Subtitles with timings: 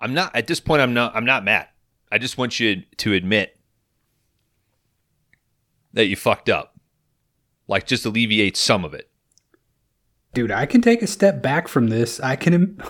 [0.00, 0.80] I'm not at this point.
[0.82, 1.14] I'm not.
[1.16, 1.68] I'm not mad.
[2.10, 3.58] I just want you to admit
[5.92, 6.74] that you fucked up.
[7.66, 9.10] Like just alleviate some of it.
[10.34, 12.20] Dude, I can take a step back from this.
[12.20, 12.80] I can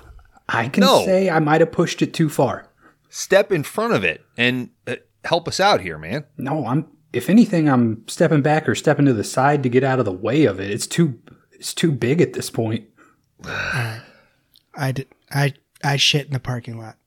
[0.49, 1.05] I can No.
[1.05, 2.71] say I might have pushed it too far.
[3.09, 6.25] Step in front of it and uh, help us out here, man.
[6.37, 9.99] No, I'm if anything I'm stepping back or stepping to the side to get out
[9.99, 10.71] of the way of it.
[10.71, 11.19] It's too
[11.53, 12.85] it's too big at this point.
[13.45, 15.09] I did.
[15.31, 16.98] I I shit in the parking lot.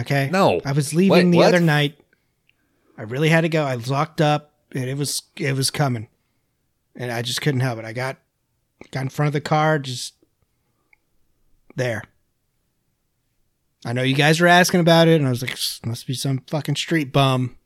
[0.00, 0.28] Okay.
[0.30, 0.60] No.
[0.64, 1.48] I was leaving Wait, the what?
[1.48, 1.98] other night.
[2.96, 3.64] I really had to go.
[3.64, 6.08] I was locked up, and it was it was coming,
[6.94, 7.84] and I just couldn't help it.
[7.84, 8.18] I got
[8.90, 10.14] got in front of the car, just
[11.76, 12.02] there.
[13.84, 16.42] I know you guys were asking about it, and I was like, "Must be some
[16.46, 17.56] fucking street bum."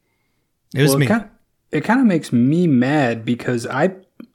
[0.74, 1.06] It was Well, me.
[1.06, 1.28] It kind,
[1.72, 3.94] it kind of makes me mad because I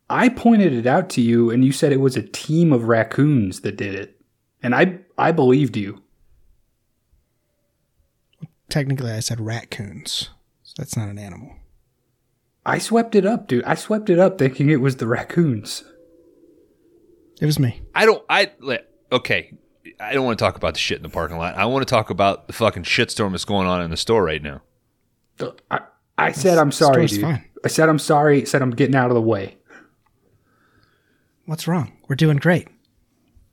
[0.10, 3.62] I pointed it out to you and you said it was a team of raccoons
[3.62, 4.20] that did it.
[4.62, 6.02] And I I believed you.
[8.70, 10.30] Technically, I said raccoons,
[10.64, 11.56] so that's not an animal.
[12.66, 13.64] I swept it up, dude.
[13.64, 15.84] I swept it up thinking it was the raccoons.
[17.42, 17.82] It was me.
[17.96, 18.24] I don't.
[18.30, 19.54] I let- okay.
[20.00, 21.56] I don't want to talk about the shit in the parking lot.
[21.56, 24.42] I want to talk about the fucking shitstorm that's going on in the store right
[24.42, 24.62] now.
[25.72, 25.80] I,
[26.18, 27.22] I said I'm sorry, dude.
[27.22, 27.46] fine.
[27.64, 28.46] I said I'm sorry.
[28.46, 29.58] Said I'm getting out of the way.
[31.46, 31.94] What's wrong?
[32.08, 32.68] We're doing great.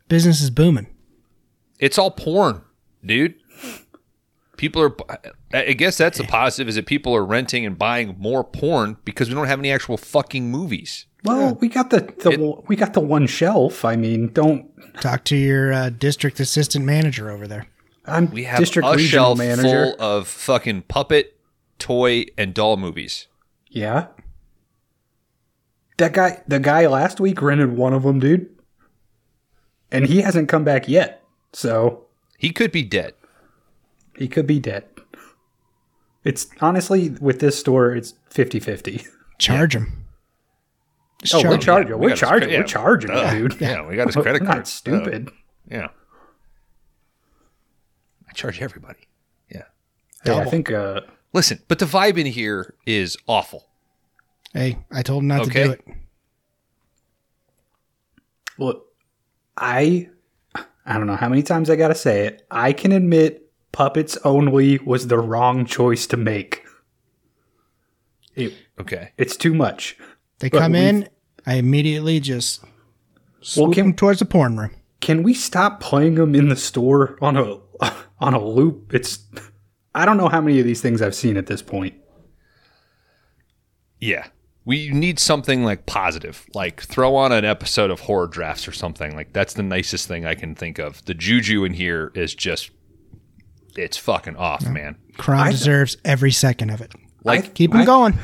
[0.09, 0.89] Business is booming.
[1.79, 2.63] It's all porn,
[3.05, 3.37] dude.
[4.57, 4.97] People are.
[5.53, 9.29] I guess that's a positive is that people are renting and buying more porn because
[9.29, 11.07] we don't have any actual fucking movies.
[11.25, 13.85] Well, we got the, the It- we got the one shelf.
[13.85, 17.67] I mean, don't Talk to your uh, district assistant manager over there.
[18.07, 19.63] I'm We have district a shelf manager.
[19.63, 21.37] full of fucking puppet,
[21.79, 23.27] toy, and doll movies.
[23.69, 24.07] Yeah.
[25.99, 28.49] That guy, the guy last week rented one of them, dude.
[29.91, 31.23] And he hasn't come back yet.
[31.53, 32.05] So
[32.39, 33.15] He could be dead.
[34.17, 34.85] He could be dead.
[36.25, 39.07] It's honestly, with this store, it's 50 50.
[39.39, 40.07] Charge him.
[41.23, 41.61] Just Oh, we're charge him.
[41.61, 41.93] charging.
[41.93, 42.39] We We're got his charging.
[42.49, 42.59] credit- yeah.
[42.61, 43.31] We're charging, Duh.
[43.35, 43.61] dude.
[43.61, 44.57] Yeah, we got his credit card.
[44.57, 45.29] not stupid.
[45.29, 45.33] Uh,
[45.71, 45.89] yeah.
[48.29, 49.09] I charge everybody.
[49.51, 49.63] Yeah.
[50.25, 51.03] Hey, I think, uh,
[51.33, 53.67] Listen, but the vibe in here is awful.
[54.53, 55.63] Hey, I told him not Okay.
[55.63, 55.85] to do it.
[58.59, 58.85] Well,
[59.57, 60.09] I,
[60.87, 62.47] I don't know how many times I gotta say it.
[62.51, 63.46] I can admit
[63.77, 66.63] puppets only was the wrong choice to make.
[68.35, 69.11] It, Okay.
[69.19, 69.99] it's too much.
[70.39, 71.09] They But come in,
[71.45, 72.65] I immediately just
[73.43, 74.71] swoop can- them towards the porn room.
[75.01, 77.59] Can we stop playing them in the store on a
[78.19, 78.95] on a loop?
[78.95, 79.19] It's
[79.95, 81.95] I don't know how many of these things I've seen at this point.
[84.01, 84.27] Yeah.
[84.65, 89.15] We need something like positive, like throw on an episode of horror drafts or something.
[89.15, 91.05] Like that's the nicest thing I can think of.
[91.05, 92.71] The juju in here is just,
[93.79, 94.97] it's fucking off, man.
[95.17, 96.93] Crime I- deserves every second of it.
[97.25, 98.19] Like, Keep them I- going.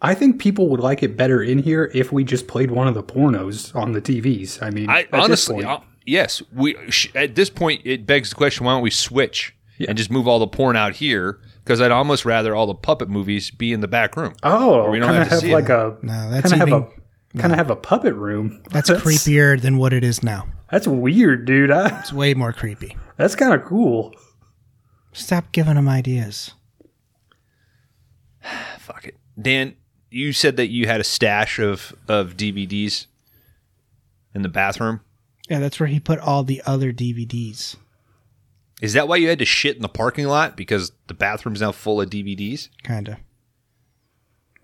[0.00, 2.94] I think people would like it better in here if we just played one of
[2.94, 4.62] the pornos on the TVs.
[4.62, 6.40] I mean, I honestly, point- uh, yes.
[6.54, 9.86] We sh- at this point, it begs the question: Why don't we switch Yeah.
[9.88, 11.40] and just move all the porn out here?
[11.64, 14.34] Because I'd almost rather all the puppet movies be in the back room.
[14.44, 15.70] oh, we don't have to have see like it.
[15.72, 18.62] a No, that's kind of have a kind of have a puppet room.
[18.70, 20.46] That's creepier than what it is now.
[20.70, 21.72] That's weird, dude.
[21.72, 22.96] I, It's way more creepy.
[23.16, 24.14] that's kind of cool.
[25.18, 26.52] Stop giving them ideas.
[28.78, 29.74] Fuck it, Dan.
[30.10, 33.06] You said that you had a stash of of DVDs
[34.34, 35.00] in the bathroom.
[35.48, 37.76] Yeah, that's where he put all the other DVDs.
[38.80, 41.72] Is that why you had to shit in the parking lot because the bathroom's now
[41.72, 42.68] full of DVDs?
[42.84, 43.18] Kinda.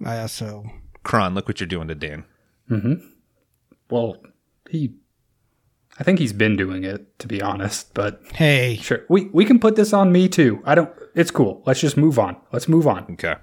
[0.05, 0.71] I also
[1.03, 2.25] Kron, look what you're doing to Dan.
[2.71, 2.95] Mm hmm.
[3.91, 4.17] Well,
[4.71, 4.95] he,
[5.99, 9.59] I think he's been doing it to be honest, but hey, sure, we we can
[9.59, 10.61] put this on me too.
[10.65, 10.91] I don't.
[11.15, 11.63] It's cool.
[11.67, 12.37] Let's just move on.
[12.53, 13.07] Let's move on.
[13.13, 13.37] Okay.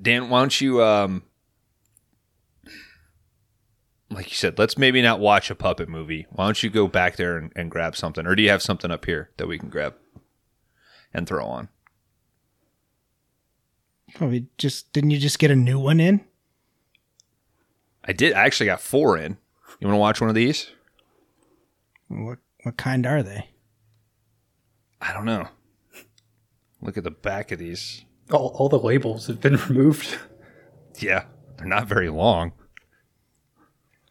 [0.00, 1.22] Dan, why don't you um
[4.10, 6.26] like you said, let's maybe not watch a puppet movie.
[6.30, 8.26] Why don't you go back there and, and grab something?
[8.26, 9.94] Or do you have something up here that we can grab
[11.14, 11.68] and throw on?
[14.14, 16.24] Probably just didn't you just get a new one in?
[18.04, 19.36] I did I actually got four in.
[19.80, 20.70] You wanna watch one of these?
[22.08, 23.50] What what kind are they?
[25.00, 25.48] I don't know.
[26.82, 28.04] Look at the back of these.
[28.30, 30.18] All, all the labels have been removed.
[30.98, 31.24] Yeah,
[31.56, 32.52] they're not very long.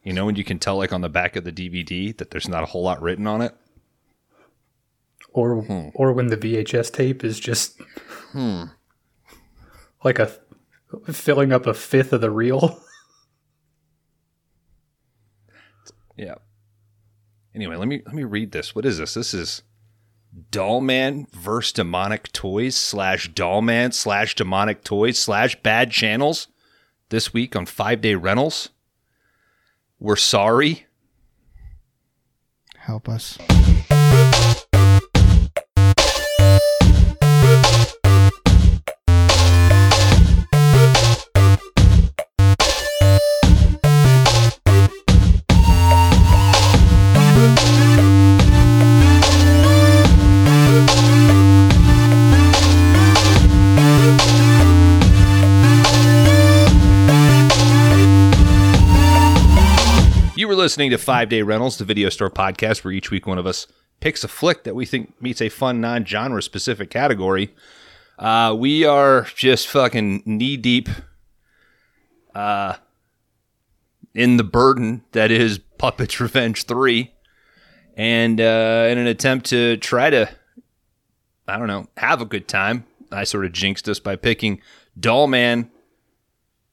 [0.02, 2.48] You know when you can tell like on the back of the DVD that there's
[2.48, 3.54] not a whole lot written on it?
[5.32, 5.90] or Hmm.
[5.94, 7.80] or when the VHS tape is just
[10.02, 10.32] like a
[11.12, 12.82] filling up a fifth of the reel.
[16.20, 16.34] Yeah.
[17.54, 18.74] Anyway, let me let me read this.
[18.74, 19.14] What is this?
[19.14, 19.62] This is
[20.50, 26.48] Dollman versus Demonic Toys slash Dollman slash Demonic Toys slash Bad Channels
[27.08, 28.68] this week on Five Day Rentals.
[29.98, 30.86] We're sorry.
[32.76, 33.38] Help us.
[60.70, 63.66] Listening to Five Day Rentals, the video store podcast, where each week one of us
[63.98, 67.52] picks a flick that we think meets a fun, non genre specific category.
[68.16, 70.88] Uh, we are just fucking knee deep
[72.36, 72.76] uh,
[74.14, 77.12] in the burden that is Puppets Revenge 3.
[77.96, 80.30] And uh, in an attempt to try to,
[81.48, 84.62] I don't know, have a good time, I sort of jinxed us by picking
[84.96, 85.68] Doll Man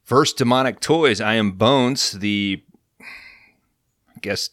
[0.05, 1.19] versus Demonic Toys.
[1.19, 2.61] I am Bones, the
[4.27, 4.49] I guess,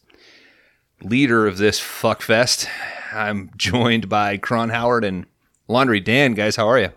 [1.03, 2.69] leader of this fuckfest.
[3.11, 5.25] I'm joined by Cron Howard and
[5.67, 6.33] Laundry Dan.
[6.33, 6.89] Guys, how are you?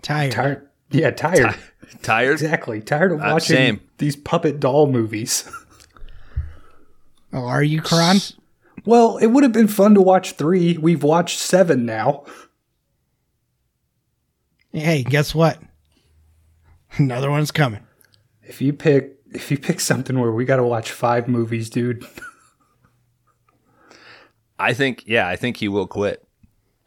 [0.00, 0.32] Tired.
[0.32, 0.68] Tired.
[0.90, 1.54] Yeah, tired.
[2.00, 2.32] Tired?
[2.32, 2.80] Exactly.
[2.80, 3.80] Tired of Uh, watching same.
[3.98, 5.44] these puppet doll movies.
[7.34, 8.18] Oh, are you, Kron?
[8.84, 10.76] well, it would have been fun to watch three.
[10.76, 12.26] We've watched seven now.
[14.70, 15.58] Hey, guess what?
[16.98, 17.80] Another one's coming.
[18.42, 22.04] If you pick if you pick something where we got to watch five movies, dude,
[24.58, 26.26] I think, yeah, I think he will quit.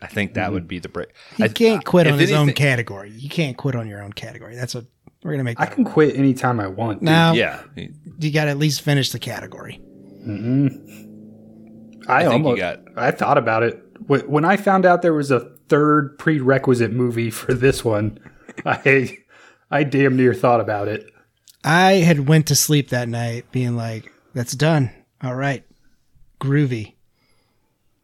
[0.02, 1.10] I think that would be the break.
[1.36, 3.12] He I- can't quit if on his own category.
[3.12, 4.56] You can't quit on your own category.
[4.56, 4.86] That's what
[5.24, 5.60] we're gonna make.
[5.60, 5.74] I That.
[5.74, 7.00] can quit anytime I want.
[7.00, 7.06] dude.
[7.06, 7.62] now, Yeah.
[7.76, 9.80] you got to at least finish the category.
[10.28, 10.68] Mm-hmm.
[12.08, 15.14] I, I think you almost got- I thought about it when I found out there
[15.14, 15.40] was a
[15.70, 18.20] third prerequisite movie for this one.
[18.66, 19.18] I
[19.72, 21.10] I damn near thought about it.
[21.66, 24.92] I had went to sleep that night being like, "That's done.
[25.24, 25.66] All right,
[26.40, 26.94] groovy."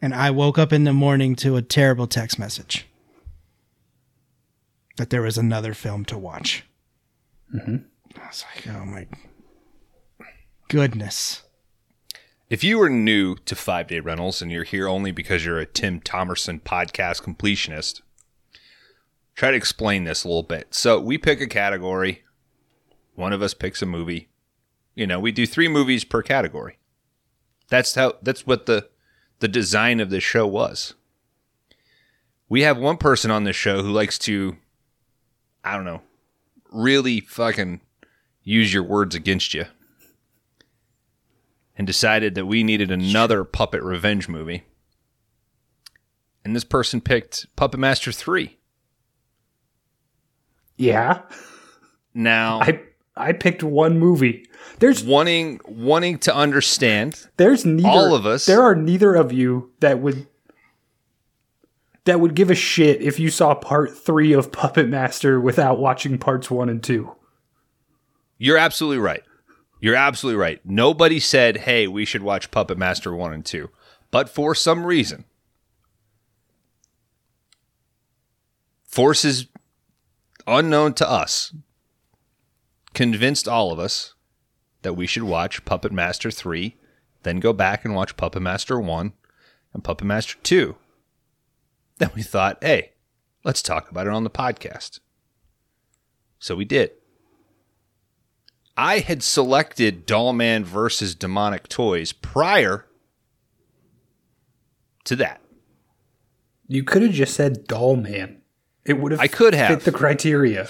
[0.02, 2.88] And I woke up in the morning to a terrible text message
[4.98, 6.66] that there was another film to watch.
[7.54, 7.78] Mm-hmm.
[8.20, 9.08] I was like, "Oh my
[10.68, 11.44] goodness!"
[12.50, 15.68] If you are new to Five Day Rentals and you're here only because you're a
[15.68, 18.02] Tim Thomerson podcast completionist,
[19.36, 20.74] try to explain this a little bit.
[20.74, 22.24] So we pick a category,
[23.22, 24.30] one of us picks a movie.
[24.96, 26.80] You know, we do three movies per category.
[27.70, 28.90] That's how that's what the
[29.40, 30.96] the design of this show was.
[32.50, 34.58] We have one person on this show who likes to
[35.64, 36.02] I don't know,
[36.72, 37.82] really fucking
[38.44, 39.66] use your words against you
[41.78, 44.64] and decided that we needed another puppet revenge movie.
[46.44, 48.58] And this person picked Puppet Master 3.
[50.76, 51.22] Yeah,
[52.16, 52.82] Now, I
[53.16, 54.46] I picked one movie.
[54.80, 58.46] There's wanting wanting to understand, there's neither All of us.
[58.46, 60.28] There are neither of you that would
[62.06, 66.18] that would give a shit if you saw part three of Puppet Master without watching
[66.18, 67.16] parts one and two.
[68.38, 69.24] you're absolutely right.
[69.80, 70.62] You're absolutely right.
[70.64, 73.70] Nobody said, "Hey, we should watch Puppet Master 1 and 2."
[74.12, 75.26] But for some reason,
[78.86, 79.48] forces
[80.46, 81.54] unknown to us
[82.94, 84.14] convinced all of us
[84.82, 86.76] that we should watch Puppet Master 3,
[87.24, 89.14] then go back and watch Puppet Master 1
[89.74, 90.76] and Puppet Master 2.
[92.00, 92.94] Then we thought, hey,
[93.44, 95.00] let's talk about it on the podcast.
[96.40, 96.92] So we did.
[98.76, 102.88] I had selected Dollman versus Demonic Toys prior
[105.04, 105.42] to that.
[106.68, 108.42] You could have just said Doll Man.
[108.86, 109.68] It would have I could have.
[109.84, 110.66] fit the criteria.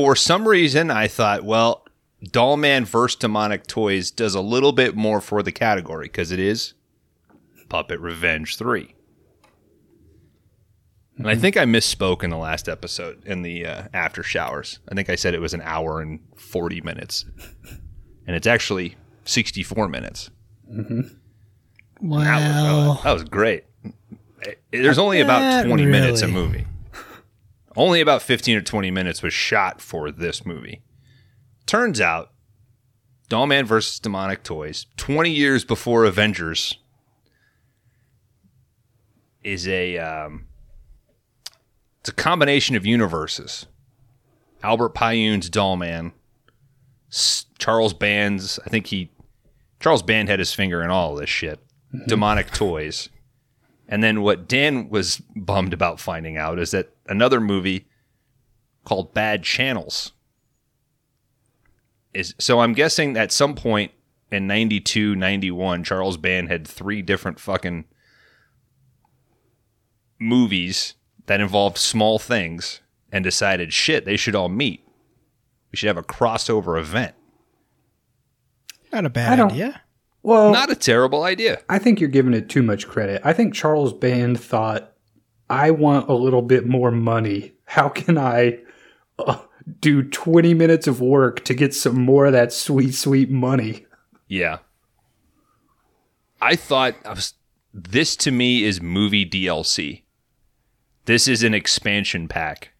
[0.00, 1.84] For some reason, I thought, well,
[2.24, 6.72] Dollman versus Demonic Toys does a little bit more for the category because it is
[7.68, 8.94] Puppet Revenge 3.
[11.18, 14.78] And I think I misspoke in the last episode in the uh, after showers.
[14.90, 17.26] I think I said it was an hour and 40 minutes.
[18.26, 20.30] And it's actually 64 minutes.
[22.00, 23.00] Wow!
[23.04, 23.64] That was great.
[24.46, 26.64] Eh, There's only about Not 20 minutes a movie.
[27.76, 30.82] Only about 15 or 20 minutes was shot for this movie.
[31.66, 32.32] Turns out,
[33.28, 36.76] Dollman versus Demonic Toys, 20 years before Avengers,
[39.44, 40.46] is a um,
[42.00, 43.66] it's a combination of universes.
[44.62, 46.12] Albert Pyun's Dollman,
[47.10, 49.10] S- Charles Band's, I think he
[49.78, 51.60] Charles Band had his finger in all this shit.
[52.06, 53.08] Demonic Toys.
[53.90, 57.88] And then what Dan was bummed about finding out is that another movie
[58.84, 60.12] called Bad Channels
[62.14, 63.92] is so I'm guessing at some point
[64.30, 67.84] in 92, 91, Charles Band had three different fucking
[70.20, 70.94] movies
[71.26, 72.80] that involved small things
[73.12, 74.86] and decided shit, they should all meet.
[75.72, 77.14] We should have a crossover event.
[78.92, 79.82] Not a bad idea.
[80.22, 81.62] Well, Not a terrible idea.
[81.68, 83.22] I think you're giving it too much credit.
[83.24, 84.92] I think Charles Band thought,
[85.48, 87.54] I want a little bit more money.
[87.64, 88.58] How can I
[89.18, 89.38] uh,
[89.80, 93.86] do 20 minutes of work to get some more of that sweet, sweet money?
[94.28, 94.58] Yeah.
[96.40, 97.34] I thought I was
[97.72, 100.02] this to me is movie DLC.
[101.04, 102.72] This is an expansion pack.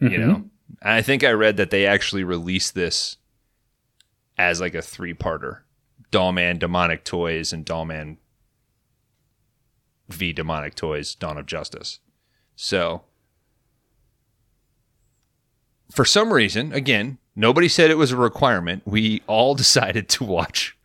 [0.00, 0.34] You know.
[0.82, 3.16] And I think I read that they actually released this
[4.36, 5.60] as like a three-parter.
[6.14, 8.18] Dollman Demonic Toys and Dollman
[10.08, 11.98] V Demonic Toys Dawn of Justice.
[12.54, 13.02] So
[15.90, 18.82] for some reason, again, nobody said it was a requirement.
[18.86, 20.78] We all decided to watch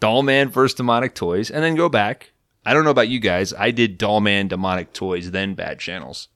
[0.00, 0.74] Dollman vs.
[0.74, 2.32] Demonic Toys and then go back.
[2.64, 3.52] I don't know about you guys.
[3.52, 6.28] I did Dollman Demonic Toys, then Bad Channels.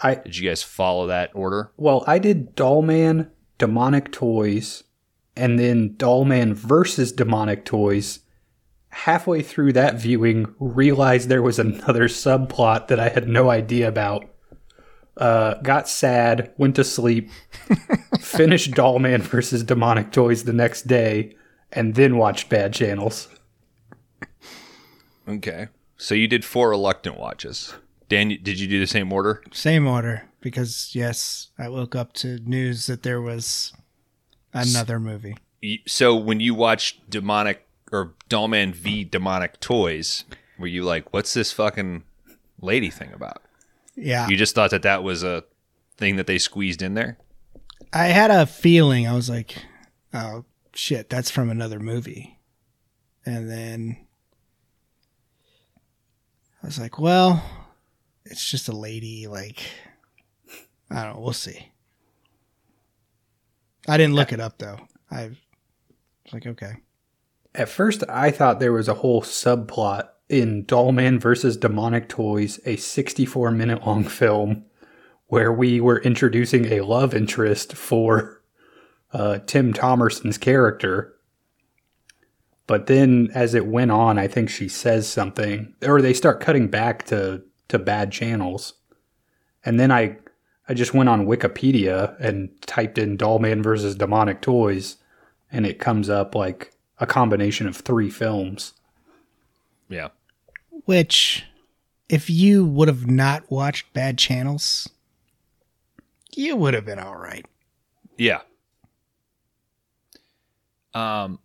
[0.00, 1.70] I Did you guys follow that order?
[1.76, 4.82] well, I did Dollman, Demonic Toys,
[5.36, 8.20] and then Dollman versus Demonic Toys.
[8.90, 14.30] Halfway through that viewing, realized there was another subplot that I had no idea about.
[15.16, 17.30] Uh, got sad, went to sleep,
[18.20, 21.34] finished Dollman versus Demonic Toys the next day,
[21.72, 23.28] and then watched Bad Channels.
[25.28, 25.68] Okay.
[25.96, 27.74] So you did four reluctant watches.
[28.08, 29.42] Dan, did you do the same order?
[29.52, 33.72] Same order because yes, I woke up to news that there was
[34.56, 35.36] another movie.
[35.86, 40.24] So when you watch Demonic or Dollman V Demonic Toys,
[40.58, 42.04] were you like, what's this fucking
[42.60, 43.42] lady thing about?
[43.94, 45.44] Yeah, You just thought that that was a
[45.96, 47.16] thing that they squeezed in there?
[47.92, 49.06] I had a feeling.
[49.06, 49.64] I was like,
[50.12, 50.44] "Oh
[50.74, 52.38] shit, that's from another movie,"
[53.24, 53.96] and then
[56.62, 57.42] I was like, "Well,
[58.24, 59.62] it's just a lady." Like,
[60.90, 61.20] I don't know.
[61.20, 61.70] We'll see.
[63.88, 64.78] I didn't look it up though.
[65.10, 65.28] I
[66.24, 66.74] was like, okay.
[67.54, 72.76] At first, I thought there was a whole subplot in Dollman versus Demonic Toys, a
[72.76, 74.64] 64 minute long film
[75.28, 78.42] where we were introducing a love interest for
[79.12, 81.14] uh, Tim Thomerson's character.
[82.66, 86.68] But then, as it went on, I think she says something, or they start cutting
[86.68, 88.74] back to, to bad channels.
[89.64, 90.18] And then I,
[90.68, 94.96] I just went on Wikipedia and typed in Dollman versus Demonic Toys,
[95.50, 98.72] and it comes up like a combination of three films.
[99.88, 100.08] Yeah.
[100.86, 101.44] Which,
[102.08, 104.88] if you would have not watched Bad Channels,
[106.34, 107.46] you would have been all right.
[108.18, 108.40] Yeah.
[110.94, 111.38] Um,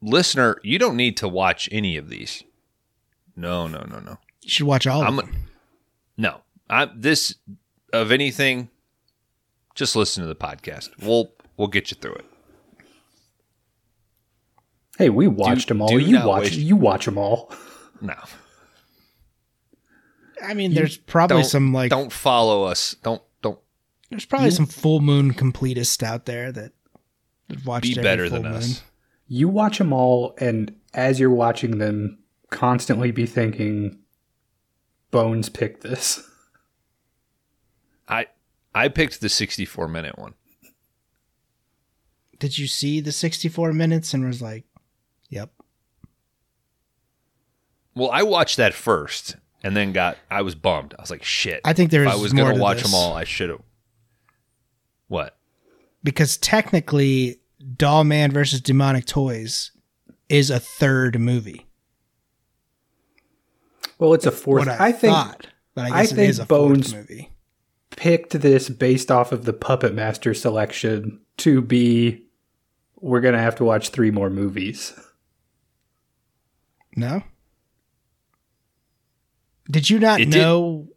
[0.00, 2.42] listener, you don't need to watch any of these.
[3.36, 4.18] No, no, no, no.
[4.42, 5.36] You should watch all I'm of them.
[6.16, 6.40] no.
[6.68, 7.36] I this
[8.00, 8.68] of anything.
[9.74, 10.90] Just listen to the podcast.
[11.02, 12.24] We'll we'll get you through it.
[14.98, 16.00] Hey, we watched Do- them all.
[16.00, 16.42] You watch.
[16.44, 17.52] waste- You watch them all.
[18.00, 18.14] No,
[20.42, 22.94] I mean, there's probably some like don't follow us.
[23.02, 23.58] Don't don't
[24.10, 26.72] there's probably some full moon completists out there that
[27.50, 28.58] have watched be every better full than moon.
[28.60, 28.82] us.
[29.28, 32.18] You watch them all, and as you're watching them,
[32.50, 33.98] constantly be thinking,
[35.10, 36.22] "Bones picked this."
[38.08, 38.26] I
[38.74, 40.34] I picked the 64 minute one.
[42.38, 44.64] Did you see the 64 minutes and was like,
[45.30, 45.50] "Yep,
[47.94, 50.94] Well, I watched that first and then got I was bummed.
[50.98, 51.62] I was like, shit.
[51.64, 52.90] I think there's if I was gonna watch this.
[52.90, 53.62] them all, I should have.
[55.08, 55.32] What?
[56.04, 57.40] because technically,
[57.76, 59.72] Doll Man versus Demonic Toys
[60.28, 61.66] is a third movie.
[63.98, 64.66] Well, it's a fourth.
[64.66, 67.08] What I, I think thought, but I I guess it think is a Bones- fourth
[67.08, 67.30] movie.
[67.90, 72.22] Picked this based off of the Puppet Master selection to be.
[73.00, 74.92] We're gonna have to watch three more movies.
[76.96, 77.22] No.
[79.70, 80.88] Did you not It did- know?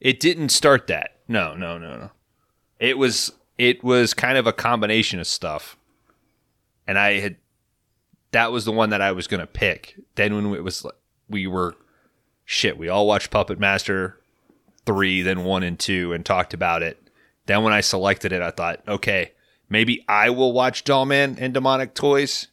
[0.00, 1.18] It didn't start that.
[1.28, 2.10] No, no, no, no.
[2.78, 5.76] It was it was kind of a combination of stuff.
[6.86, 7.36] And I had
[8.32, 9.96] that was the one that I was going to pick.
[10.16, 10.94] Then when it was like
[11.28, 11.74] we were
[12.44, 14.20] shit, we all watched Puppet Master
[14.86, 17.10] 3, then 1 and 2 and talked about it.
[17.46, 19.32] Then when I selected it, I thought, okay,
[19.68, 22.48] maybe I will watch Dollman and Demonic Toys.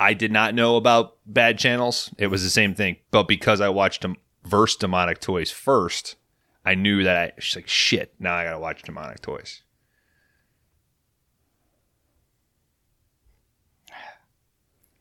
[0.00, 2.10] I did not know about bad channels.
[2.18, 6.16] It was the same thing, but because I watched them verse demonic toys first,
[6.64, 8.12] I knew that I she's like shit.
[8.18, 9.62] Now I gotta watch demonic toys.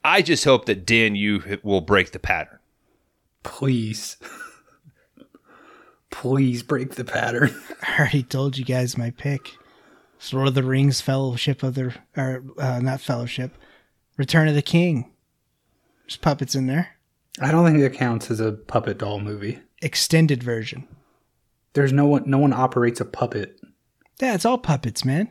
[0.03, 2.59] I just hope that Dan, you will break the pattern.
[3.43, 4.17] Please.
[6.11, 7.55] Please break the pattern.
[7.81, 9.57] I already told you guys my pick.
[10.17, 13.57] It's Lord of the Rings Fellowship of the or uh, not Fellowship.
[14.17, 15.11] Return of the King.
[16.03, 16.97] There's puppets in there.
[17.39, 19.59] I don't think that counts as a puppet doll movie.
[19.81, 20.87] Extended version.
[21.73, 23.59] There's no one no one operates a puppet.
[24.21, 25.29] Yeah, it's all puppets, man.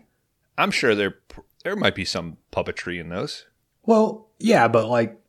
[0.59, 1.19] I'm sure there
[1.63, 3.45] there might be some puppetry in those.
[3.85, 5.21] Well, yeah, but like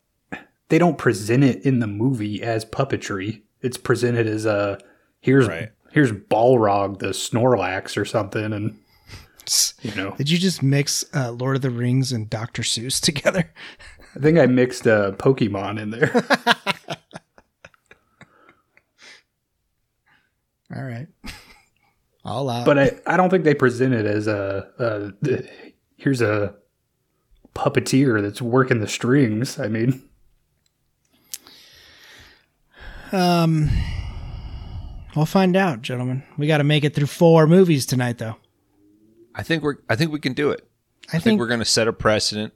[0.70, 3.42] they don't present it in the movie as puppetry.
[3.62, 4.80] It's presented as a
[5.22, 5.70] here's Right.
[5.92, 8.78] here's Balrog the Snorlax or something and
[9.82, 10.14] you know.
[10.18, 12.62] Did you just mix uh, Lord of the Rings and Dr.
[12.64, 13.52] Seuss together?
[14.16, 16.12] I think I mixed a Pokemon in there.
[20.76, 21.08] All right.
[22.24, 22.66] All out.
[22.66, 25.44] but I, I don't think they present it as a, a
[25.98, 26.54] here's a
[27.56, 29.60] puppeteer that's working the strings.
[29.60, 30.02] I mean,
[33.12, 33.70] um,
[35.16, 36.24] we'll find out, gentlemen.
[36.38, 38.38] We got to make it through four movies tonight, though.
[39.34, 40.68] I think we're I think we can do it.
[41.08, 42.54] I, I think, think we're gonna set a precedent.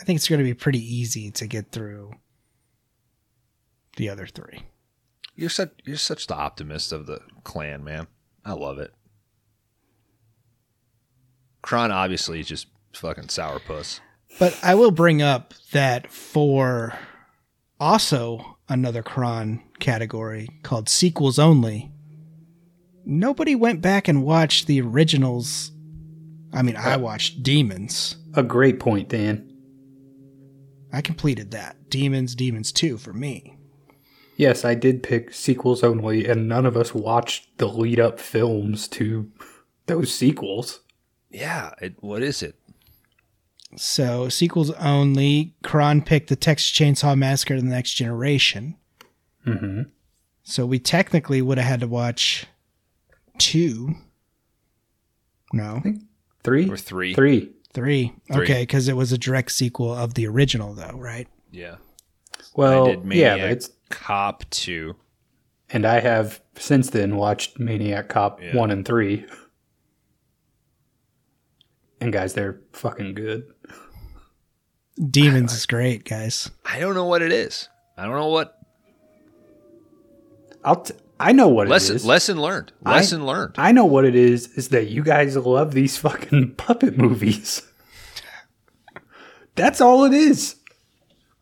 [0.00, 2.12] I think it's going to be pretty easy to get through
[3.96, 4.62] the other three.
[5.34, 8.06] You're such you're such the optimist of the clan, man.
[8.44, 8.92] I love it.
[11.62, 14.00] Kron obviously is just fucking sourpuss.
[14.38, 16.96] But I will bring up that for
[17.80, 21.92] also another Kron category called sequels only,
[23.04, 25.72] nobody went back and watched the originals.
[26.52, 28.16] I mean, I uh, watched Demons.
[28.34, 29.52] a great point, Dan.
[30.92, 31.90] I completed that.
[31.90, 33.58] Demons, Demons 2 for me.
[34.36, 38.86] Yes, I did pick sequels only, and none of us watched the lead up films
[38.88, 39.30] to
[39.86, 40.80] those sequels.
[41.30, 42.56] Yeah, it, what is it?
[43.76, 45.54] So, sequels only.
[45.62, 48.76] Kron picked the Texas Chainsaw Massacre: of The Next Generation.
[49.46, 49.82] Mm-hmm.
[50.42, 52.46] So we technically would have had to watch
[53.38, 53.94] two.
[55.52, 55.82] No,
[56.42, 56.68] Three?
[56.70, 57.14] Or three?
[57.14, 57.52] Three.
[57.72, 58.12] three.
[58.30, 58.42] Three.
[58.42, 61.28] Okay, because it was a direct sequel of the original, though, right?
[61.50, 61.76] Yeah.
[62.54, 64.96] Well, I did yeah, but it's Cop two.
[65.70, 68.56] and I have since then watched Maniac Cop Yeah.
[68.56, 69.26] one and three.
[72.00, 73.46] And guys, they're fucking good.
[75.10, 76.50] Demons is great, guys.
[76.64, 77.68] I don't know what it is.
[77.96, 78.55] I don't know what
[80.66, 82.04] I'll t- I know what lesson it is.
[82.04, 82.72] lesson learned.
[82.84, 83.54] I- Lesson learned.
[83.56, 84.48] I know what it is.
[84.58, 87.62] Is that you guys love these fucking puppet movies?
[89.54, 90.56] That's all it is.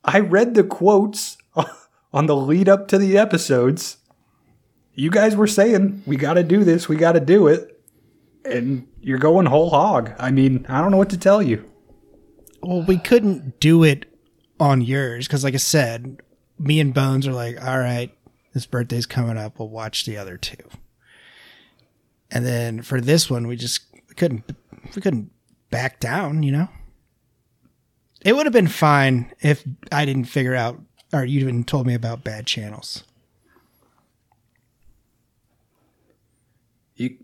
[0.05, 1.37] I read the quotes
[2.13, 3.97] on the lead up to the episodes.
[4.95, 7.81] You guys were saying we got to do this, we got to do it,
[8.45, 10.13] and you're going whole hog.
[10.21, 11.69] I mean, I don't know what to tell you.
[12.63, 14.07] Well, we couldn't do it
[14.61, 16.21] on yours because, like I said,
[16.59, 18.15] me and Bones are like, all right,
[18.55, 19.59] this birthday's coming up.
[19.59, 20.57] We'll watch the other two.
[22.31, 24.45] And then for this one, we just we couldn't
[24.97, 25.31] we couldn't
[25.71, 26.43] back down.
[26.43, 26.69] You know,
[28.23, 29.63] it would have been fine if
[29.93, 30.81] I didn't figure out
[31.13, 33.05] or you didn't told me about bad channels
[36.97, 37.17] You,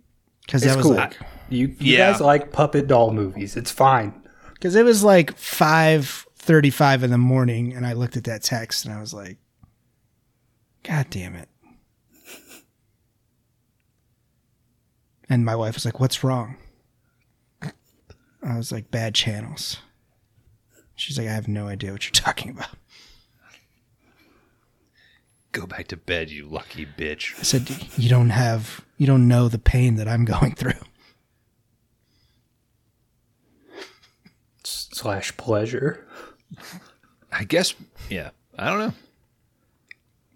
[0.44, 0.96] because it's that was cool.
[0.96, 1.16] like
[1.48, 2.10] you, you Yeah.
[2.12, 3.56] guys like puppet doll movies.
[3.56, 4.14] It's fine.
[4.54, 8.42] because it was like five thirty five in the morning, and I looked at that
[8.42, 9.38] text and I was like,
[10.82, 11.48] God damn it.
[15.28, 16.56] And my wife was like, What's wrong?
[17.62, 19.78] I was like, Bad channels.
[20.96, 22.70] She's like, I have no idea what you're talking about.
[25.52, 27.38] Go back to bed, you lucky bitch.
[27.38, 30.72] I said, You don't have, you don't know the pain that I'm going through.
[34.64, 36.06] Slash pleasure.
[37.32, 37.74] I guess
[38.08, 38.30] yeah.
[38.58, 38.92] I don't know.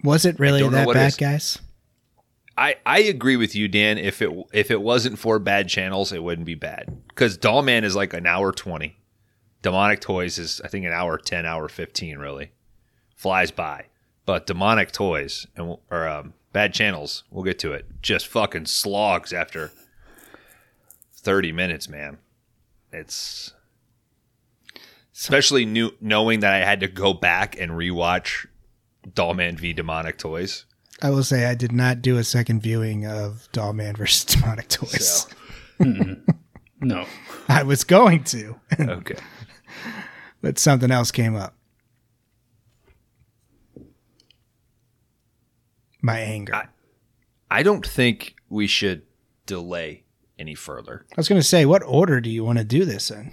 [0.05, 1.59] Was it really that bad, guys?
[2.59, 3.97] I, I agree with you, Dan.
[3.97, 6.95] If it if it wasn't for bad channels, it wouldn't be bad.
[7.09, 8.99] Because Dollman is like an hour twenty.
[9.63, 12.19] Demonic Toys is I think an hour ten, hour fifteen.
[12.19, 12.53] Really
[13.17, 13.87] flies by.
[14.27, 17.87] But Demonic Toys and or um, bad channels, we'll get to it.
[18.03, 19.73] Just fucking slogs after
[21.15, 22.19] thirty minutes, man.
[22.93, 23.55] It's
[25.15, 28.47] especially new knowing that I had to go back and rewatch
[29.13, 30.65] Dollman v Demonic Toys.
[31.03, 35.09] I will say I did not do a second viewing of Dollman versus Demonic Toys.
[35.09, 35.29] So.
[35.81, 36.31] Mm-hmm.
[36.83, 37.05] no,
[37.49, 38.55] I was going to.
[38.81, 39.17] okay,
[40.41, 41.57] but something else came up.
[46.01, 46.55] My anger.
[46.55, 46.67] I,
[47.51, 49.03] I don't think we should
[49.47, 50.05] delay
[50.39, 51.07] any further.
[51.11, 53.33] I was going to say, what order do you want to do this in?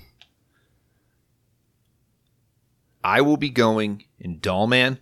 [3.04, 4.98] I will be going in Dollman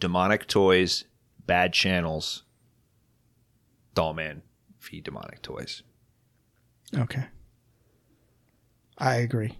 [0.00, 1.04] Demonic Toys,
[1.46, 2.42] Bad Channels,
[3.94, 4.42] Dollman,
[4.80, 5.82] v Demonic Toys.
[6.94, 7.24] Okay.
[8.98, 9.58] I agree.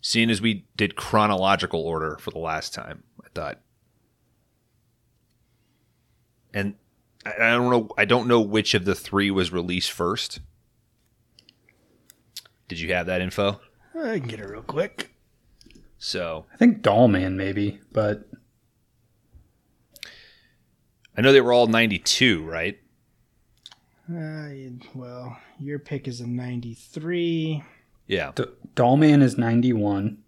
[0.00, 3.60] Seeing as we did chronological order for the last time, I thought,
[6.52, 6.74] and
[7.24, 10.40] I, I don't know, I don't know which of the three was released first.
[12.68, 13.60] Did you have that info?
[13.94, 15.14] I can get it real quick.
[15.98, 18.28] So I think Dollman maybe, but
[21.16, 22.78] I know they were all ninety-two, right?
[24.12, 24.48] Uh,
[24.94, 27.62] well, your pick is a 93.
[28.08, 28.32] Yeah.
[28.34, 28.44] D-
[28.74, 30.18] Dollman is 91.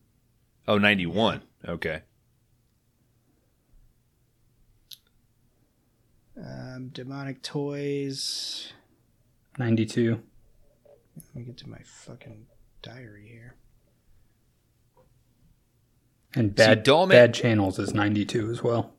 [0.68, 1.42] Oh, 91.
[1.68, 2.03] Okay.
[6.37, 8.73] Um, Demonic Toys.
[9.59, 10.20] 92.
[11.16, 12.47] Let me get to my fucking
[12.83, 13.55] diary here.
[16.35, 18.92] And Bad, Dollman- Bad Channels is 92 as well.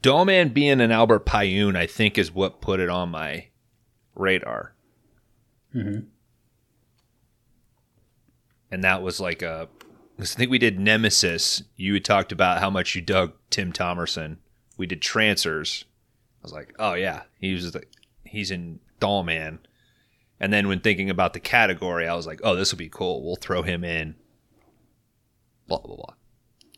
[0.00, 3.48] Dollman being an Albert Pyun, I think, is what put it on my
[4.14, 4.74] radar.
[5.72, 6.00] hmm
[8.70, 9.68] And that was like a.
[10.18, 11.62] I think we did Nemesis.
[11.76, 14.36] You had talked about how much you dug Tim Thomerson.
[14.76, 15.84] We did Trancers.
[16.42, 17.82] I was like, oh yeah, he was the,
[18.24, 19.60] he's in Dollman.
[20.40, 23.24] And then when thinking about the category, I was like, oh, this will be cool.
[23.24, 24.16] We'll throw him in.
[25.68, 26.14] Blah blah blah.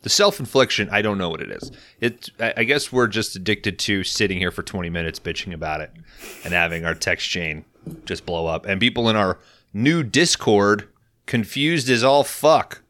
[0.05, 1.71] The self infliction, I don't know what it is.
[1.99, 5.91] It, I guess we're just addicted to sitting here for 20 minutes bitching about it
[6.43, 7.65] and having our text chain
[8.05, 8.67] just blow up.
[8.67, 9.39] And people in our
[9.73, 10.87] new Discord
[11.25, 12.83] confused as all fuck.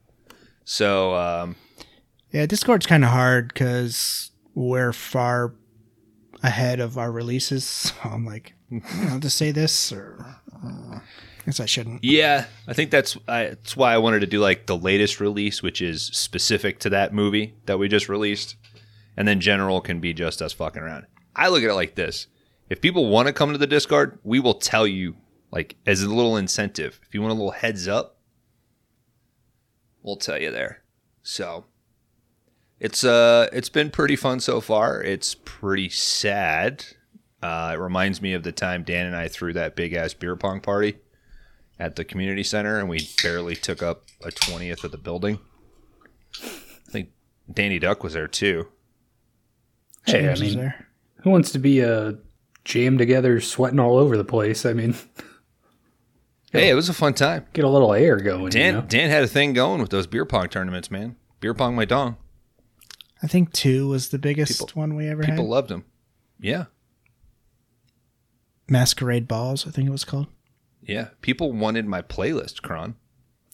[0.65, 1.55] So, um,
[2.31, 5.53] Yeah, Discord's kind of hard because we're far
[6.43, 7.63] ahead of our releases.
[7.63, 10.99] So I'm like, you know, to say this or uh,
[11.45, 12.03] guess I shouldn't.
[12.03, 15.61] yeah, I think that's I, that's why I wanted to do like the latest release,
[15.61, 18.55] which is specific to that movie that we just released,
[19.15, 21.05] and then general can be just us fucking around.
[21.35, 22.27] I look at it like this:
[22.69, 25.15] if people want to come to the Discord, we will tell you
[25.51, 26.99] like as a little incentive.
[27.07, 28.17] If you want a little heads up,
[30.01, 30.83] we'll tell you there.
[31.23, 31.65] So
[32.79, 35.01] it's uh it's been pretty fun so far.
[35.01, 36.85] It's pretty sad.
[37.41, 40.35] Uh, it reminds me of the time Dan and I threw that big ass beer
[40.35, 40.97] pong party
[41.79, 45.39] at the community center, and we barely took up a twentieth of the building.
[46.41, 46.47] I
[46.91, 47.09] think
[47.51, 48.67] Danny Duck was there too.
[50.05, 50.87] Hey, I James is mean, there.
[51.23, 52.13] who wants to be uh,
[52.63, 54.65] jammed together, sweating all over the place?
[54.65, 54.95] I mean,
[56.51, 57.45] Hey, it was a fun time.
[57.53, 58.49] get a little air going.
[58.49, 58.87] Dan you know?
[58.87, 61.17] Dan had a thing going with those beer pong tournaments, man.
[61.41, 62.15] Beer pong my dong.
[63.21, 65.35] I think two was the biggest People- one we ever People had.
[65.37, 65.83] People loved them.
[66.39, 66.65] Yeah,
[68.69, 70.27] Masquerade Balls, I think it was called.
[70.85, 71.09] Yeah.
[71.21, 72.95] People wanted my playlist, Kron.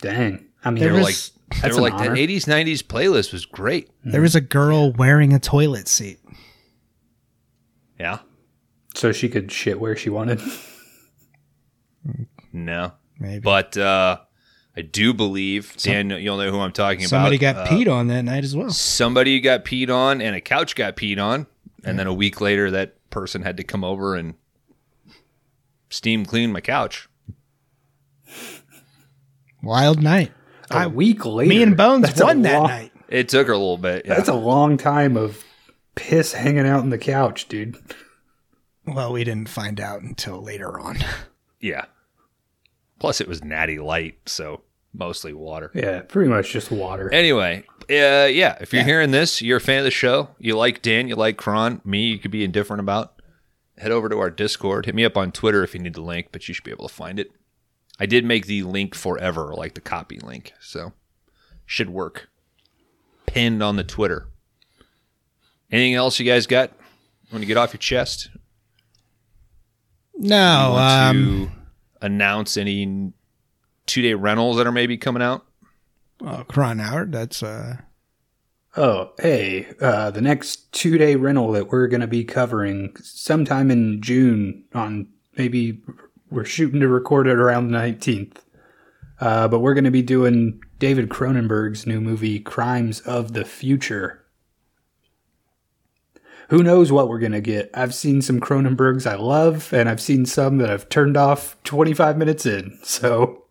[0.02, 0.46] Dang.
[0.64, 3.46] I mean, They were like, they That's were an like that '80s '90s playlist was
[3.46, 3.90] great.
[4.04, 6.20] There was a girl wearing a toilet seat.
[8.00, 8.20] Yeah.
[8.96, 10.40] so she could shit where she wanted.
[12.54, 12.94] No.
[13.20, 13.40] Maybe.
[13.40, 14.18] But uh,
[14.76, 16.10] I do believe Dan.
[16.10, 17.56] You'll know who I'm talking Somebody about.
[17.56, 18.70] Somebody got Uh, peed on that night as well.
[18.72, 21.48] Somebody got peed on, and a couch got peed on,
[21.84, 24.34] and then a week later, that person had to come over and
[25.90, 27.08] steam clean my couch.
[29.64, 30.32] Wild night.
[30.70, 31.50] A week later.
[31.50, 32.92] Me and Bones that's a won that long- night.
[33.10, 34.06] It took her a little bit.
[34.06, 34.16] Yeah.
[34.16, 35.44] That's a long time of
[35.96, 37.78] piss hanging out in the couch, dude.
[38.88, 41.00] Well, we didn't find out until later on.
[41.60, 41.86] yeah.
[43.00, 44.62] Plus, it was natty light, so
[44.94, 45.72] mostly water.
[45.74, 47.12] Yeah, pretty much just water.
[47.14, 50.82] Anyway, uh, yeah, if you're hearing this, you're a fan of the show, you like
[50.82, 53.22] Dan, you like Kron, me, you could be indifferent about,
[53.78, 54.86] head over to our Discord.
[54.86, 56.88] Hit me up on Twitter if you need the link, but you should be able
[56.88, 57.32] to find it.
[58.00, 60.94] I did make the link forever, like the copy link, so
[61.66, 62.30] should work.
[63.26, 64.28] Pinned on the Twitter.
[65.72, 66.72] Anything else you guys got?
[67.32, 68.30] Want to get off your chest?
[70.16, 71.52] No, Want um,
[72.00, 73.14] to announce any
[73.86, 75.46] two day rentals that are maybe coming out?
[76.22, 77.78] oh, Cron Howard, that's uh,
[78.78, 83.70] Oh, hey, uh, the next two day rental that we're going to be covering sometime
[83.70, 85.82] in June on maybe
[86.32, 88.38] we're shooting to record it around the 19th.
[89.20, 94.26] Uh, but we're going to be doing David Cronenberg's new movie, Crimes of the Future.
[96.50, 97.70] Who knows what we're going to get?
[97.74, 102.18] I've seen some Cronenbergs I love, and I've seen some that I've turned off 25
[102.18, 102.80] minutes in.
[102.84, 103.46] So,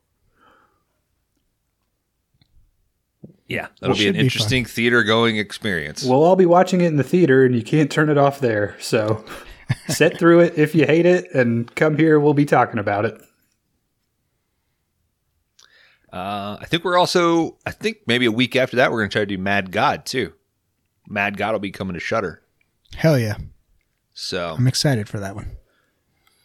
[3.46, 6.04] Yeah, that'll be an be interesting theater going experience.
[6.04, 8.76] We'll all be watching it in the theater, and you can't turn it off there.
[8.80, 9.24] So
[9.88, 12.18] sit through it if you hate it, and come here.
[12.20, 13.20] We'll be talking about it.
[16.12, 17.59] Uh, I think we're also.
[17.64, 20.04] I think maybe a week after that, we're going to try to do Mad God
[20.04, 20.33] too.
[21.09, 22.42] Mad God will be coming to Shudder.
[22.96, 23.37] Hell yeah.
[24.12, 25.56] So I'm excited for that one.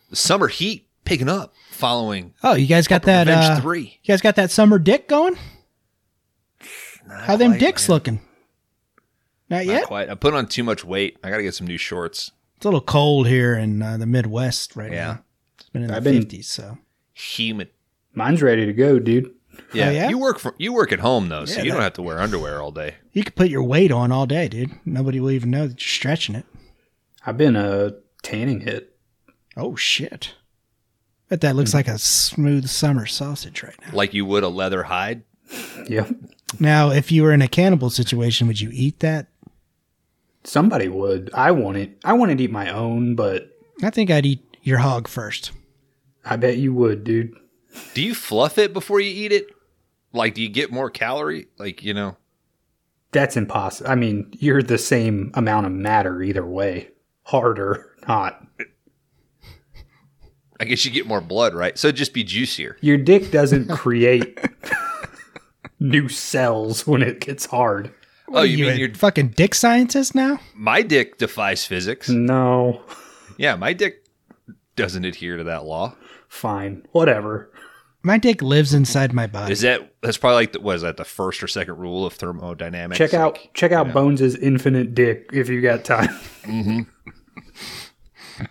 [0.09, 3.99] the summer heat picking up following Oh, you guys got that Revenge uh, Three.
[4.03, 5.35] You guys got that summer dick going?
[7.09, 7.93] How them dicks man.
[7.95, 8.15] looking?
[9.49, 9.85] Not Not yet.
[9.85, 10.09] quite.
[10.09, 11.17] I put on too much weight.
[11.23, 12.31] I got to get some new shorts.
[12.65, 15.06] It's a little cold here in uh, the Midwest right Yeah.
[15.06, 15.23] now.
[15.60, 16.80] It's been in the I've been- 50s, so
[17.13, 17.69] Humid.
[18.15, 19.30] Mine's ready to go, dude.
[19.71, 19.89] Yeah.
[19.89, 20.10] Oh, yeah?
[20.10, 22.19] You work from you work at home though, so Yeah, you don't have to wear
[22.19, 22.95] underwear all day.
[23.13, 24.71] you could put your weight on all day, dude.
[24.84, 26.45] Nobody will even know that you're stretching it.
[27.23, 27.91] I've been a
[28.23, 28.97] tanning hit.
[29.56, 30.34] Oh shit!
[31.30, 33.95] Bet that looks like a smooth summer sausage right now.
[33.95, 35.21] Like you would a leather hide.
[35.88, 36.10] Yeah,
[36.60, 39.28] Now, if you were in a cannibal situation, would you eat that?
[40.45, 41.29] Somebody would.
[41.34, 41.97] I want it.
[42.03, 43.49] I want to eat my own, but
[43.84, 45.51] I think I'd eat your hog first.
[46.23, 47.34] I bet you would, dude.
[47.93, 49.47] Do you fluff it before you eat it?
[50.13, 51.47] Like, do you get more calorie?
[51.60, 52.15] Like, you know,
[53.12, 53.89] That's impossible.
[53.89, 56.89] I mean, you're the same amount of matter either way,
[57.23, 58.41] harder not.
[60.60, 61.77] I guess you get more blood, right?
[61.77, 62.77] So it'd just be juicier.
[62.79, 64.39] Your dick doesn't create
[65.81, 67.93] new cells when it gets hard.
[68.29, 70.39] Oh, you, you mean a your fucking dick scientist now?
[70.55, 72.09] my dick defies physics?
[72.09, 72.81] No,
[73.38, 74.05] Yeah, my dick
[74.75, 75.95] doesn't adhere to that law.
[76.27, 77.51] fine, whatever.
[78.03, 79.51] My dick lives inside my body.
[79.51, 82.99] Is that that's probably like the, was that the first or second rule of thermodynamics?
[82.99, 86.09] Check out Like, check out Bones's infinite dick if you got time.
[86.43, 86.81] Mm-hmm.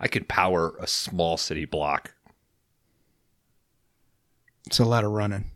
[0.00, 2.14] I could power a small city block.
[4.68, 5.50] It's a lot of running.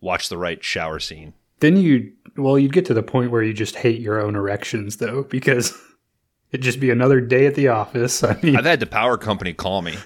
[0.00, 1.32] Watch the right shower scene.
[1.60, 4.98] Then you well, you'd get to the point where you just hate your own erections
[4.98, 5.76] though, because
[6.52, 8.22] it'd just be another day at the office.
[8.24, 9.96] I mean, I've had the power company call me.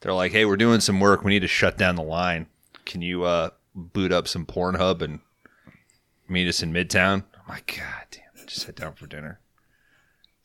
[0.00, 1.24] They're like, "Hey, we're doing some work.
[1.24, 2.46] We need to shut down the line.
[2.84, 5.20] Can you uh, boot up some Pornhub and
[6.28, 8.46] meet us in Midtown?" I'm like, "God damn!
[8.46, 9.40] Just sit down for dinner."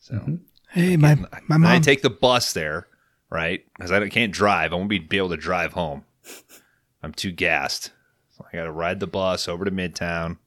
[0.00, 0.38] So
[0.70, 2.86] Hey, my my And I take the bus there,
[3.30, 3.64] right?
[3.76, 4.72] Because I can't drive.
[4.72, 6.04] I won't be, be able to drive home.
[7.06, 7.92] I'm too gassed.
[8.36, 10.38] So I got to ride the bus over to Midtown.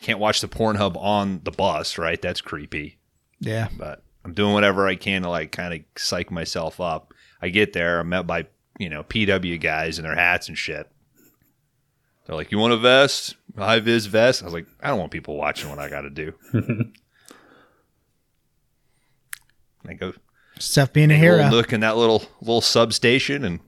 [0.00, 2.22] Can't watch the Pornhub on the bus, right?
[2.22, 2.98] That's creepy.
[3.40, 7.12] yeah, But I'm doing whatever I can to like kind of psych myself up.
[7.42, 7.98] I get there.
[8.00, 8.46] I'm met by
[8.78, 10.88] you know PW guys in their hats and shit.
[12.26, 13.34] They're like, "You want a vest?
[13.58, 16.10] High vis vest?" I was like, "I don't want people watching what I got to
[16.10, 16.32] do."
[19.88, 20.12] I go
[20.58, 21.50] stuff being a take a little hero.
[21.50, 23.60] look in that little little substation and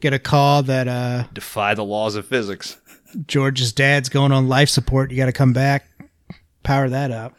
[0.00, 2.76] Get a call that uh, defy the laws of physics.
[3.26, 5.10] George's dad's going on life support.
[5.10, 5.86] You got to come back,
[6.62, 7.34] power that up.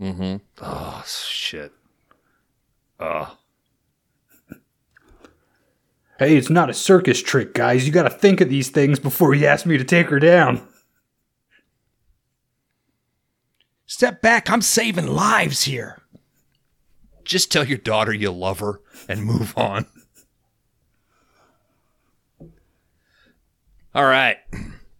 [0.00, 0.40] Mhm.
[0.60, 1.72] Oh shit!
[3.00, 3.36] Oh,
[6.18, 7.86] hey, it's not a circus trick, guys.
[7.86, 10.66] You got to think of these things before you ask me to take her down.
[13.86, 14.50] Step back.
[14.50, 16.02] I'm saving lives here.
[17.24, 19.86] just tell your daughter you love her and move on.
[23.96, 24.36] All right,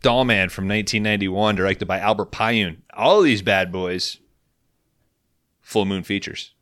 [0.01, 2.79] Doll Man from 1991, directed by Albert Pyun.
[2.95, 4.17] All of these bad boys,
[5.61, 6.55] full moon features.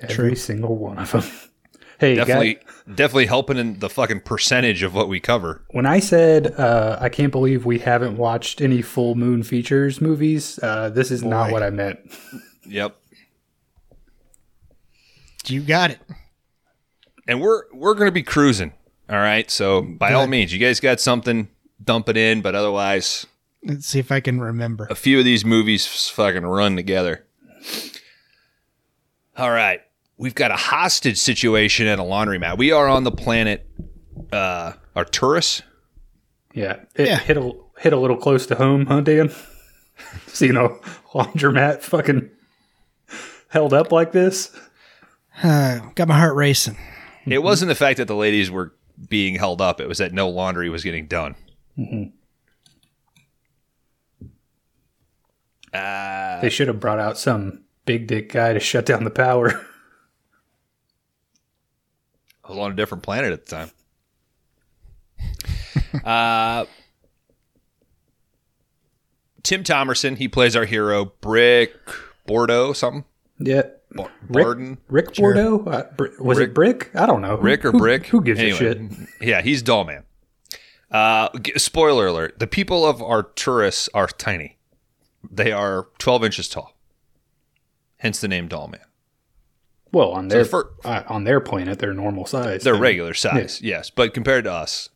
[0.00, 1.22] Every single one of them.
[2.00, 5.64] Hey, Definitely, guy, definitely helping in the fucking percentage of what we cover.
[5.70, 10.58] when I said uh, I can't believe we haven't watched any full moon features movies,
[10.60, 12.00] uh, this is not what I meant.
[12.66, 12.96] Yep.
[15.46, 16.00] You got it.
[17.28, 18.72] and we're we're gonna be cruising.
[19.08, 19.50] All right.
[19.50, 21.48] So by all means, you guys got something,
[21.82, 22.40] dump it in.
[22.42, 23.26] But otherwise,
[23.62, 24.86] Let's see if I can remember.
[24.90, 27.24] a few of these movies fucking run together.
[29.36, 29.80] All right.
[30.16, 32.56] We've got a hostage situation at a laundromat.
[32.56, 33.66] We are on the planet
[34.32, 35.62] uh Arcturus.
[36.52, 37.18] Yeah, it Yeah.
[37.18, 39.32] hit a hit a little close to home, huh, Dan?
[40.28, 40.68] Seeing a
[41.12, 42.30] laundromat fucking
[43.48, 44.56] held up like this.
[45.42, 46.78] Uh, got my heart racing.
[47.26, 48.72] It wasn't the fact that the ladies were
[49.08, 51.34] being held up, it was that no laundry was getting done.
[55.72, 59.48] Uh, They should have brought out some big dick guy to shut down the power.
[62.44, 63.70] I was on a different planet at the time.
[66.04, 66.66] uh,
[69.42, 71.72] Tim Thomerson, he plays our hero, Brick
[72.26, 73.04] Bordeaux, something.
[73.38, 73.62] yeah,
[73.94, 75.64] Bar- Rick, Barden, Rick Bordeaux?
[75.64, 76.90] Uh, Br- was Rick- it Brick?
[76.94, 77.36] I don't know.
[77.36, 78.06] Rick or who- Brick?
[78.06, 78.78] Who gives Anyway, a shit?
[79.20, 80.04] Yeah, he's Doll Man.
[80.90, 84.58] Uh, spoiler alert: the people of Arcturus are tiny.
[85.30, 86.76] They are 12 inches tall.
[87.98, 88.80] Hence the name Doll Man.
[89.92, 92.62] Well, on their for- uh, on their planet, they're normal size.
[92.64, 94.90] They're I mean, regular size, yes, but compared to us.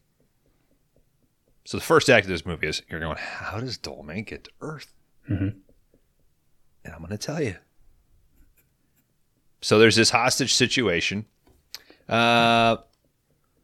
[1.65, 4.45] So the first act of this movie is you're going, how does Doll Man get
[4.45, 4.93] to Earth?
[5.31, 5.57] Mhm.
[6.85, 7.57] And I'm going to tell you.
[9.61, 11.27] So there's this hostage situation.
[12.09, 12.77] Uh,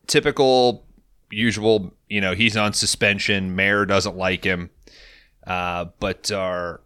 [0.06, 0.84] typical,
[1.30, 1.94] usual.
[2.08, 3.54] You know, he's on suspension.
[3.56, 4.70] Mayor doesn't like him,
[5.46, 6.80] uh, but our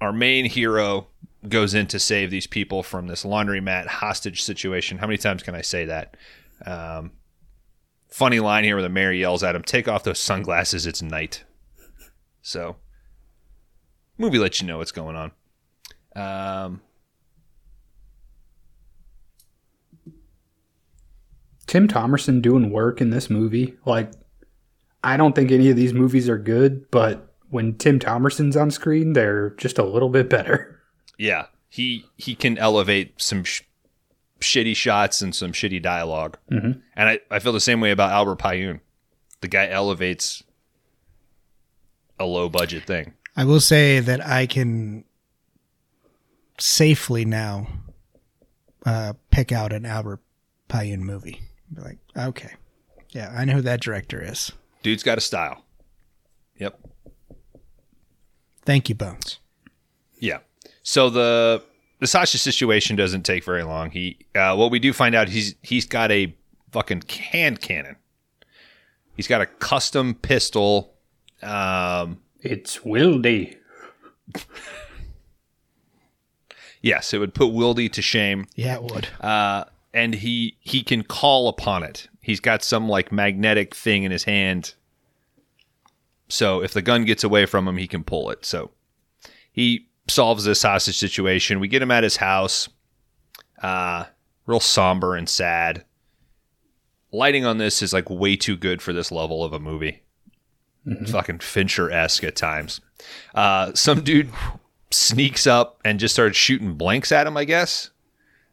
[0.00, 1.08] our main hero
[1.48, 4.98] goes in to save these people from this laundromat hostage situation.
[4.98, 6.16] How many times can I say that?
[6.64, 7.12] Um,
[8.08, 10.86] funny line here where the mayor yells at him, "Take off those sunglasses.
[10.86, 11.44] It's night."
[12.40, 12.76] So,
[14.18, 15.32] movie lets you know what's going on.
[16.14, 16.80] Um,
[21.72, 23.78] Tim Thomerson doing work in this movie.
[23.86, 24.10] Like,
[25.02, 29.14] I don't think any of these movies are good, but when Tim Thomerson's on screen,
[29.14, 30.78] they're just a little bit better.
[31.18, 33.62] yeah, he he can elevate some sh-
[34.38, 36.82] shitty shots and some shitty dialog Mhm.
[36.94, 38.80] and I, I feel the same way about Albert Pyun.
[39.40, 40.42] The guy elevates
[42.20, 43.14] a low budget thing.
[43.34, 45.04] I will say that I can
[46.58, 47.66] safely now
[48.84, 50.20] uh, pick out an Albert
[50.68, 51.40] Pyun movie.
[51.74, 52.52] Be like, okay,
[53.10, 54.52] yeah, I know who that director is.
[54.82, 55.64] Dude's got a style.
[56.58, 56.78] Yep.
[58.64, 59.38] Thank you, Bones.
[60.18, 60.38] Yeah.
[60.82, 61.62] So the
[62.00, 63.90] the Sasha situation doesn't take very long.
[63.90, 66.34] He uh, what we do find out he's he's got a
[66.72, 67.96] fucking hand cannon.
[69.16, 70.94] He's got a custom pistol.
[71.42, 73.56] Um, It's Wildey.
[76.82, 78.46] yes, it would put Wildey to shame.
[78.54, 79.08] Yeah, it would.
[79.20, 82.08] Uh, and he he can call upon it.
[82.20, 84.74] He's got some like magnetic thing in his hand.
[86.28, 88.44] So if the gun gets away from him, he can pull it.
[88.44, 88.70] So
[89.52, 91.60] he solves this hostage situation.
[91.60, 92.68] We get him at his house.
[93.62, 94.04] Uh,
[94.46, 95.84] real somber and sad.
[97.12, 100.02] Lighting on this is like way too good for this level of a movie.
[101.06, 102.80] Fucking Fincher esque at times.
[103.34, 104.30] Uh, some dude
[104.90, 107.36] sneaks up and just starts shooting blanks at him.
[107.36, 107.90] I guess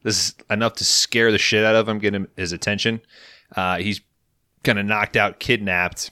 [0.04, 3.02] this is enough to scare the shit out of him, get him his attention.
[3.56, 4.02] Uh, he's
[4.64, 6.12] kind of knocked out, kidnapped.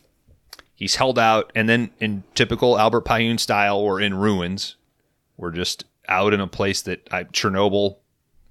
[0.76, 4.76] He's held out, and then in typical Albert Pyun style, we're in ruins.
[5.36, 7.98] We're just out in a place that I Chernobyl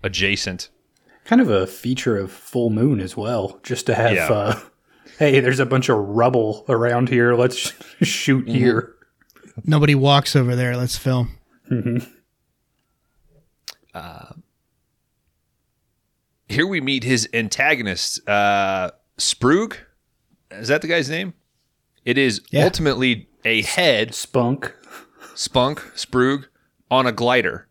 [0.02, 0.68] adjacent.
[1.24, 4.28] Kind of a feature of Full Moon as well, just to have, Yeah.
[4.30, 4.60] uh,
[5.18, 7.34] hey, there's a bunch of rubble around here.
[7.34, 7.72] Let's sh-
[8.02, 8.94] shoot here.
[9.64, 10.76] Nobody walks over there.
[10.76, 11.36] Let's film.
[16.48, 19.76] Here we meet his antagonist, uh, Sprug.
[20.50, 21.34] Is that the guy's name?
[22.04, 22.64] It is Yeah.
[22.64, 24.72] ultimately a head Spunk.
[25.34, 26.46] spunk sprug
[26.90, 27.68] on a glider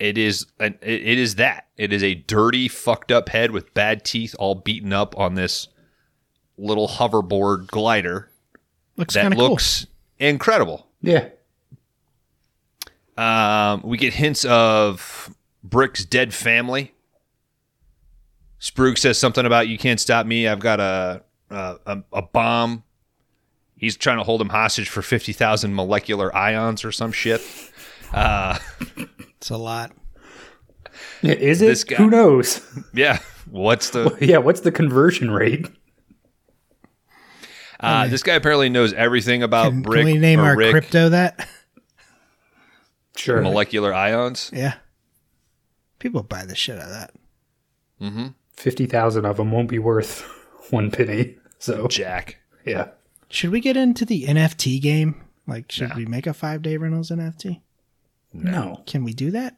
[0.00, 3.72] it is an, it it is that it is a dirty fucked up head with
[3.72, 5.68] bad teeth all beaten up on this
[6.58, 8.28] little hoverboard glider
[8.96, 9.50] Looks that kind of cool.
[9.50, 9.86] looks
[10.18, 11.28] incredible Yeah.
[13.16, 16.92] um, we get hints of brick's dead family
[18.62, 22.84] sprug says something about you can't stop me i've got a a, a, a bomb
[23.76, 27.42] he's trying to hold him hostage for 50000 molecular ions or some shit
[28.14, 28.58] uh,
[29.38, 29.90] It's a lot.
[31.22, 31.66] Is it?
[31.66, 32.60] This guy- Who knows?
[32.94, 33.18] Yeah.
[33.50, 35.66] What's the yeah, what's the conversion rate?
[37.80, 40.70] uh, this guy apparently knows everything about Can, brick can we name or our Rick
[40.70, 41.48] crypto that?
[43.16, 43.40] Sure.
[43.42, 44.50] molecular ions.
[44.54, 44.74] yeah.
[45.98, 48.32] People buy the shit out of that.
[48.62, 50.20] 50,000 of them won't be worth
[50.70, 51.36] one penny.
[51.58, 52.38] So, Jack.
[52.64, 52.88] yeah.
[53.28, 55.20] Should we get into the NFT game?
[55.46, 55.96] Like, should No.
[55.96, 57.60] we make a five day rentals NFT?
[58.32, 58.82] No.
[58.86, 59.56] Can we do that?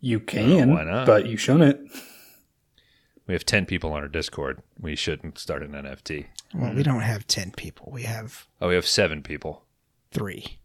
[0.00, 1.06] You can, why not?
[1.06, 1.90] but you shouldn't.
[3.26, 4.62] We have 10 people on our Discord.
[4.78, 6.26] We shouldn't start an NFT.
[6.54, 7.90] Well, we don't have 10 people.
[7.92, 9.64] We have Oh, we have seven people.
[10.12, 10.58] three.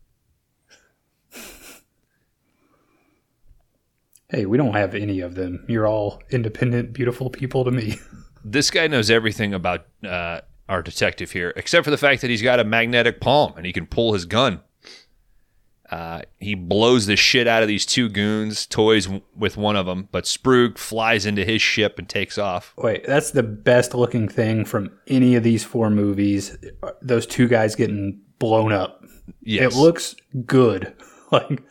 [4.36, 5.64] Hey, we don't have any of them.
[5.70, 7.98] You're all independent, beautiful people to me.
[8.48, 12.44] This guy knows everything about uh, our detective here, except for the fact that he's
[12.44, 14.62] got a magnetic palm and he can pull his gun.
[15.90, 19.88] Uh, he blows the shit out of these two goons, toys w- with one of
[19.88, 22.76] them, but Sprug flies into his ship and takes off.
[22.78, 26.56] Wait, that's the best looking thing from any of these four movies.
[27.02, 29.04] Those two guys getting blown up.
[29.42, 29.74] Yes.
[29.74, 30.16] It looks
[30.46, 30.94] good.
[31.32, 31.64] Like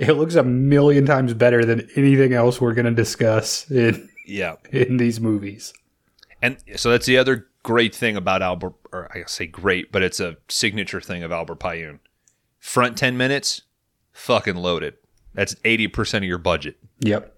[0.00, 4.54] It looks a million times better than anything else we're going to discuss in Yeah.
[4.72, 5.74] in these movies.
[6.40, 10.18] And so that's the other great thing about Albert, or I say great, but it's
[10.18, 11.98] a signature thing of Albert Pyun.
[12.58, 13.62] Front 10 minutes,
[14.12, 14.94] fucking loaded.
[15.34, 16.78] That's 80% of your budget.
[17.00, 17.36] Yep.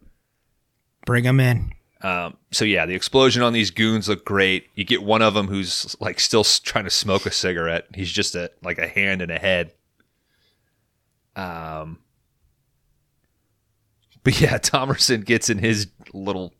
[1.04, 1.72] Bring them in.
[2.02, 4.68] Um, so yeah, the explosion on these goons look great.
[4.76, 7.86] You get one of them who's like still trying to smoke a cigarette.
[7.94, 9.72] He's just a like a hand and a head.
[11.36, 11.98] Um,
[14.24, 16.52] but yeah, Thomerson gets in his little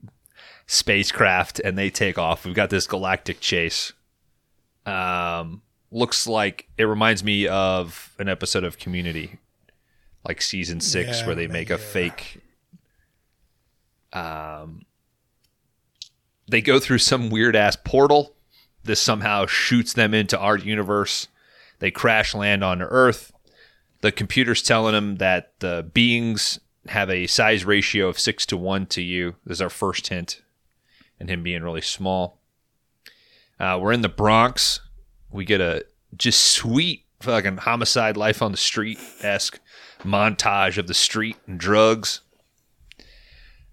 [0.66, 2.44] spacecraft and they take off.
[2.44, 3.92] We've got this galactic chase.
[4.86, 9.38] Um, looks like it reminds me of an episode of Community,
[10.26, 12.40] like season six, Yeah, where they make a fake.
[14.12, 14.82] Um,
[16.48, 18.34] they go through some weird ass portal.
[18.84, 21.28] This somehow shoots them into our universe.
[21.78, 23.32] They crash land on Earth.
[24.00, 26.58] The computer's telling them that the beings
[26.88, 29.36] have a size ratio of six to one to you.
[29.44, 30.42] This is our first hint,
[31.20, 32.38] and him being really small.
[33.60, 34.80] Uh, we're in the Bronx.
[35.30, 35.84] We get a
[36.16, 39.60] just sweet fucking homicide life on the street esque
[40.00, 42.20] montage of the street and drugs.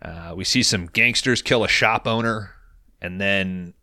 [0.01, 2.51] Uh, we see some gangsters kill a shop owner,
[3.01, 3.73] and then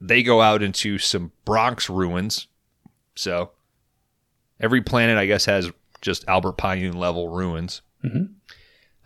[0.00, 2.46] they go out into some Bronx ruins.
[3.16, 3.52] So
[4.60, 7.80] every planet, I guess, has just Albert Pyun level ruins.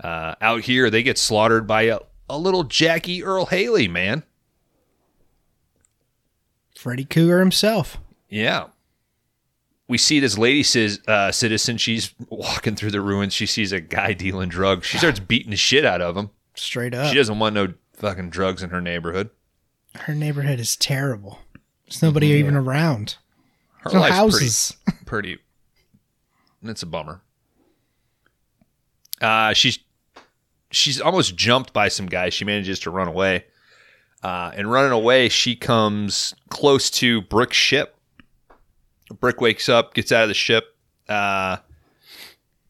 [0.02, 1.98] Uh, out here, they get slaughtered by a,
[2.30, 4.22] a little Jackie Earle Haley, man.
[6.76, 7.98] Freddy Krueger himself.
[8.28, 8.66] Yeah.
[9.88, 11.78] We see this lady says, uh, citizen.
[11.78, 13.32] She's walking through the ruins.
[13.32, 14.86] She sees a guy dealing drugs.
[14.86, 16.30] She starts beating the shit out of him.
[16.54, 17.08] Straight up.
[17.08, 19.30] She doesn't want no fucking drugs in her neighborhood.
[19.94, 21.40] Her neighborhood is terrible.
[21.86, 23.16] There's nobody even around.
[23.78, 24.76] Her no life's houses.
[24.86, 25.38] pretty, pretty.
[26.62, 27.22] It's a bummer.
[29.20, 29.78] Uh, she's
[30.70, 32.34] she's almost jumped by some guys.
[32.34, 33.44] She manages to run away.
[34.22, 37.96] Uh, and running away, she comes close to Brick's ship.
[39.20, 40.76] Brick wakes up, gets out of the ship,
[41.08, 41.58] uh,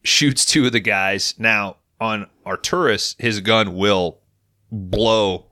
[0.05, 1.34] shoots two of the guys.
[1.38, 4.20] Now, on Arcturus, his gun will
[4.70, 5.46] blow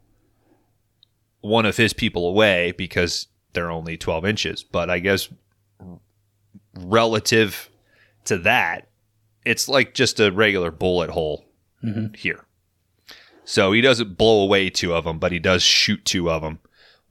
[1.40, 4.62] one of his people away because they're only 12 inches.
[4.62, 5.28] But I guess
[6.78, 7.68] relative
[8.26, 8.88] to that,
[9.47, 11.44] it's like just a regular bullet hole
[12.16, 12.44] here.
[13.44, 16.59] So he doesn't blow away two of them, but he does shoot two of them.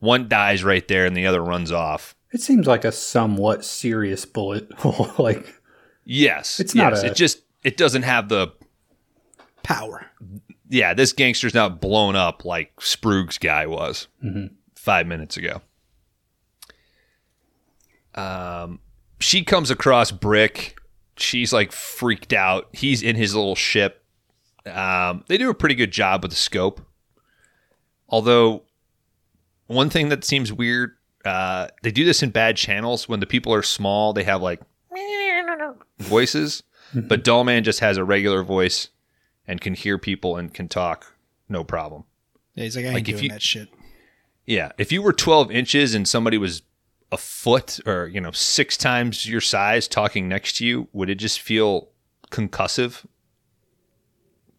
[0.00, 2.14] One dies right there, and the other runs off.
[2.32, 5.10] It seems like a somewhat serious bullet hole.
[5.18, 5.60] like
[6.04, 7.02] Yes, It's not yes.
[7.02, 8.52] a- it just it doesn't have the
[9.62, 10.06] Power.
[10.68, 10.92] yeah.
[10.94, 14.50] This gangster's not blown up like Sprug's guy was Mhm.
[14.76, 15.62] five minutes ago.
[18.14, 18.80] Um,
[19.20, 20.76] she comes across Brick.
[21.16, 22.68] She's like freaked out.
[22.72, 24.02] He's in his little ship.
[24.66, 26.80] Um, they do a pretty good job with the scope.
[28.08, 28.62] Although,
[29.66, 30.92] one thing that seems weird,
[31.24, 33.08] uh, they do this in bad channels.
[33.08, 34.60] When the people are small, they have like
[35.98, 36.62] voices,
[36.94, 38.88] but Dollman just has a regular voice
[39.46, 41.14] and can hear people and can talk
[41.48, 42.04] no problem.
[42.54, 43.68] Yeah, he's like, I ain't Like, doing you- that shit.
[44.48, 46.62] Yeah, if you were 12 inches and somebody was
[47.12, 51.16] a foot or you know six times your size talking next to you, would it
[51.16, 51.90] just feel
[52.30, 53.04] concussive?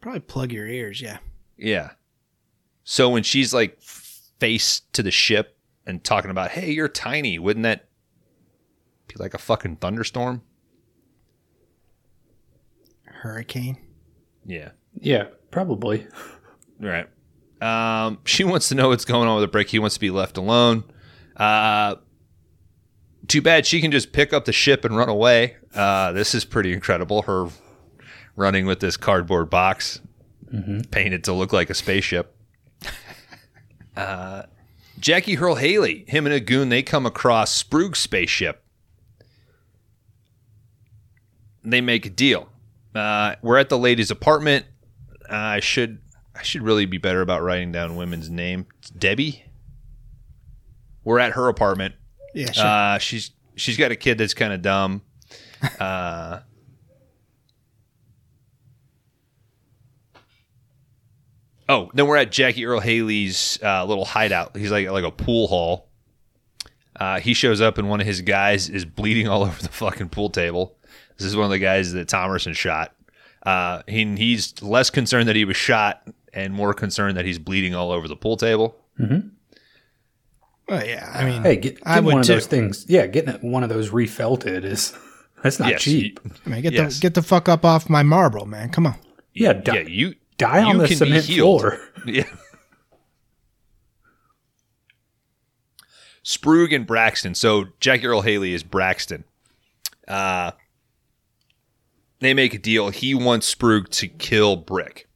[0.02, 1.18] Probably plug your ears, yeah.
[1.58, 1.92] Yeah.
[2.84, 7.64] So when she's like face to the ship and talking about, "Hey, you're tiny," wouldn't
[7.64, 7.90] that
[9.08, 10.42] be like a fucking thunderstorm?
[13.06, 13.78] Hurricane.
[14.46, 14.70] Yeah.
[14.94, 16.08] yeah, probably.
[16.80, 17.08] Right.
[17.62, 19.70] Um, she wants to know what's going on with the break.
[19.70, 20.84] He wants to be left alone.
[21.36, 21.96] Uh,
[23.28, 25.58] too bad she can just pick up the ship and run away.
[25.74, 27.24] Uh, this is pretty incredible.
[27.24, 27.48] Her
[28.36, 30.02] running with this cardboard box
[30.92, 32.36] painted to look like a spaceship.
[33.96, 34.44] uh,
[35.00, 38.64] Jackie Earle Haley, him and a goon, they come across Sprug's spaceship.
[41.64, 42.50] They make a deal.
[42.96, 44.66] Uh, we're at the lady's apartment.
[45.30, 46.00] Uh, I should
[46.36, 48.68] I should really be better about writing down women's name.
[48.80, 49.44] It's Debbie.
[51.04, 51.96] We're at her apartment.
[52.38, 52.66] Yeah, sure.
[52.66, 55.02] Uh, she's she's got a kid that's kind of dumb.
[55.80, 56.42] Uh,
[61.68, 64.56] oh, then we're at Jackie Earle Haley's uh, little hideout.
[64.56, 65.90] He's like like a pool hall.
[66.96, 70.10] Uh, he shows up and one of his guys is bleeding all over the fucking
[70.10, 70.78] pool table.
[71.18, 72.94] This is one of the guys that Thomerson shot.
[73.44, 77.74] Uh, he, he's less concerned that he was shot and more concerned that he's bleeding
[77.74, 78.76] all over the pool table.
[80.68, 82.34] Well, yeah, I mean, Hey, get, I get would one of too.
[82.34, 82.86] those things.
[82.90, 84.94] Yeah, getting one of those refelted is
[85.44, 86.20] That's not Yes, cheap.
[86.46, 86.96] I mean, get Yes.
[86.96, 88.70] the get the fuck up off my marble, man.
[88.70, 88.96] Come on.
[89.34, 91.62] yeah, di- yeah, you die on you the can cement healed.
[91.62, 91.80] floor.
[92.06, 92.24] Yeah.
[96.24, 97.36] Sprug and Braxton.
[97.36, 99.24] So Jack Earle Haley is Braxton.
[100.08, 100.52] Uh,
[102.20, 102.90] they make a deal.
[102.90, 105.08] He wants Sprug to kill Brick.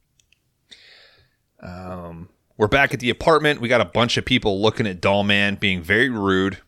[1.60, 2.28] Um,
[2.62, 3.60] we're back at the apartment.
[3.60, 6.58] We got a bunch of people looking at Doll Man, being very rude.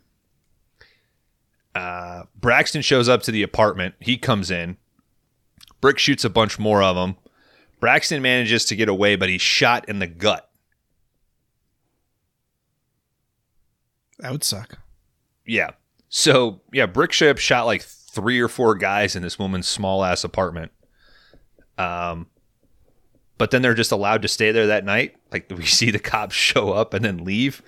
[1.73, 3.95] Uh, Braxton shows up to the apartment.
[4.01, 4.77] He comes in.
[5.81, 7.15] Brick shoots a bunch more of them.
[7.79, 10.51] Braxton manages to get away, but he's shot in the gut.
[14.19, 14.81] That would suck.
[15.47, 15.71] Yeah.
[16.09, 20.25] So yeah, Brick Ship shot like three or four guys in this woman's small ass
[20.25, 20.73] apartment.
[21.79, 22.27] Um,
[23.39, 25.15] but then they're just allowed to stay there that night.
[25.35, 27.61] Like we see the cops show up and then leave,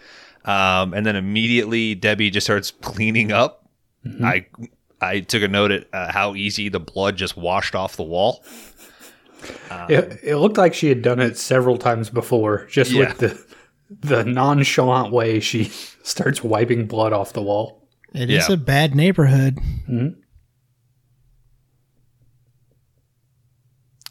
[0.46, 3.68] um, and then immediately Debbie just starts cleaning up.
[4.22, 4.46] I
[5.00, 8.42] I took a note at uh, how easy the blood just washed off the wall.
[9.88, 13.00] It, it looked like she had done it several times before, just Yeah.
[13.08, 13.46] with the
[14.08, 15.64] the nonchalant way she
[16.02, 17.86] starts wiping blood off the wall.
[18.14, 18.54] It is Yeah.
[18.54, 19.58] a bad neighborhood.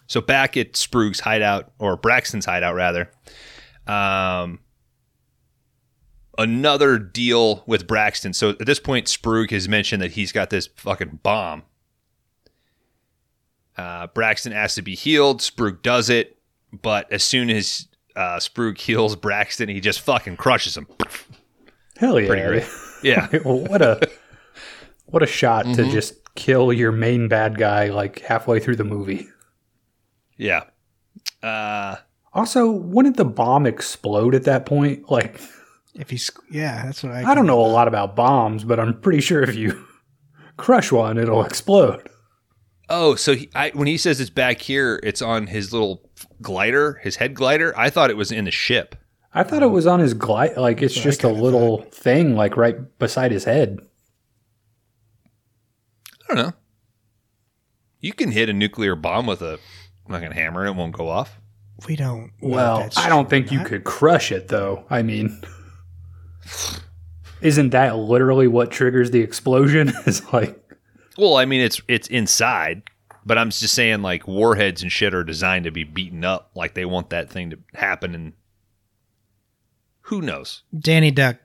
[0.07, 3.09] So back at Sprug's hideout or Braxton's hideout rather.
[3.87, 4.59] Um
[6.37, 8.33] another deal with Braxton.
[8.33, 11.63] So at this point Sprug has mentioned that he's got this fucking bomb.
[13.77, 15.41] Uh, Braxton asks to be healed.
[15.41, 16.37] Sprug does it,
[16.71, 20.87] but as soon as uh, Sprug heals Braxton, he just fucking crushes him.
[21.97, 22.27] Hell yeah!
[22.27, 22.67] Pretty great.
[23.03, 23.27] Yeah.
[23.43, 23.99] what a
[25.05, 25.75] what a shot Mm-hmm.
[25.75, 29.27] to just kill your main bad guy like halfway through the movie.
[30.37, 30.63] Yeah.
[31.43, 31.95] Uh,
[32.35, 35.09] Also, wouldn't the bomb explode at that point?
[35.09, 35.39] Like,
[35.95, 37.31] If he's yeah, that's what I.
[37.31, 39.87] I don't know a lot about bombs, but I'm pretty sure if you
[40.57, 42.09] crush one, it'll explode.
[42.89, 46.07] Oh, so he, I, when he says it's back here, it's on his little
[46.41, 47.73] glider, his head glider.
[47.75, 48.95] I thought it was in the ship.
[49.33, 52.57] I thought it was on his glide, like it's just a kinda little thing, like
[52.57, 53.79] right beside his head.
[56.29, 56.53] I don't know.
[58.01, 59.59] You can hit a nuclear bomb with a
[60.09, 61.39] fucking hammer; it won't go off.
[61.87, 62.31] We don't.
[62.41, 64.85] Well, that's I don't think you could crush it, though.
[64.89, 65.39] I mean,
[67.41, 69.89] isn't that literally what triggers the explosion?
[70.05, 70.59] Is like,
[71.17, 72.83] Well, I mean, it's it's inside,
[73.25, 76.51] but I'm just saying, like warheads and shit are designed to be beaten up.
[76.55, 78.33] Like they want that thing to happen, and
[80.01, 80.63] who knows?
[80.77, 81.37] Danny Duck,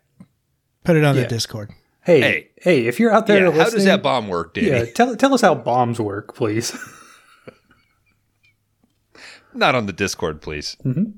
[0.84, 1.22] put it on Yeah.
[1.22, 1.70] the Discord.
[2.04, 2.50] hey, Hey.
[2.62, 4.68] hey, if you're out there, Yeah, how does that bomb work, Danny?
[4.68, 6.72] Yeah, tell tell us how bombs work, please.
[9.54, 10.76] Not on the Discord, please.
[10.84, 11.14] Mhm.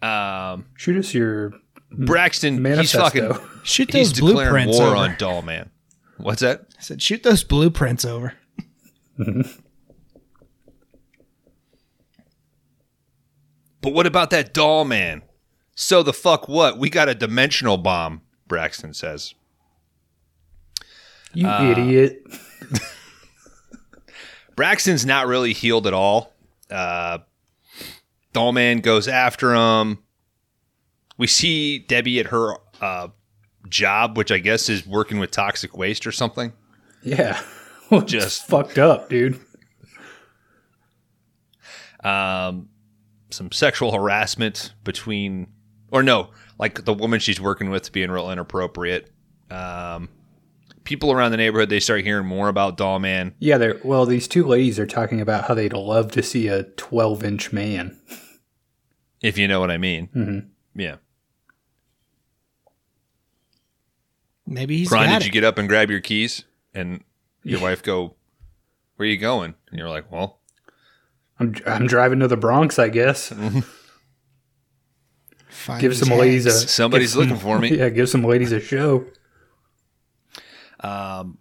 [0.00, 1.52] Um, Shoot us your
[1.90, 3.02] Braxton, manifesto.
[3.02, 4.96] he's fucking Shoot he's those declaring blueprints war over.
[4.96, 5.70] on Doll Man.
[6.18, 6.66] What's that?
[6.78, 8.34] I said, shoot those blueprints over.
[13.80, 15.22] But what about that doll man?
[15.74, 16.78] So the fuck what?
[16.78, 19.34] We got a dimensional bomb, Braxton says.
[21.32, 22.22] you Uh, idiot.
[24.58, 26.32] Braxton's not really healed at all.
[26.68, 27.18] Uh,
[28.32, 29.98] doll man goes after him.
[31.16, 33.08] We see Debbie at her uh,
[33.68, 36.52] job, which I guess is working with toxic waste or something.
[37.04, 37.40] Yeah,
[37.92, 39.38] just- just fucked up, dude.
[42.02, 42.68] um,
[43.30, 45.46] some sexual harassment between,
[45.92, 49.08] or no, like the woman she's working with being real inappropriate.
[49.52, 50.08] Um,
[50.88, 53.34] people around the neighborhood they start hearing more about Doll Man.
[53.38, 54.06] Yeah, they're well.
[54.06, 58.00] These two ladies are talking about how they'd love to see a 12 inch man.
[59.20, 60.08] if you know what I mean.
[60.16, 60.46] Mhm.
[60.74, 60.96] Yeah.
[64.46, 66.44] Maybe he's Brian, got did you get up and grab your keys?
[66.72, 67.04] And
[67.42, 68.14] your wife go,
[68.96, 70.40] "Where are you going?" And you're like, "Well,
[71.38, 73.30] I'm I'm driving to the Bronx, I guess.
[75.80, 76.52] Give some ladies a.
[76.52, 77.76] Somebody's give some- looking for me.
[77.78, 79.04] Yeah, give some ladies a show.
[80.80, 81.38] Um,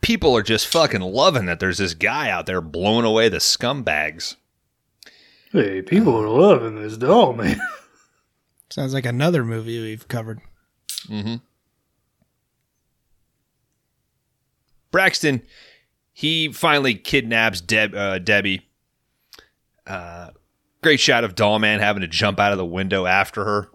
[0.00, 4.36] people are just fucking loving that there's this guy out there blowing away the scumbags."
[5.52, 7.60] Hey, people are loving this doll, man.
[8.70, 10.40] Sounds like another movie we've covered.
[11.08, 11.36] Mm-hmm.
[14.92, 15.42] Braxton,
[16.12, 18.68] he finally kidnaps Deb, uh, Debbie.
[19.86, 20.30] Uh,
[20.82, 23.70] great shot of Doll Man having to jump out of the window after her.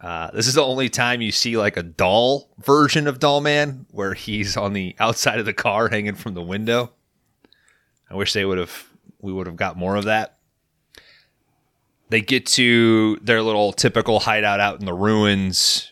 [0.00, 3.86] Uh, this is the only time you see like a doll version of Doll Man
[3.90, 6.92] where he's on the outside of the car hanging from the window.
[8.10, 8.88] I wish they would have
[9.20, 10.36] we would have got more of that.
[12.10, 15.90] They get to their little typical hideout out in the ruins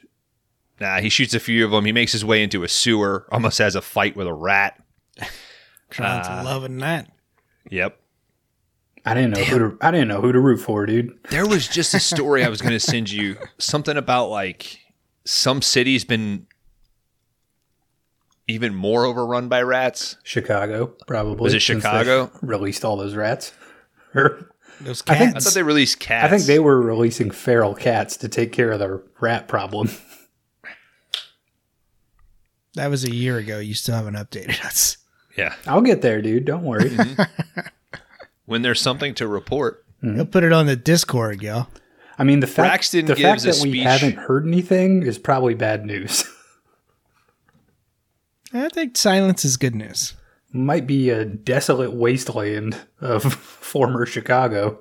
[0.80, 1.84] Nah, he shoots a few of them.
[1.84, 4.82] He makes his way into a sewer, almost has a fight with a rat.
[5.90, 7.08] Trying Uh, to loving that.
[7.70, 7.96] Yep.
[9.06, 11.18] I didn't know who to I didn't know who to root for, dude.
[11.30, 13.36] There was just a story I was going to send you.
[13.58, 14.78] Something about like
[15.24, 16.46] some city's been
[18.48, 20.16] even more overrun by rats.
[20.22, 21.44] Chicago, probably.
[21.44, 22.30] Was it Chicago?
[22.42, 23.52] Released all those rats.
[24.16, 24.48] Or
[24.80, 26.24] Those I think- I thought they released cats.
[26.24, 29.90] I think they were releasing feral cats to take care of the rat problem.
[32.74, 33.58] that was a year ago.
[33.58, 34.98] You still haven't updated us.
[35.36, 35.54] Yeah.
[35.66, 36.44] I'll get there, dude.
[36.44, 36.90] Don't worry.
[36.90, 37.60] Mm-hmm.
[38.44, 38.52] Mm-hmm.
[38.52, 39.84] When there's something to report.
[40.02, 41.66] He'll put it on the Discord, yo.
[42.18, 45.54] I mean, the fact Braxton the fact a that we haven't heard anything is probably
[45.54, 46.24] bad news.
[48.52, 50.14] I think silence is good news.
[50.52, 54.78] Might be a desolate wasteland of former Chicago.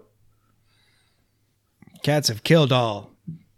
[2.04, 3.12] Cats have killed all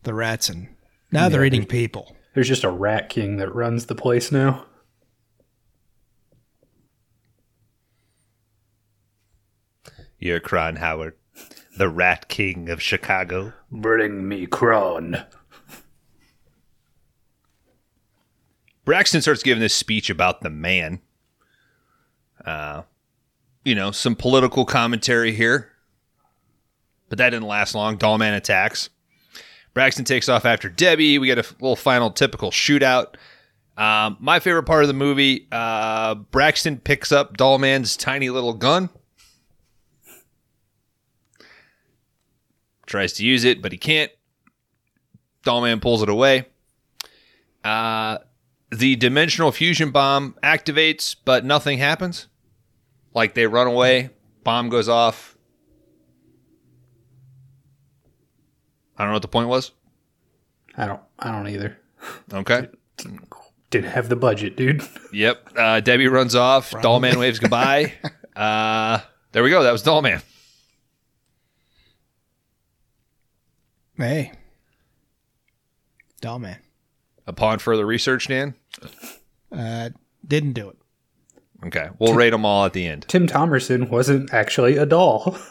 [0.04, 0.70] the rats, and
[1.12, 2.16] now they're eating people.
[2.34, 4.66] There's just a rat king that runs the place now.
[10.20, 11.16] You're Kron Howard,
[11.78, 13.54] the Rat King of Chicago.
[13.72, 15.26] Bring me Kron.
[18.86, 21.02] Braxton starts giving this speech about the man.
[22.46, 22.84] Uh,
[23.64, 25.72] you know, some political commentary here.
[27.10, 27.98] But that didn't last long.
[27.98, 28.90] Dollman attacks.
[29.74, 31.18] Braxton takes off after Debbie.
[31.18, 33.16] We get a little final typical shootout.
[33.78, 38.90] Um, my favorite part of the movie uh, Braxton picks up Dollman's tiny little gun.
[42.86, 44.12] Tries to use it, but he can't.
[45.44, 46.46] Dollman pulls it away.
[47.64, 48.20] Uh,
[48.72, 52.28] the dimensional fusion bomb activates, but nothing happens.
[53.14, 54.10] Like they run away,
[54.44, 55.38] bomb goes off.
[58.98, 59.72] I don't know what the point was.
[60.78, 61.78] I don't I don't either.
[62.34, 62.68] Okay.
[63.72, 64.84] Didn't have the budget, dude.
[65.12, 65.50] Yep.
[65.58, 66.72] Uh, Debbie runs off.
[66.72, 67.94] Dollman waves goodbye.
[68.36, 69.00] Uh,
[69.32, 69.64] there we go.
[69.64, 70.22] That was Dollman.
[73.98, 74.34] Hey,
[76.22, 76.60] doll man.
[77.28, 78.56] Upon further research, Dan.
[79.52, 79.90] Uh,
[80.28, 80.78] didn't do it.
[81.66, 81.90] Okay.
[81.98, 83.06] We'll rate them all at the end.
[83.08, 85.38] Tim Thomerson wasn't actually a doll.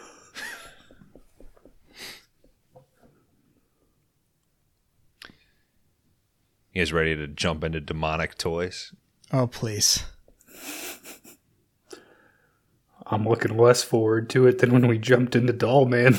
[6.75, 8.93] You guys ready to jump into demonic toys?
[9.33, 10.05] Oh please.
[13.07, 16.17] I'm looking less forward to it than when we jumped into Doll Man.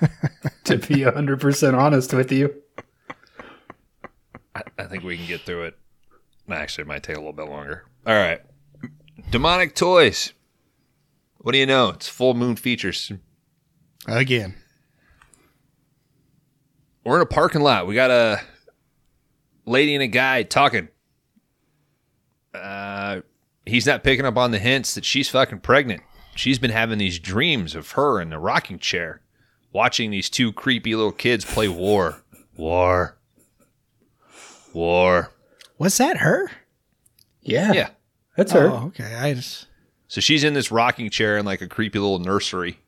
[0.64, 2.54] to be 100% honest with you.
[4.54, 5.78] I, I think we can get through it.
[6.50, 7.84] Actually, it might take a little bit longer.
[8.06, 8.40] All right.
[9.30, 10.32] Demonic toys.
[11.38, 11.90] What do you know?
[11.90, 13.12] It's full moon features.
[14.06, 14.54] Again.
[17.04, 17.86] We're in a parking lot.
[17.86, 18.40] We got a
[19.64, 20.88] lady and a guy talking.
[22.54, 23.20] Uh,
[23.64, 26.02] he's not picking up on the hints that she's fucking pregnant.
[26.34, 29.20] She's been having these dreams of her in the rocking chair,
[29.76, 32.22] watching these two creepy little kids play war.
[32.56, 33.18] War.
[34.72, 35.30] War.
[35.78, 36.50] Was that her?
[37.42, 37.72] Yeah.
[37.72, 37.88] Yeah.
[38.38, 38.68] That's her.
[38.68, 39.14] Oh, okay.
[39.14, 39.66] I just
[40.08, 42.78] So she's in this rocking chair in like a creepy little nursery.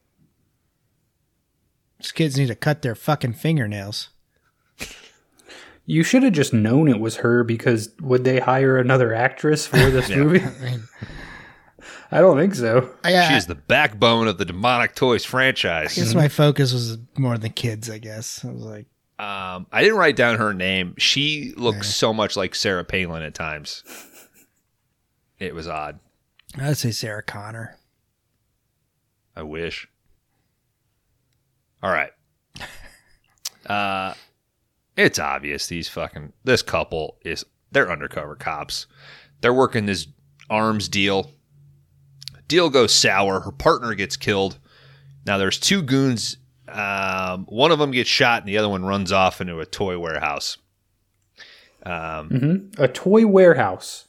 [2.01, 4.09] these kids need to cut their fucking fingernails.
[5.85, 9.91] You should have just known it was her because would they hire another actress for
[9.91, 10.41] this movie?
[10.43, 10.79] I
[12.11, 12.91] don't think so.
[13.05, 15.97] I, She is the backbone of the Demonic Toys franchise.
[15.99, 17.91] I guess my focus was more the kids.
[17.91, 18.87] I guess I was like,
[19.19, 20.95] Um, I didn't write down her name.
[20.97, 23.83] She looks so much like Sarah Palin at times.
[25.39, 26.01] It was odd.
[26.59, 27.77] I'd say Sarah Connor.
[29.37, 29.87] I wish.
[31.83, 32.11] All right.
[33.67, 34.15] Uh,
[34.97, 38.87] it's obvious these fucking this couple is they're undercover cops.
[39.43, 40.07] They're working this
[40.49, 41.33] arms deal.
[42.49, 43.41] Deal goes sour.
[43.41, 44.59] Her partner gets killed.
[45.27, 46.39] Now there's two goons.
[46.67, 49.99] Um, one of them gets shot, and the other one runs off into a toy
[49.99, 50.59] warehouse.
[51.85, 54.07] Um, A toy warehouse.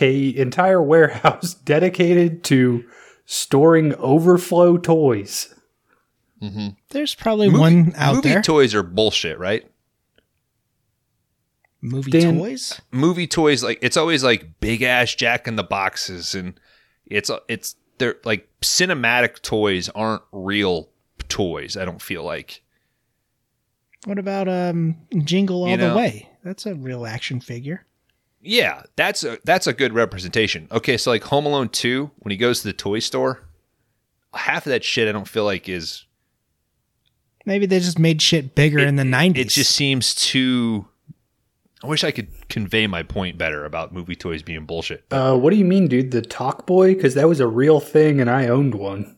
[0.00, 2.84] A entire warehouse dedicated to
[3.24, 5.54] storing overflow toys.
[6.90, 8.42] There's probably movie- one out movie there.
[8.42, 9.64] toys are bullshit, right?
[11.82, 12.80] movie Dan- toys.
[12.90, 16.60] movie toys like it's always like big ass jack in the boxes and
[17.10, 20.88] it's it's they're like cinematic toys aren't real
[21.28, 22.62] toys i don't feel like
[24.06, 26.28] What about um Jingle All You the Way?
[26.42, 27.84] That's a real action figure.
[28.40, 32.36] yeah that's a that's a good representation okay so like home alone 2 when he
[32.38, 33.42] goes to the toy store
[34.32, 36.06] half of that shit i don't feel like is
[37.46, 39.36] Maybe they just made shit bigger in the '90s.
[39.38, 40.86] it just seems too
[41.82, 45.04] I wish I could convey my point better about movie toys being bullshit.
[45.10, 46.10] Uh, what do you mean, dude?
[46.10, 46.94] The Talk Boy?
[46.94, 49.16] Because that was a real thing, and I owned one.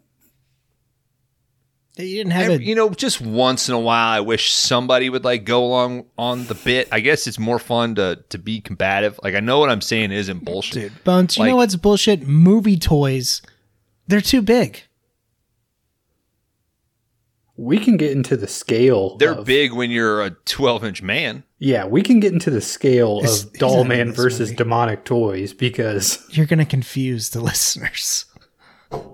[1.98, 5.10] You didn't have Every- a you know, just once in a while, I wish somebody
[5.10, 6.88] would like go along on the bit.
[6.90, 9.20] I guess it's more fun to to be combative.
[9.22, 10.74] Like I know what I'm saying isn't bullshit.
[10.92, 11.04] dude.
[11.04, 12.26] Bones, you know what's bullshit?
[12.26, 13.42] Movie toys.
[14.06, 14.84] They're too big.
[17.56, 19.16] We can get into the scale.
[19.18, 21.44] They're of- big when you're a 12 inch man.
[21.64, 24.56] Yeah, we can get into the scale He's- of he's Doll not Man versus movie.
[24.56, 28.24] demonic toys because You're gonna confuse the listeners.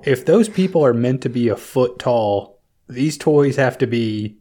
[0.03, 4.39] if those people are meant to be a foot tall, these toys have to be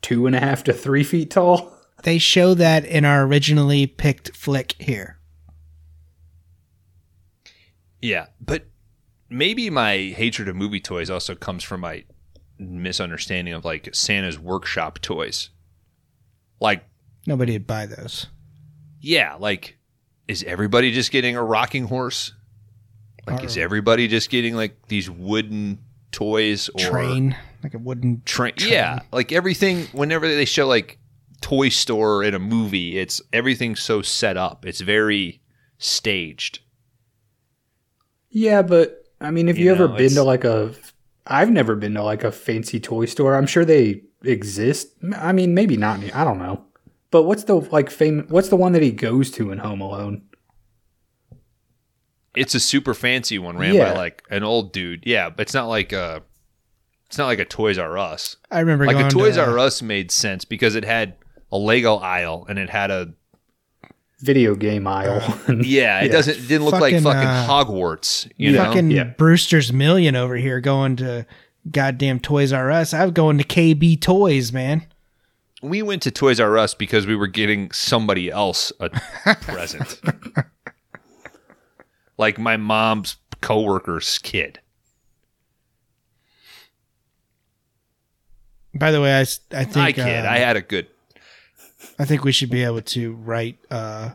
[0.00, 1.72] two and a half to three feet tall.
[2.02, 5.20] They show that in our originally picked flick here.
[8.00, 8.66] Yeah, but
[9.30, 12.02] maybe my hatred of movie toys also comes from my
[12.58, 15.50] misunderstanding of like Santa's workshop toys.
[16.60, 16.84] Like,
[17.26, 18.26] Nobody would buy those.
[19.00, 19.78] yeah, like
[20.28, 22.32] is everybody just getting a rocking horse?
[23.26, 25.78] Like is everybody just getting like these wooden
[26.10, 28.22] toys or Train, like a wooden.
[28.24, 28.54] train?
[28.54, 28.72] train.
[28.72, 30.98] Yeah, like everything whenever they show like
[31.40, 34.64] toy store in a movie, it's everything's so set up.
[34.66, 35.40] It's very
[35.78, 36.60] staged.
[38.30, 40.72] Yeah, but I mean, if you, You ever know, been it's- to like a,
[41.26, 43.36] I've never been to like a fancy toy store.
[43.36, 44.88] I'm sure they exist.
[45.16, 46.00] I mean, maybe not.
[46.14, 46.64] I don't know.
[47.12, 48.26] But what's the like fame?
[48.30, 50.22] What's the one that he goes to in Home Alone?
[52.34, 53.92] It's a super fancy one ran Yeah.
[53.92, 55.04] by like an old dude.
[55.06, 56.22] Yeah, but it's not like a
[57.06, 58.36] it's not like a Toys R Us.
[58.50, 61.14] I remember Like going a Toys to, R Us made sense because it had
[61.52, 63.12] a Lego aisle and it had a
[64.20, 65.20] Video game aisle.
[65.62, 66.12] yeah, it Yeah.
[66.12, 68.64] doesn't it didn't look like Fucking, fucking uh, Hogwarts, you know.
[68.64, 69.04] fucking Yeah.
[69.18, 71.26] Brewster's Million over here going to
[71.70, 72.94] goddamn Toys R Us.
[72.94, 74.86] I was going to KB Toys, man.
[75.62, 78.90] We went to Toys R Us because we were getting somebody else a
[79.42, 80.00] present.
[82.18, 84.60] like my mom's coworker's kid.
[88.74, 90.26] By the way, I think I kid.
[90.26, 90.86] uh, I had a good
[91.98, 94.10] I think we should be able to write uh,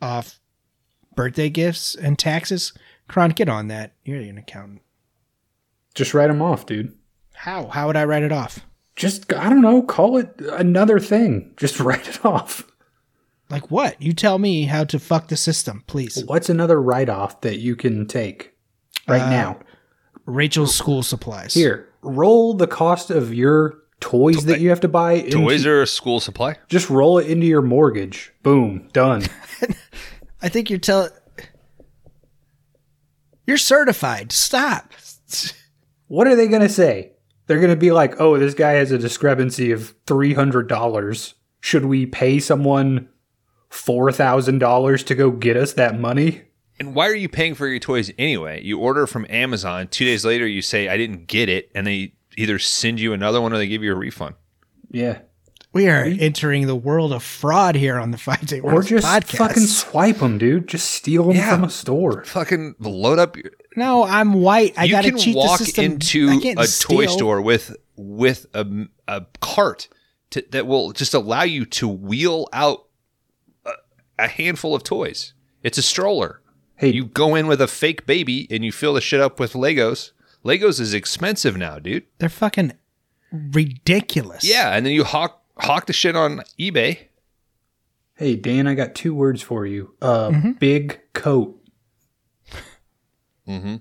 [0.00, 0.38] off
[1.14, 2.72] birthday gifts and taxes.
[3.08, 3.92] Kron, get on that.
[4.04, 4.82] You're an accountant.
[5.94, 6.96] Just write them off, dude.
[7.34, 7.66] How?
[7.66, 8.60] How would I write it off?
[9.00, 9.80] Just I don't know.
[9.82, 11.54] Call it another thing.
[11.56, 12.70] Just write it off.
[13.48, 14.00] Like what?
[14.00, 16.22] You tell me how to fuck the system, please.
[16.26, 18.52] What's another write off that you can take
[19.08, 19.58] right Uh, now?
[20.26, 21.54] Rachel's school supplies.
[21.54, 25.12] Here, roll the cost of your toys that you have to buy.
[25.14, 26.56] Into, toys are a school supply.
[26.68, 28.34] Just roll it into your mortgage.
[28.42, 29.22] Boom, done.
[30.42, 31.10] I think you're telling.
[33.46, 34.30] You're certified.
[34.30, 34.92] Stop.
[36.06, 37.12] what are they going to say?
[37.50, 41.34] They're going to be like, "Oh, this guy has a discrepancy of three hundred dollars.
[41.60, 43.08] Should we pay someone
[43.68, 46.42] four thousand dollars to go get us that money?"
[46.78, 48.62] And why are you paying for your toys anyway?
[48.62, 49.88] You order from Amazon.
[49.88, 51.70] Two days later, you say, I didn't get it.
[51.74, 54.36] And they either send you another one or they give you a refund.
[54.90, 55.18] Yeah,
[55.74, 59.06] We are entering the world of fraud here on the Five Day or Rules just
[59.06, 59.36] podcast.
[59.36, 60.68] fucking swipe them, dude.
[60.68, 61.54] Just steal them Yeah.
[61.56, 62.24] from a store.
[62.24, 63.50] Fucking load up your.
[63.76, 64.74] No, I'm white.
[64.76, 65.84] I gotta cheat walk the system.
[65.84, 67.08] into I a can't toy steal.
[67.08, 68.66] store with with a,
[69.08, 69.88] a cart
[70.30, 72.86] to, that will just allow you to wheel out
[73.66, 73.72] a,
[74.18, 75.34] a handful of toys.
[75.62, 76.40] It's a stroller.
[76.76, 79.52] Hey, You go in with a fake baby and you fill the shit up with
[79.52, 80.12] Legos.
[80.44, 82.04] Legos is expensive now, dude.
[82.18, 82.72] They're fucking
[83.52, 84.44] ridiculous.
[84.44, 86.98] Yeah, and then you hawk hawk the shit on eBay.
[88.14, 89.94] hey, Dan, I got two words for you.
[90.00, 90.52] Uh, Mm-hmm.
[90.52, 91.59] big coat.
[93.50, 93.76] Mm-hmm.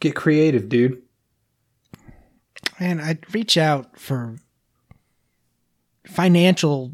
[0.00, 1.02] Get creative, dude.
[2.78, 4.36] Man, I'd reach out for
[6.06, 6.92] financial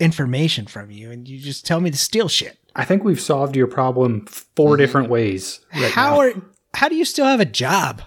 [0.00, 2.58] information from you, and you just tell me to steal shit.
[2.74, 5.60] I think we've solved your problem 4 different ways.
[5.74, 6.20] Right how now.
[6.20, 6.32] are
[6.74, 8.02] how do you still have a job?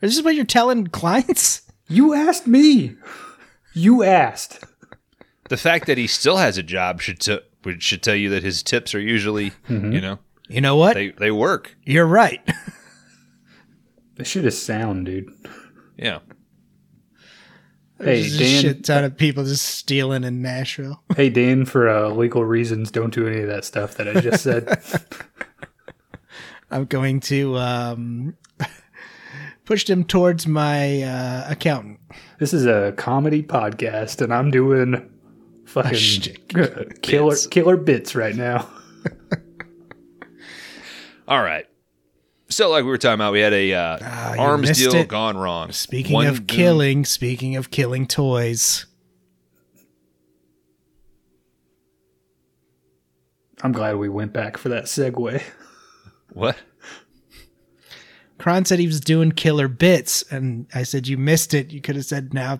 [0.00, 1.62] Is this what you're telling clients?
[1.88, 2.96] you asked me?
[3.74, 4.64] You asked.
[5.48, 7.40] The fact that he still has a job should t-
[7.78, 10.18] should tell you that his tips are usually, you know,
[10.48, 10.94] You know what?
[10.94, 11.76] they they work.
[11.84, 12.40] you're right.
[14.14, 15.30] This shit is sound, dude.
[15.96, 16.18] Yeah.
[17.98, 18.62] Hey, There's a Dan.
[18.62, 21.02] shit ton of people just stealing in Nashville.
[21.16, 24.42] Hey, Dan, for uh, legal reasons, don't do any of that stuff that I just
[24.44, 24.68] said.
[26.70, 28.36] I'm going to um,
[29.64, 31.98] push them towards my uh, accountant.
[32.38, 35.10] this is a comedy podcast, and I'm doing
[35.64, 36.36] fucking
[37.02, 37.46] killer Bits.
[37.46, 38.68] killer bits right now.
[41.32, 41.64] All right.
[42.50, 45.08] So, like we were talking about, we had a uh, Ah, arms deal it.
[45.08, 45.72] gone wrong.
[45.72, 48.84] Speaking One of dude- killing, speaking of killing toys,
[53.62, 55.42] I'm glad we went back for that segue.
[56.34, 56.58] What?
[58.38, 61.72] Kron said he was doing killer bits, and I said you missed it.
[61.72, 62.58] You could have said now,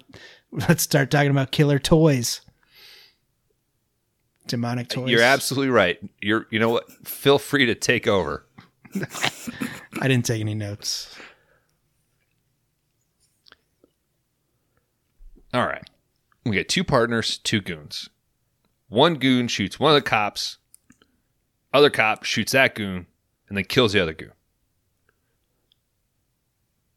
[0.50, 2.40] let's start talking about killer toys,
[4.46, 5.10] demonic toys.
[5.10, 5.98] You're absolutely right.
[6.22, 6.90] You're you know what?
[7.06, 8.46] Feel free to take over.
[10.00, 11.16] I didn't take any notes.
[15.54, 15.88] All right.
[16.44, 18.08] We get two partners, two goons.
[18.88, 20.58] One goon shoots one of the cops.
[21.72, 23.06] Other cop shoots that goon
[23.48, 24.32] and then kills the other goon.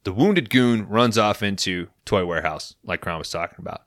[0.04, 3.82] The wounded goon runs off into toy warehouse, like Kron was talking about.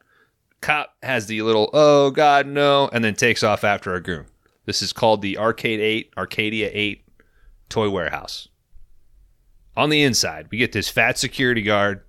[0.60, 4.26] Cop has the little oh god no, and then takes off after a goon.
[4.64, 7.07] This is called the Arcade Eight, Arcadia Eight
[7.68, 8.48] toy warehouse.
[9.76, 12.02] On the inside, we get this fat security guard,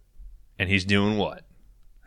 [0.57, 1.43] and he's doing what?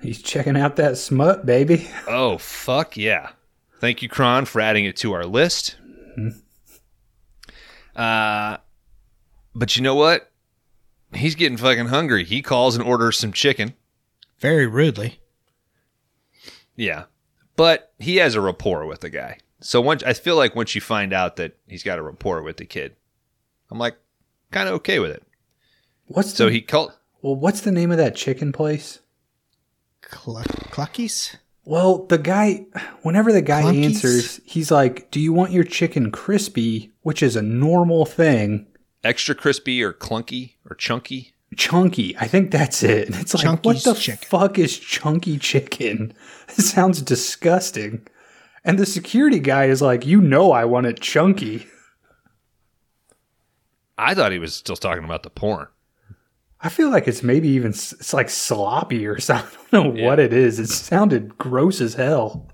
[0.01, 1.89] He's checking out that smut, baby.
[2.09, 3.31] Oh, fuck yeah.
[3.79, 5.77] Thank you, Kron, for adding it to our list.
[7.95, 8.57] Uh,
[9.55, 10.31] but you know what?
[11.13, 12.25] He's getting fucking hungry.
[12.25, 13.75] He calls and orders some chicken.
[14.39, 15.21] Very rudely.
[16.75, 17.05] Yeah.
[17.55, 19.39] But he has a rapport with the guy.
[19.61, 22.57] So once I feel like once you find out that he's got a rapport with
[22.57, 22.97] the kid,
[23.73, 23.97] I'm like
[24.51, 25.23] kind of okay with it.
[26.07, 26.93] What's So the, he called
[27.23, 27.35] well?
[27.37, 29.01] What's the name of that chicken place?
[30.09, 31.37] Cl- Cluckies?
[31.65, 32.67] Well, the guy,
[33.03, 33.85] whenever the guy Clunkies?
[33.85, 38.67] answers, he's like, "Do you want your chicken crispy?" Which is a normal thing.
[39.05, 41.33] extra crispy or clunky or chunky.
[41.57, 43.07] Chunky, I think that's it.
[43.09, 44.29] And It's like, what the chicken.
[44.29, 46.13] fuck is chunky chicken?
[46.49, 48.07] It sounds disgusting.
[48.65, 51.67] And the security guy is like, "You know, I want it chunky."
[53.99, 55.69] I thought he was still talking about the porn.
[56.61, 59.59] I feel like it's maybe even it's like sloppy or something.
[59.73, 60.59] I don't know what it is.
[60.59, 62.49] It sounded gross as hell.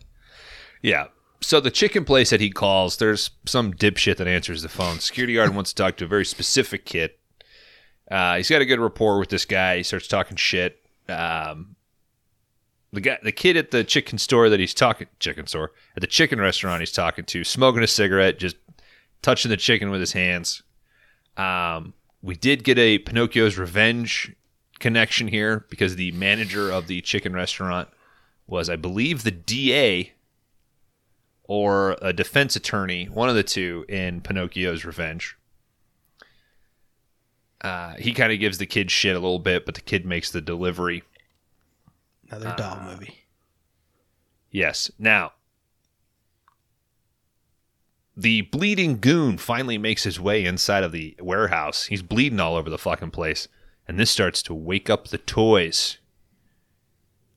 [0.82, 1.08] Yeah.
[1.40, 4.98] So the chicken place that he calls, there's some dipshit that answers the phone.
[4.98, 7.12] Security guard wants to talk to a very specific kid.
[8.10, 9.76] Uh, he's got a good rapport with this guy.
[9.76, 10.80] He starts talking shit.
[11.08, 11.76] Um,
[12.92, 16.06] the guy, the kid at the chicken store that he's talking, chicken store at the
[16.06, 18.56] chicken restaurant he's talking to, smoking a cigarette, just
[19.22, 20.62] touching the chicken with his hands.
[21.38, 24.34] Um, we did get a Pinocchio's Revenge
[24.78, 27.88] connection here because the manager of the chicken restaurant
[28.46, 30.12] was, I believe, the DA
[31.44, 35.36] or a defense attorney, one of the two, in Pinocchio's Revenge.
[37.60, 40.30] Uh, he kind of gives the kid shit a little bit, but the kid makes
[40.30, 41.02] the delivery.
[42.30, 43.24] Another doll movie.
[44.50, 44.90] Yes.
[44.98, 45.32] Now,
[48.18, 51.84] the bleeding goon finally makes his way inside of the warehouse.
[51.84, 53.46] He's bleeding all over the fucking place.
[53.86, 55.98] And this starts to wake up the toys.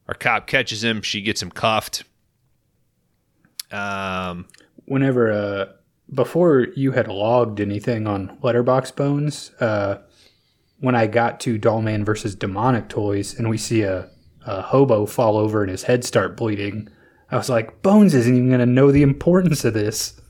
[0.07, 1.03] Our cop catches him.
[1.03, 2.03] She gets him cuffed.
[3.71, 4.47] Um,
[4.86, 5.65] whenever uh
[6.13, 9.99] before you had logged anything on Letterboxd bones uh
[10.79, 14.09] when i got to dollman versus demonic toys and we see a,
[14.45, 16.89] a hobo fall over and his head start bleeding
[17.29, 20.20] i was like bones isn't even going to know the importance of this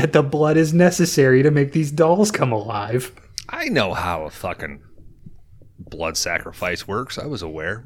[0.00, 3.12] that the blood is necessary to make these dolls come alive
[3.48, 4.80] I know how a fucking
[5.78, 7.18] blood sacrifice works.
[7.18, 7.84] I was aware.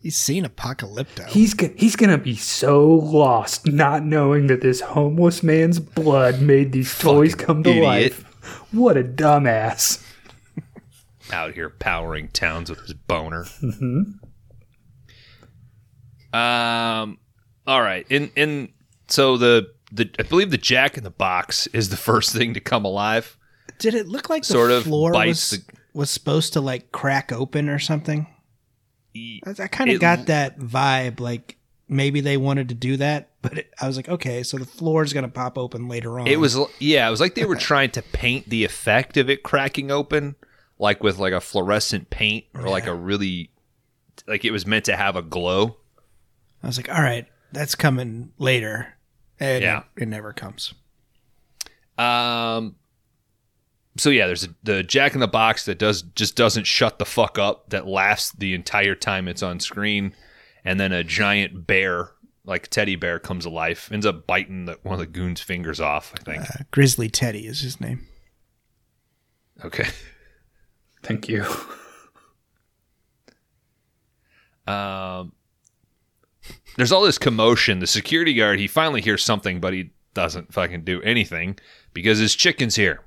[0.00, 1.26] He's seen Apocalypto.
[1.26, 6.40] he's go- he's going to be so lost not knowing that this homeless man's blood
[6.40, 7.84] made these toys Fucking come to idiot.
[7.84, 8.24] life
[8.72, 10.04] what a dumbass
[11.32, 13.46] out here powering towns with his boner.
[16.32, 17.18] Um.
[17.66, 18.06] All right.
[18.10, 18.68] In in
[19.08, 22.60] so the the I believe the Jack in the Box is the first thing to
[22.60, 23.36] come alive.
[23.78, 25.62] Did it look like the Sort of floor was, the-
[25.92, 28.26] was supposed to like crack open or something?
[29.16, 31.20] I, I kind of got that vibe.
[31.20, 31.56] Like
[31.88, 35.02] maybe they wanted to do that, but it, I was like, okay, so the floor
[35.02, 36.26] is gonna pop open later on.
[36.26, 37.06] It was yeah.
[37.06, 40.36] It was like they were trying to paint the effect of it cracking open,
[40.78, 43.50] like with like a fluorescent paint or like a really
[44.26, 45.76] like it was meant to have a glow.
[46.62, 48.94] I was like, all right, that's coming later.
[49.40, 49.78] And Yeah.
[49.96, 50.74] it, it never comes.
[51.96, 52.76] Um.
[53.96, 57.04] So yeah, there's a, the Jack in the Box that does just doesn't shut the
[57.04, 57.70] fuck up.
[57.70, 60.14] That laughs the entire time it's on screen,
[60.64, 62.12] and then a giant bear,
[62.44, 65.80] like teddy bear, comes to life, ends up biting the, one of the goons' fingers
[65.80, 66.14] off.
[66.20, 66.42] I think.
[66.42, 68.06] Uh, Grizzly Teddy is his name.
[69.64, 69.88] Okay.
[71.02, 71.44] thank you
[74.68, 75.32] Um.
[76.76, 77.80] There's all this commotion.
[77.80, 81.58] The security guard he finally hears something, but he doesn't fucking do anything
[81.92, 83.04] because his chicken's here.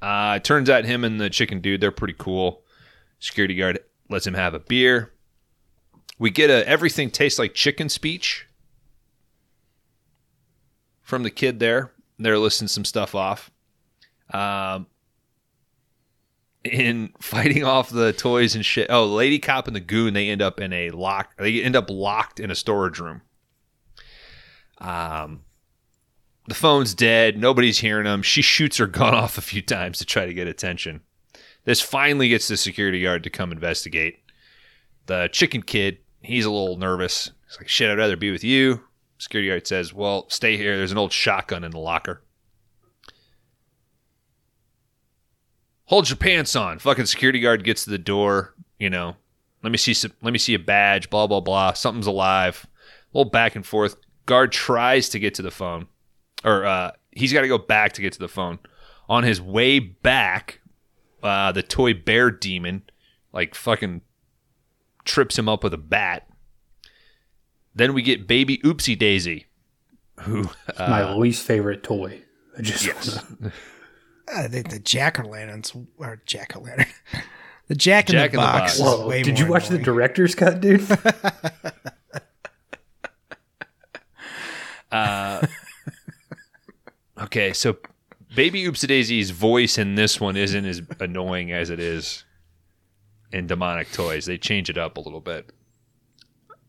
[0.00, 2.62] Uh, it turns out him and the chicken dude, they're pretty cool.
[3.20, 3.78] Security guard
[4.08, 5.12] lets him have a beer.
[6.18, 8.46] We get a everything tastes like chicken speech
[11.02, 11.92] from the kid there.
[12.18, 13.50] They're listing some stuff off.
[14.30, 14.86] Um,
[16.64, 18.88] in fighting off the toys and shit.
[18.90, 21.36] Oh, lady cop and the goon, they end up in a lock.
[21.36, 23.22] They end up locked in a storage room.
[24.78, 25.42] Um,
[26.48, 27.38] the phone's dead.
[27.38, 28.22] Nobody's hearing them.
[28.22, 31.00] She shoots her gun off a few times to try to get attention.
[31.64, 34.18] This finally gets the security guard to come investigate.
[35.06, 37.30] The chicken kid, he's a little nervous.
[37.46, 38.82] He's like, shit, I'd rather be with you.
[39.18, 40.76] Security guard says, well, stay here.
[40.76, 42.22] There's an old shotgun in the locker.
[45.86, 46.78] Hold your pants on.
[46.78, 48.54] Fucking security guard gets to the door.
[48.78, 49.16] You know,
[49.62, 51.10] let me see some, let me see a badge.
[51.10, 51.72] Blah blah blah.
[51.72, 52.66] Something's alive.
[53.12, 53.96] A little back and forth.
[54.26, 55.86] Guard tries to get to the phone,
[56.44, 58.58] or uh, he's got to go back to get to the phone.
[59.08, 60.60] On his way back,
[61.22, 62.82] uh, the toy bear demon
[63.32, 64.02] like fucking
[65.04, 66.28] trips him up with a bat.
[67.74, 69.46] Then we get baby Oopsie Daisy,
[70.20, 72.22] who uh, My least favorite toy.
[72.56, 73.24] I just yes,
[74.34, 76.86] I think the jack o' lanterns or jack o' lantern.
[77.68, 78.60] The jack in Jack the in the box.
[78.60, 78.74] Box.
[78.74, 80.82] is Whoa, way did you more watch the director's cut, dude?
[87.20, 87.76] Okay, so
[88.34, 92.24] Baby Oopsie Daisy's voice in this one isn't as annoying as it is
[93.32, 94.26] in Demonic Toys.
[94.26, 95.50] They change it up a little bit.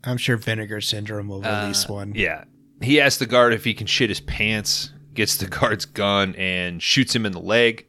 [0.03, 2.11] I'm sure Vinegar Syndrome will release one.
[2.11, 2.43] Uh, Yeah.
[2.81, 6.81] He asks the guard if he can shit his pants, gets the guard's gun, and
[6.81, 7.85] shoots him in the leg.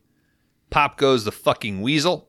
[0.71, 2.29] Pop goes the fucking weasel.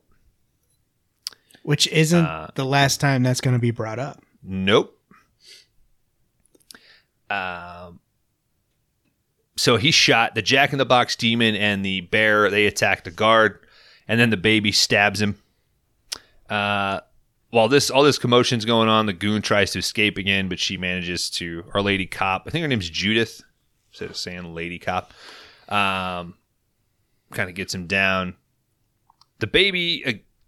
[1.62, 4.22] Which isn't Uh, the last time that's going to be brought up.
[4.42, 4.92] Nope.
[7.28, 7.98] Um,
[9.56, 12.50] so he shot the Jack in the Box demon and the bear.
[12.50, 13.58] They attack the guard,
[14.06, 15.36] and then the baby stabs him.
[16.48, 17.00] Uh,
[17.50, 20.76] while this all this commotion's going on, the goon tries to escape again, but she
[20.76, 21.64] manages to.
[21.74, 23.42] Our lady cop, I think her name's Judith,
[23.96, 25.14] instead of saying lady cop,
[25.70, 26.34] um,
[27.32, 28.34] kind of gets him down.
[29.38, 30.02] The baby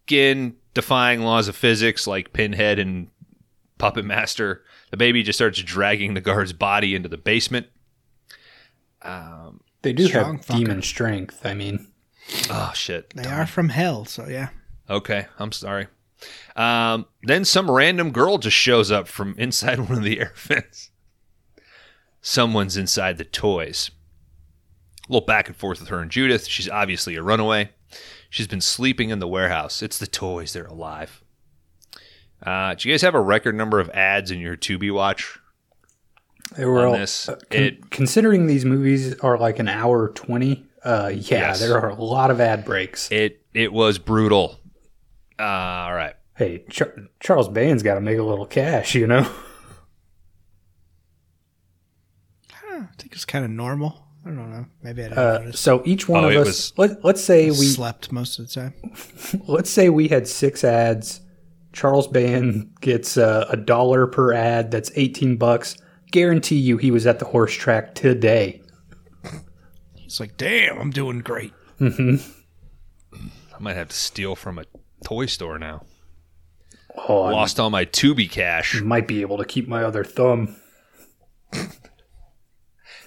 [0.07, 3.09] again defying laws of physics like Pinhead and
[3.79, 4.63] Puppet Master.
[4.91, 7.69] The baby just starts dragging the guard's body into the basement.
[9.01, 10.59] Um, they do have fucker.
[10.59, 11.47] demon strength.
[11.47, 11.89] I mean,
[12.51, 13.15] oh shit!
[13.15, 14.51] They are from hell, so yeah.
[14.91, 15.87] Okay, I'm sorry.
[16.55, 20.91] Um, then some random girl just shows up from inside one of the air vents.
[22.21, 23.91] Someone's inside the toys.
[25.09, 26.47] A little back and forth with her and Judith.
[26.47, 27.71] She's obviously a runaway.
[28.31, 29.83] She's been sleeping in the warehouse.
[29.83, 30.53] It's the toys.
[30.53, 31.23] They're alive.
[32.43, 35.39] Uh, do you guys have a record number of ads in your Tubi watch?
[36.57, 40.65] they were all, this, uh, con- it- considering these movies are like an hour twenty.
[40.85, 41.61] Uh, yeah, Yes.
[41.61, 43.11] there are a lot of ad breaks.
[43.11, 44.59] It it was brutal.
[45.39, 46.15] Uh, all right.
[46.37, 49.29] Hey, Char- Charles Band's got to make a little cash, you know.
[52.83, 54.05] I think it's kind of normal.
[54.25, 54.67] I don't know.
[54.83, 55.61] Maybe I didn't Uh, notice.
[55.61, 58.47] so each one Oh, of it us, was- let, let's say we slept most of
[58.49, 58.75] the time.
[59.47, 61.21] let's say we had six ads.
[61.73, 64.71] Charles Band gets uh, a dollar per ad.
[64.71, 65.77] That's eighteen bucks.
[66.11, 68.63] Guarantee you, he was at the horse track today.
[69.95, 71.53] He's like, damn, I'm doing great.
[71.81, 72.19] I
[73.61, 74.65] might have to steal from a
[75.05, 75.85] toy store now.
[77.09, 78.81] Oh, I Lost all my Tubi cash.
[78.81, 80.57] might be able to keep my other thumb.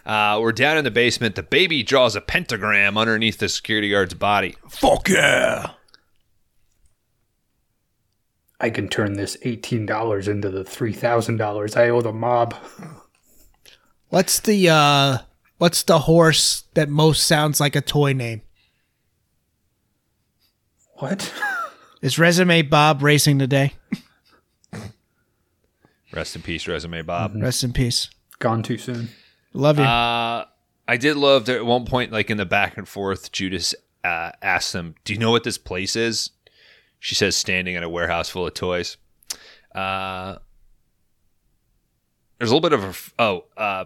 [0.06, 1.36] Uh, we're down in the basement.
[1.36, 4.56] The baby draws a pentagram underneath the security guard's body.
[4.70, 5.72] Fuck yeah.
[8.60, 12.56] I can turn this eighteen dollars into the three thousand dollars I owe the mob.
[14.10, 15.20] What's the uh
[15.58, 18.42] what's the horse that most sounds like a toy name?
[20.96, 21.34] What?
[22.02, 23.74] Is Resume Bob racing today?
[26.14, 27.36] Rest in peace, resume Bob.
[27.36, 28.10] Rest in peace.
[28.40, 29.10] Gone too soon.
[29.54, 29.84] Love you.
[29.84, 30.46] Uh,
[30.88, 33.74] I did love that at one point, like in the back and forth, Judith
[34.04, 36.32] uh, asks them, "Do you know what this place is?"
[37.00, 38.98] She says, "Standing in a warehouse full of toys."
[39.74, 40.38] Uh,
[42.38, 43.86] there's a little bit of a oh, uh,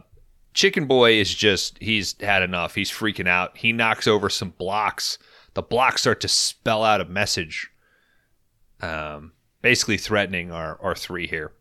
[0.54, 2.76] Chicken Boy is just he's had enough.
[2.76, 3.58] He's freaking out.
[3.58, 5.18] He knocks over some blocks.
[5.54, 7.70] The blocks start to spell out a message,
[8.82, 11.52] um, basically threatening our our three here.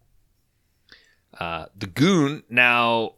[1.38, 3.14] Uh, the goon now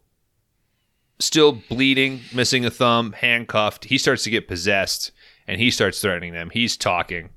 [1.18, 3.86] still bleeding, missing a thumb, handcuffed.
[3.86, 5.12] He starts to get possessed
[5.46, 6.50] and he starts threatening them.
[6.50, 7.30] He's talking.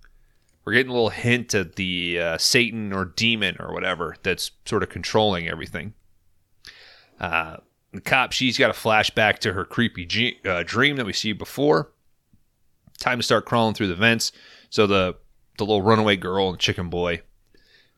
[0.65, 4.83] We're getting a little hint of the uh, Satan or demon or whatever that's sort
[4.83, 5.93] of controlling everything.
[7.19, 7.57] Uh,
[7.91, 11.33] the cop, she's got a flashback to her creepy ge- uh, dream that we see
[11.33, 11.91] before.
[12.99, 14.31] Time to start crawling through the vents.
[14.69, 15.15] So the
[15.57, 17.21] the little runaway girl and chicken boy,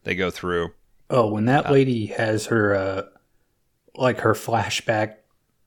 [0.04, 0.70] they go through.
[1.10, 3.04] Oh, when that lady has her uh
[3.96, 5.16] like her flashback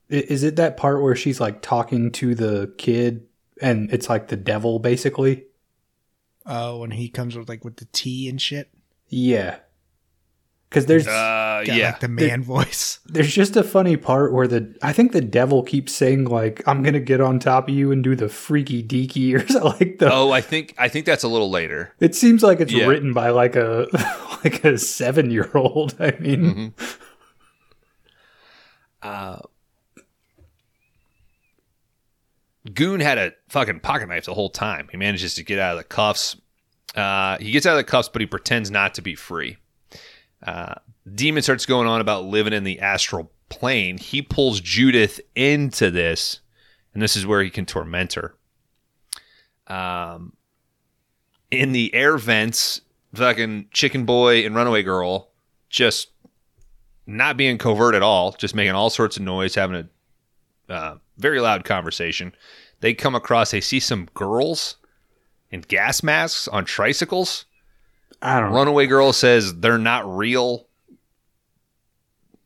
[0.08, 3.26] Is it that part where she's like talking to the kid
[3.62, 5.44] and it's like the devil basically?
[6.46, 8.68] Oh, when he comes with like with the tea and shit.
[9.08, 9.56] Yeah.
[10.70, 11.86] Cuz there's Uh, Got yeah.
[11.92, 12.98] like the man voice.
[13.06, 16.82] there's just a funny part where the I think the devil keeps saying like I'm
[16.82, 19.98] going to get on top of you and do the freaky deaky or something like
[20.00, 21.94] the oh, I think I think that's a little later.
[22.00, 22.86] It seems like it's Yeah.
[22.86, 23.86] written by like a
[24.44, 25.94] like a 7-year-old.
[26.00, 26.74] I mean,
[29.02, 29.38] Uh,
[32.74, 34.88] Goon had a fucking pocket knife the whole time.
[34.90, 36.36] He manages to get out of the cuffs.
[36.94, 39.56] Uh, he gets out of the cuffs, but he pretends not to be free.
[40.42, 40.74] Uh,
[41.12, 43.98] Demon starts going on about living in the astral plane.
[43.98, 46.40] He pulls Judith into this,
[46.92, 48.34] and this is where he can torment her.
[49.66, 50.34] Um,
[51.50, 52.80] in the air vents,
[53.14, 55.30] fucking chicken boy and runaway girl
[55.70, 56.08] just
[57.06, 59.88] not being covert at all, just making all sorts of noise, having
[60.68, 62.34] a uh, very loud conversation.
[62.84, 64.76] They come across, they see some girls
[65.50, 67.46] in gas masks on tricycles.
[68.20, 68.56] I don't know.
[68.58, 70.66] Runaway girl says they're not real.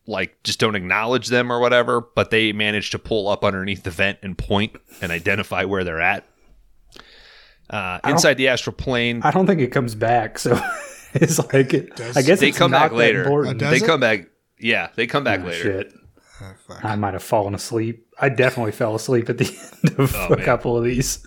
[0.07, 3.91] Like, just don't acknowledge them or whatever, but they manage to pull up underneath the
[3.91, 6.25] vent and point and identify where they're at.
[7.69, 10.39] Uh, inside the astral plane, I don't think it comes back.
[10.39, 10.57] So
[11.15, 13.23] it's like it, I guess they it's come not back later.
[13.23, 13.57] important.
[13.57, 13.85] does they it?
[13.85, 14.27] come back.
[14.57, 15.63] Yeah, they come back Oh, later.
[15.83, 15.93] Shit.
[16.41, 16.79] Oh.
[16.83, 18.07] I might have fallen asleep.
[18.19, 19.45] I definitely fell asleep at the
[19.83, 20.45] end of Oh, a man.
[20.45, 21.25] couple of these.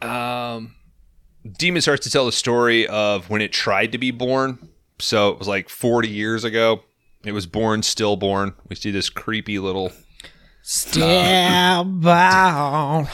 [0.00, 0.74] Um,
[1.58, 4.68] Demon starts to tell the story of when it tried to be born.
[4.98, 6.82] So it was like 40 years ago.
[7.24, 8.54] It was born, stillborn.
[8.68, 9.92] We see this creepy little,
[10.62, 13.08] Stab out.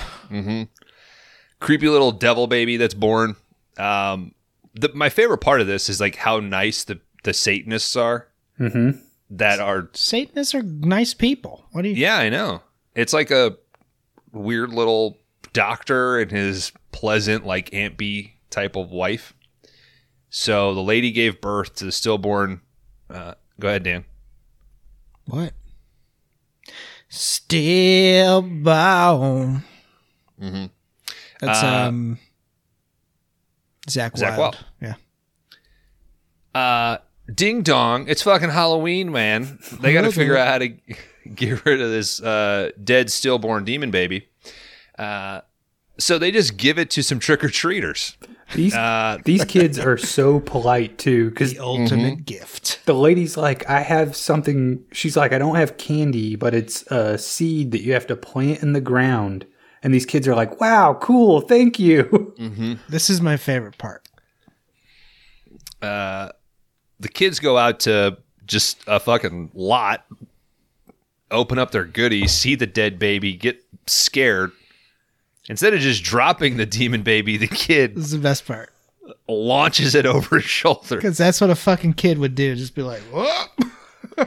[1.60, 3.36] creepy little devil baby that's born.
[3.78, 4.34] Um,
[4.74, 8.28] the, my favorite part of this is like how nice the the Satanists are
[8.60, 8.98] Mm-hmm.
[9.30, 9.88] That are.
[9.94, 11.64] Satanists are nice people.
[11.72, 11.94] What do you?
[11.96, 12.62] Yeah, I know.
[12.94, 13.56] It's like a
[14.32, 15.18] weird little
[15.52, 19.34] doctor and his pleasant like Aunt B type of wife.
[20.30, 22.60] So the lady gave birth to the stillborn.
[23.08, 24.04] Uh, go ahead, Dan.
[25.26, 25.52] What?
[27.08, 29.62] Still bound.
[30.40, 30.70] Mhm.
[31.40, 32.18] That's Uh, um.
[33.88, 34.56] Zach, Zach Wild.
[34.80, 34.94] Wild.
[36.54, 36.58] Yeah.
[36.60, 36.98] Uh,
[37.32, 38.06] ding dong!
[38.08, 39.58] It's fucking Halloween, man.
[39.80, 40.68] They got to figure out how to
[41.34, 44.28] get rid of this uh, dead stillborn demon baby.
[44.98, 45.40] Uh,
[45.98, 48.16] so they just give it to some trick or treaters.
[48.54, 52.80] These Uh, these kids are so polite too, because The ultimate gift.
[52.84, 54.84] the lady's like, I have something.
[54.92, 58.62] She's like, I don't have candy, but it's a seed that you have to plant
[58.62, 59.46] in the ground.
[59.82, 62.34] And these kids are like, Wow, cool, thank you.
[62.88, 64.06] This is my favorite part.
[65.80, 66.30] uh,
[67.00, 70.04] the kids go out to just a fucking lot,
[71.30, 74.52] open up their goodies, see the dead baby, get scared.
[75.48, 78.70] Instead of just dropping the demon baby, the kid This is the best part
[79.28, 80.96] launches it over his shoulder.
[80.96, 82.54] because that's what a fucking kid would do.
[82.56, 83.44] Just be like, "Whoa!"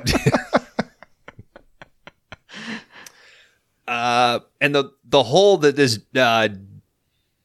[3.87, 6.49] Uh, and the the hole that this uh,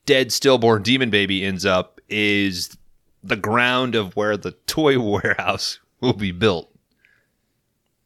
[0.06, 2.76] dead stillborn demon baby ends up is
[3.22, 6.68] the ground of where the toy warehouse will be built.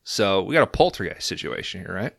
[0.05, 2.15] So we got a poltergeist situation here, right?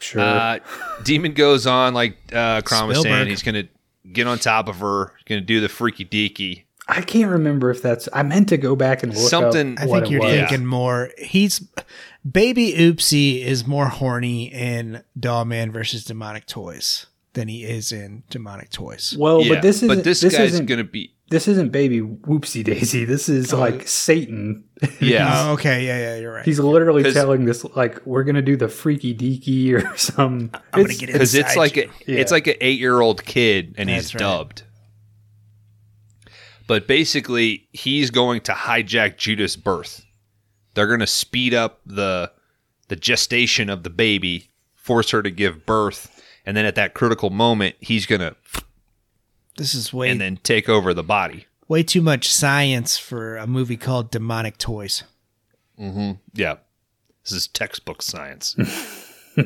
[0.00, 0.20] Sure.
[0.20, 0.58] Uh,
[1.04, 3.28] Demon goes on like uh, Kron was saying.
[3.28, 3.68] He's gonna
[4.12, 5.12] get on top of her.
[5.26, 6.64] Gonna do the freaky deaky.
[6.88, 8.08] I can't remember if that's.
[8.12, 10.30] I meant to go back and look Something- Up I think it you're was.
[10.32, 11.10] thinking more.
[11.18, 11.60] He's
[12.30, 17.06] baby Oopsie is more horny in Dollman versus Demonic Toys
[17.36, 19.14] than he is in Demonic Toys.
[19.16, 19.88] Well, Yeah, but this isn't.
[19.88, 20.66] but this, this guy's isn't.
[20.66, 23.04] gonna be This isn't baby whoopsie daisy.
[23.04, 24.64] This is oh, like Satan.
[25.00, 25.28] yeah.
[25.48, 26.44] Oh, okay, yeah, yeah, you're right.
[26.44, 30.50] He's literally telling this like we're gonna do the freaky deaky or some.
[30.72, 31.12] I'm gonna get it.
[31.12, 31.84] because it's like you.
[32.08, 32.18] a, Yeah.
[32.20, 34.18] it's like an eight year old kid and he's right.
[34.18, 34.62] dubbed.
[36.66, 40.04] But basically, he's going to hijack Judith's birth.
[40.74, 42.32] They're going to speed up the
[42.88, 46.15] the gestation of the baby, force her to give birth,
[46.46, 48.34] and then at that critical moment, he's going to
[49.58, 51.46] This is way and then take over the body.
[51.68, 55.02] way too much science for a movie called Demonic Toys.
[55.78, 56.12] Mm-hmm.
[56.32, 56.56] Yeah,
[57.24, 58.56] this is textbook science.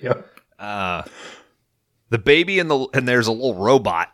[0.00, 0.26] Yep.
[0.58, 4.12] the baby and the and there's a little robot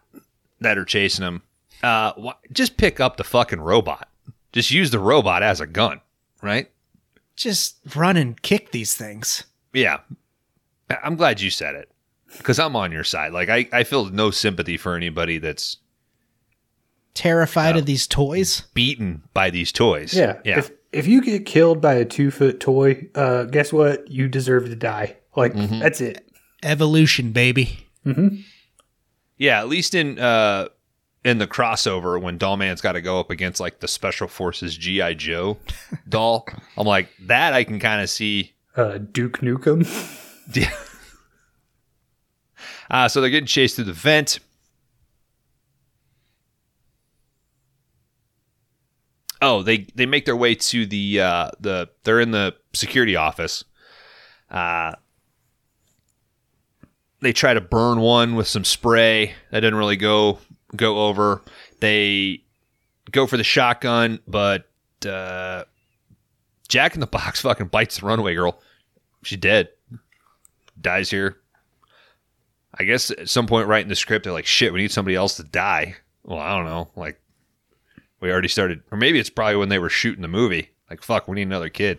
[0.60, 1.42] that are chasing him.
[1.82, 4.08] Uh, wh- just pick up the fucking robot.
[4.52, 6.00] Just use the robot as a gun,
[6.42, 6.70] right?
[7.36, 9.44] Just run and kick these things.
[9.72, 10.00] Yeah,
[11.02, 11.90] I'm glad you said it
[12.38, 13.32] because I'm on your side.
[13.32, 15.78] Like I, I feel no sympathy for anybody that's
[17.14, 18.62] Terrified of these toys.
[18.72, 20.14] beaten by these toys.
[20.14, 20.38] Yeah.
[20.44, 20.58] yeah.
[20.60, 24.10] If if you get killed by a two foot toy, uh, guess what?
[24.10, 25.16] You deserve to die.
[25.36, 26.26] Like that's it.
[26.62, 27.86] Evolution, baby.
[29.36, 30.68] Yeah, at least in uh
[31.24, 35.14] in the crossover when Dollman's got to go up against like the Special Forces GI
[35.16, 35.58] Joe
[36.08, 36.46] doll,
[36.78, 38.54] I'm like that I can kind of see.
[38.74, 39.86] Uh, Duke Nukem.
[42.92, 44.38] Uh, so they're getting chased through the vent.
[49.40, 53.64] Oh, they they make their way to the uh, the they're in the security office.
[54.50, 54.92] Uh,
[57.20, 60.38] they try to burn one with some spray that didn't really go
[60.76, 61.42] go over.
[61.80, 62.44] They
[63.10, 64.68] go for the shotgun, but
[65.04, 65.64] uh,
[66.68, 68.60] Jack in the Box fucking bites the runaway girl.
[69.24, 69.70] She's dead.
[70.80, 71.41] Dies here.
[72.78, 75.14] I guess at some point, right in the script, they're like, "Shit, we need somebody
[75.14, 76.90] else to die." Well, I don't know.
[76.96, 77.20] Like,
[78.20, 80.70] we already started, or maybe it's probably when they were shooting the movie.
[80.88, 81.98] Like, fuck, we need another kid.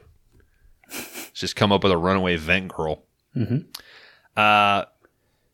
[0.89, 3.03] Let's just come up with a runaway vent girl.
[3.35, 4.85] Uh,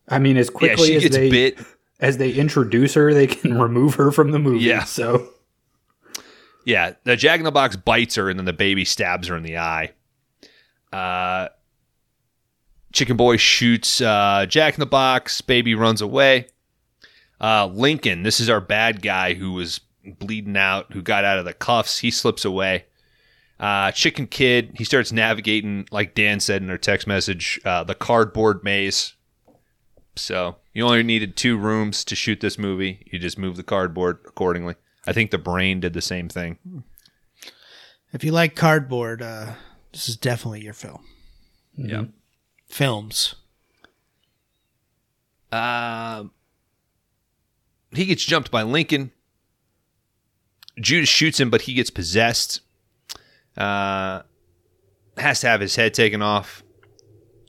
[0.08, 1.60] I mean, as yeah, quickly she as they bit.
[2.00, 4.66] as they introduce her, they can remove her from the movie.
[4.66, 4.84] Yeah.
[4.84, 5.30] So
[6.66, 9.44] Yeah, the Jack in the Box bites her, and then the baby stabs her in
[9.44, 9.94] the eye.
[10.92, 11.50] Uh,
[12.92, 15.42] Chicken Boy shoots uh, Jack in the Box.
[15.42, 16.48] Baby runs away.
[17.42, 19.80] Uh, Lincoln, this is our bad guy who was
[20.18, 22.00] bleeding out, who got out of the cuffs.
[22.00, 22.86] He slips away.
[23.60, 27.96] Uh, Chicken Kid, he starts navigating, like Dan said in our text message, uh, the
[27.96, 29.14] cardboard maze.
[30.16, 33.06] So you only needed two rooms to shoot this movie.
[33.12, 34.76] You just move the cardboard accordingly.
[35.08, 36.84] I think the brain did the same thing.
[38.12, 39.54] If you like cardboard, uh,
[39.92, 41.06] this is definitely your film.
[41.76, 42.06] Yeah.
[42.70, 43.36] Films.
[45.52, 46.32] Um,
[47.92, 49.12] he gets jumped by Lincoln.
[50.80, 52.62] Judith shoots him, but he gets possessed.
[53.58, 54.22] Uh,
[55.18, 56.64] has to have his head taken off.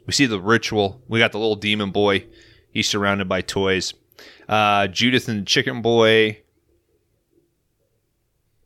[0.06, 1.02] We see the ritual.
[1.06, 2.26] We got the little demon boy.
[2.72, 3.94] He's surrounded by toys.
[4.48, 6.40] Uh, Judith and the chicken boy.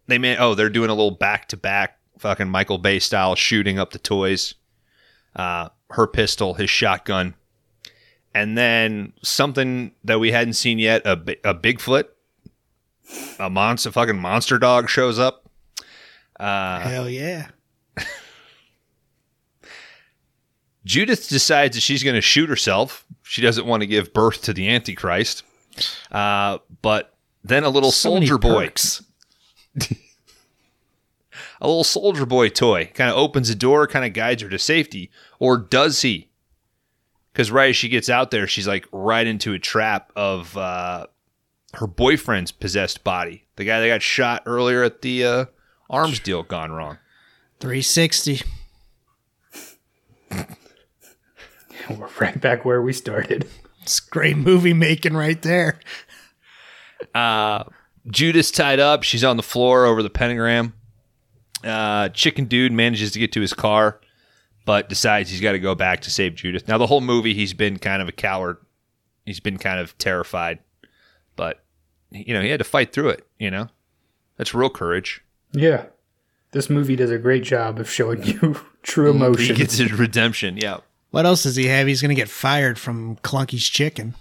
[0.06, 0.36] They may.
[0.38, 3.98] Oh, they're doing a little back to back, fucking Michael Bay style shooting up the
[3.98, 4.54] toys.
[5.36, 7.34] Uh, her pistol, his shotgun
[8.34, 11.12] and then something that we hadn't seen yet a,
[11.48, 12.04] a bigfoot
[13.38, 15.48] a monster fucking monster dog shows up
[16.40, 17.48] uh, Hell yeah.
[20.84, 24.52] judith decides that she's going to shoot herself she doesn't want to give birth to
[24.52, 25.44] the antichrist
[26.10, 28.70] uh, but then a little So soldier boy.
[31.64, 32.90] a little soldier boy toy.
[32.94, 35.10] Kind of opens the door kind of guides her to safety.
[35.38, 36.28] Or does he?
[37.32, 41.06] Because right as she gets out there she's like right into a trap of uh,
[41.72, 43.46] her boyfriend's possessed body.
[43.56, 45.44] The guy that got shot earlier at the uh,
[45.88, 46.98] arms deal gone wrong.
[47.60, 48.42] 360.
[51.90, 53.48] we're right back where we started.
[53.82, 55.80] It's great movie making right there.
[57.14, 57.64] uh,
[58.06, 59.02] judith tied up.
[59.02, 60.74] She's on the floor over the pentagram
[61.64, 64.00] uh, chicken dude manages to get to his car
[64.66, 67.52] but decides he's got to go back to save judith now the whole movie he's
[67.54, 68.56] been kind of a coward
[69.26, 70.58] he's been kind of terrified
[71.36, 71.64] but
[72.10, 73.68] you know he had to fight through it you know
[74.36, 75.22] that's real courage
[75.52, 75.86] Yeah.
[76.52, 79.46] This movie does a great job of showing you true emotion.
[79.56, 80.78] he gets his redemption yeah
[81.10, 81.86] What else does he have?
[81.88, 84.14] He's going to get fired from Clunky's Chicken.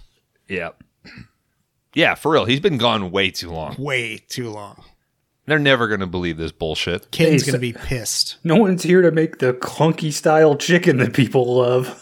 [0.48, 0.70] yeah
[1.94, 4.82] yeah for real he's been gone way too long Way too long.
[5.46, 8.36] They're never gonna believe this bullshit Ken's going to be pissed.
[8.44, 12.00] No one's here to make the clunky style chicken that people love.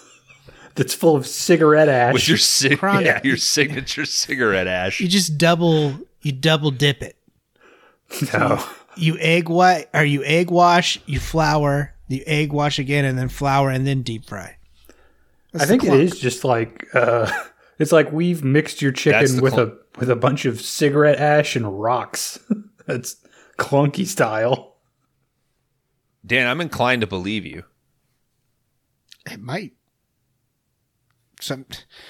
[0.75, 2.15] That's full of cigarette ash.
[2.15, 7.17] with your sig- yeah, your signature cigarette ash You just double, you double dip it.
[8.33, 8.65] no.
[8.97, 13.29] You egg white, or you egg wash, you flour, you egg wash again, and then
[13.29, 14.57] flour, and then deep fry.
[15.53, 16.03] That's I think the it clunk.
[16.05, 17.31] is just like uh,
[17.79, 19.75] it's like we've mixed your chicken with clunk.
[19.75, 22.39] a with a bunch of cigarette ash and rocks.
[22.87, 23.17] That's
[23.59, 24.77] clunky style.
[26.25, 27.65] dan i'm inclined to believe you
[29.31, 29.73] It might.
[31.41, 31.67] Some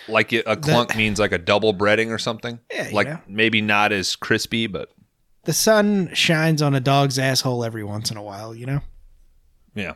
[0.09, 3.19] like it, a clunk means like a double breading or something Yeah, you like know.
[3.27, 4.91] maybe not as crispy but
[5.45, 8.81] the sun shines on a dog's asshole every once in a while, you know.
[9.75, 9.95] yeah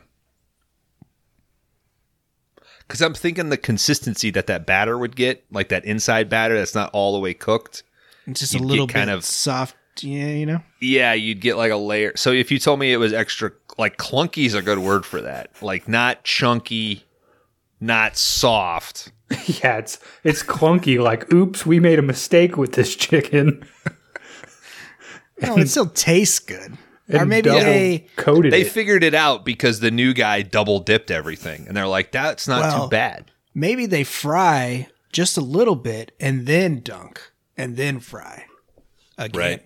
[2.79, 6.73] because i'm thinking the consistency that that batter would get like that inside batter that's
[6.75, 7.83] not all the way cooked
[8.25, 10.61] It's just You'd a get little kind of- soft, yeah, you know.
[10.81, 13.97] yeah you'd get like a layer so if you told me it was extra like
[13.97, 17.03] clunky is a good word for that like not chunky
[17.79, 19.11] not soft
[19.45, 20.97] yeah, it's it's clunky.
[21.03, 23.67] Like, oops, we made a mistake with this chicken.
[25.41, 26.77] No, it still tastes good.
[27.13, 28.71] Or maybe double they- coated They it.
[28.71, 32.61] figured it out because the new guy double dipped everything, and they're like, "That's not
[32.63, 37.21] Well, too bad." Maybe they fry just a little bit and then dunk
[37.57, 38.45] and then fry
[39.17, 39.39] again.
[39.39, 39.65] Right.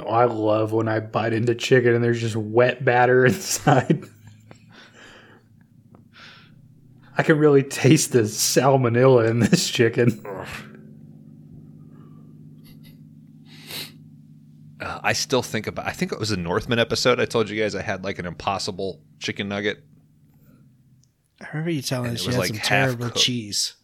[0.00, 4.04] Oh, I love when I bite into chicken and there's just wet batter inside.
[7.18, 10.22] I can really taste the salmonella in this chicken.
[14.80, 15.86] Uh, I still think about.
[15.86, 17.18] I think it was a Northman episode.
[17.18, 19.82] I told you guys I had like an impossible chicken nugget.
[21.40, 23.18] I remember you telling And us it you was had like some terrible cooked.
[23.18, 23.74] cheese.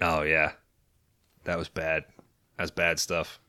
[0.00, 0.52] Oh yeah,
[1.44, 2.04] that was bad.
[2.58, 3.40] That's bad stuff.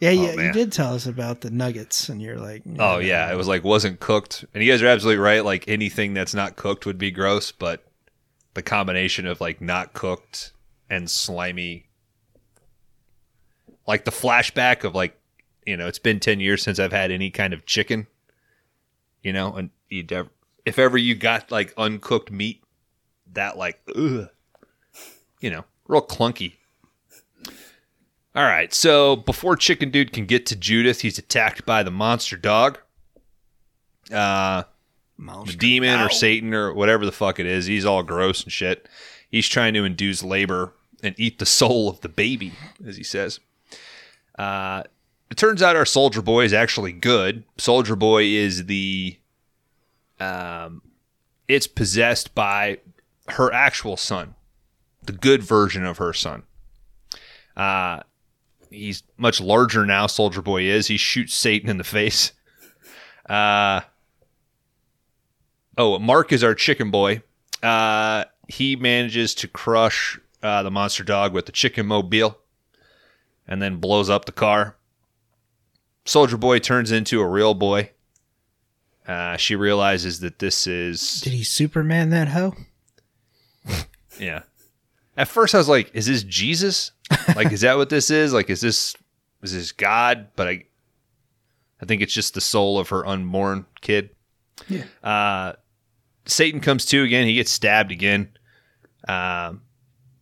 [0.00, 0.52] Yeah, oh, yeah, you Oh, man.
[0.52, 4.00] did tell us about the nuggets, and you're like, Oh yeah, it was like wasn't
[4.00, 4.44] cooked.
[4.52, 5.44] And you guys are absolutely right.
[5.44, 7.84] Like anything that's not cooked would be gross, but
[8.54, 10.52] the combination of like not cooked
[10.90, 11.86] and slimy,
[13.86, 15.18] like the flashback of like,
[15.66, 18.06] you know, it's been ten years since I've had any kind of chicken.
[19.22, 20.28] You know, and you ever,
[20.66, 22.62] if ever you got like uncooked meat,
[23.32, 24.28] that like, ugh,
[25.40, 26.54] you know, real clunky.
[28.36, 32.36] All right, so before Chicken Dude can get to Judith, he's attacked by the monster
[32.36, 32.80] dog.
[34.12, 34.64] Uh,
[35.18, 37.66] the demon or Satan or whatever the fuck it is.
[37.66, 38.88] He's all gross and shit.
[39.30, 42.52] He's trying to induce labor and eat the soul of the baby,
[42.84, 43.38] as he says.
[44.36, 44.82] Uh,
[45.30, 47.44] it turns out our soldier boy is actually good.
[47.56, 49.16] Soldier boy is the,
[50.18, 50.82] um,
[51.46, 52.78] it's possessed by
[53.28, 54.34] her actual son,
[55.02, 56.42] the good version of her son.
[57.56, 58.00] Uh,
[58.74, 60.06] he's much larger now.
[60.06, 60.86] Soldier boy is.
[60.86, 62.32] He shoots Satan in the face.
[63.28, 63.80] Uh,
[65.78, 67.22] oh, Mark is our chicken boy.
[67.62, 72.38] Uh, he manages to crush uh, the monster dog with the chicken mobile,
[73.48, 74.76] and then blows up the car.
[76.04, 77.90] Soldier boy turns into a real boy.
[79.06, 82.54] Uh, she realizes that this is Did he Superman that hoe?
[84.18, 84.42] yeah.
[85.16, 86.92] At first, I was like, "Is this Jesus?
[87.36, 88.32] Like, is that what this is?
[88.32, 88.94] Like, is this
[89.42, 90.64] is this God?" But I,
[91.80, 94.10] I think it's just the soul of her unborn kid.
[94.68, 94.84] Yeah.
[95.02, 95.52] Uh,
[96.26, 97.26] Satan comes to again.
[97.26, 98.30] He gets stabbed again.
[99.06, 99.62] Um,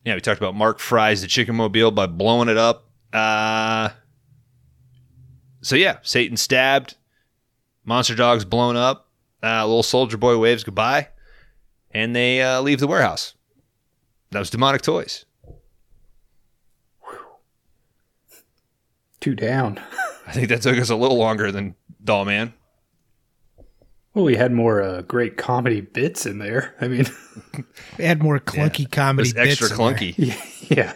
[0.04, 2.88] yeah, we talked about Mark fries the chicken mobile by blowing it up.
[3.12, 3.90] Uh,
[5.60, 6.96] so yeah, Satan stabbed.
[7.84, 9.09] Monster dog's blown up.
[9.42, 11.09] Uh, little soldier boy waves goodbye,
[11.90, 13.34] and they uh, leave the warehouse.
[14.30, 15.24] That was demonic toys.
[19.23, 19.78] Two down.
[20.27, 21.74] I think that took us a little longer than
[22.05, 22.53] Dollman.
[24.15, 26.74] Well, we had more uh, great comedy bits in there.
[26.81, 27.07] I mean,
[27.99, 29.94] It had more clunky It comedy was extra bits in there.
[29.94, 30.70] clunky.
[30.77, 30.93] yeah.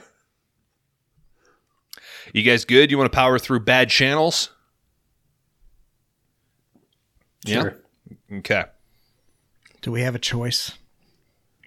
[2.34, 2.90] You guys good?
[2.90, 4.50] You want to power through bad channels?
[7.46, 7.78] Sure.
[8.30, 8.38] Yeah.
[8.38, 8.64] Okay.
[9.82, 10.72] Do we have a choice?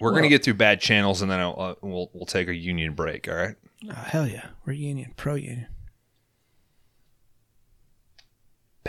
[0.01, 2.93] We're gonna get through bad channels, and then I'll, uh, we'll we'll take a union
[2.93, 3.27] break.
[3.27, 3.55] All right.
[3.89, 4.47] Oh, hell yeah.
[4.65, 5.67] We're union, pro union.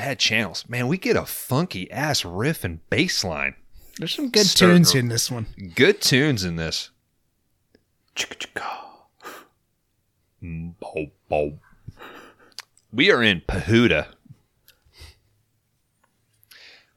[0.01, 0.89] Bad channels, man.
[0.89, 3.55] We get a funky ass riff and bass line.
[3.99, 5.45] There's some good Starting tunes in this one.
[5.75, 6.89] Good tunes in this.
[8.17, 8.63] Chicka-chicka.
[10.81, 11.59] Bow, bow.
[12.91, 14.07] We are in Pahuda.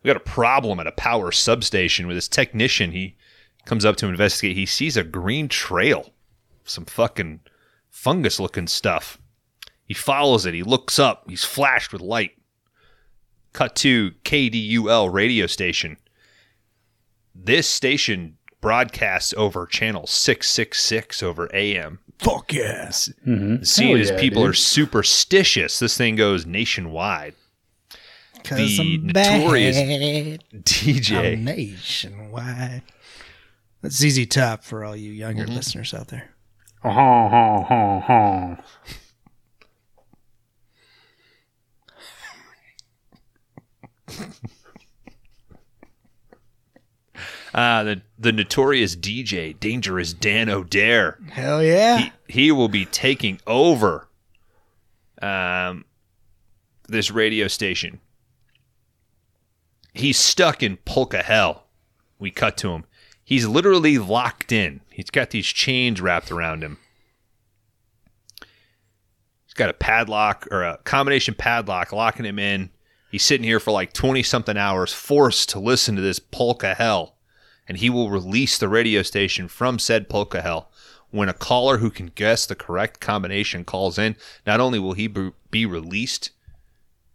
[0.02, 2.94] We got a problem at a power substation with this technician.
[2.94, 3.18] He
[3.66, 4.56] comes up to investigate.
[4.56, 6.14] He sees a green trail,
[6.64, 7.42] some fucking
[7.90, 9.18] fungus looking stuff.
[9.86, 10.54] He follows it.
[10.54, 11.26] He looks up.
[11.28, 12.32] He's flashed with light.
[13.54, 15.98] Cut to KDUL radio station.
[17.36, 22.00] This station broadcasts over channel 666 over AM.
[22.20, 23.12] Fuck yes.
[23.28, 23.66] Mhm.
[23.66, 24.52] Seeing as yeah, people dude.
[24.52, 27.34] are superstitious, this thing goes nationwide.
[28.44, 30.44] Cause The I'm notorious bad.
[30.66, 31.34] DJ.
[31.34, 32.82] I'm nationwide.
[33.82, 35.56] That's ZZ Top for all you younger Mm-hmm.
[35.56, 36.30] listeners out there.
[47.54, 51.20] Uh, the the notorious DJ, Dangerous Dan O'Dare.
[51.30, 51.98] Hell yeah.
[51.98, 54.08] He, he will be taking over
[55.22, 55.86] um,
[56.88, 58.00] this radio station.
[59.94, 61.68] He's stuck in polka hell.
[62.18, 62.86] We cut to him.
[63.24, 64.82] He's literally locked in.
[64.90, 66.78] He's got these chains wrapped around him.
[69.46, 72.70] He's got a padlock or a combination padlock locking him in.
[73.14, 77.16] He's sitting here for like 20 something hours, forced to listen to this polka hell.
[77.68, 80.72] And he will release the radio station from said polka hell
[81.12, 84.16] when a caller who can guess the correct combination calls in,
[84.48, 86.32] not only will he be- released,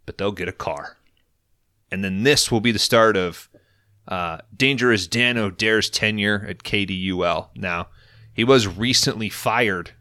[0.05, 0.95] but they'll get a car.
[1.91, 3.49] And then this will be the start of
[4.07, 7.49] uh, Dangerous Dan O'Dare's tenure at KDUL.
[7.57, 7.89] Now,
[8.33, 9.91] he was recently fired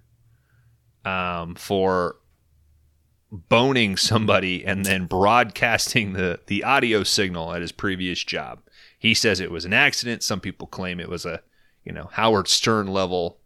[1.04, 2.18] um, for
[3.30, 8.60] boning somebody and then broadcasting the, the audio signal at his previous job.
[8.98, 10.22] He says it was an accident.
[10.22, 11.42] Some people claim it was a,
[11.84, 13.38] you know, Howard Stern level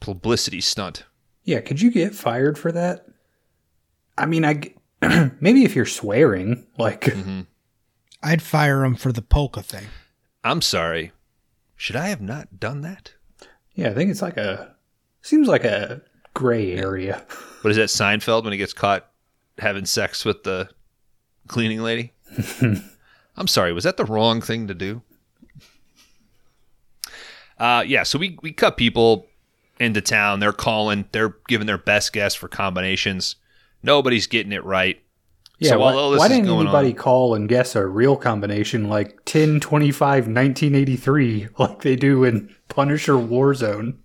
[0.00, 1.04] publicity stunt.
[1.44, 3.06] Yeah, could you get fired for that?
[4.16, 4.74] I mean, I
[5.40, 7.42] maybe if you're swearing, like mm-hmm.
[8.22, 9.86] I'd fire him for the polka thing.
[10.42, 11.12] I'm sorry.
[11.76, 13.12] Should I have not done that?
[13.76, 14.74] yeah, I think it's like a
[15.20, 16.02] seems like a
[16.36, 17.24] gray area.
[17.62, 19.08] What is that Seinfeld when he gets caught
[19.58, 20.68] having sex with the
[21.48, 22.12] cleaning lady?
[23.36, 25.00] I'm sorry, was that the wrong thing to do?
[27.58, 29.26] Uh, yeah, so we, we cut people
[29.80, 30.40] into town.
[30.40, 33.36] They're calling, they're giving their best guess for combinations.
[33.82, 35.00] Nobody's getting it right.
[35.58, 38.90] Yeah, So why, all this why didn't anybody on- call and guess a real combination
[38.90, 43.96] like 10 25 1983 like they do in Punisher Warzone?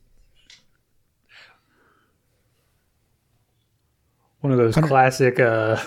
[4.42, 5.78] One of those classic uh,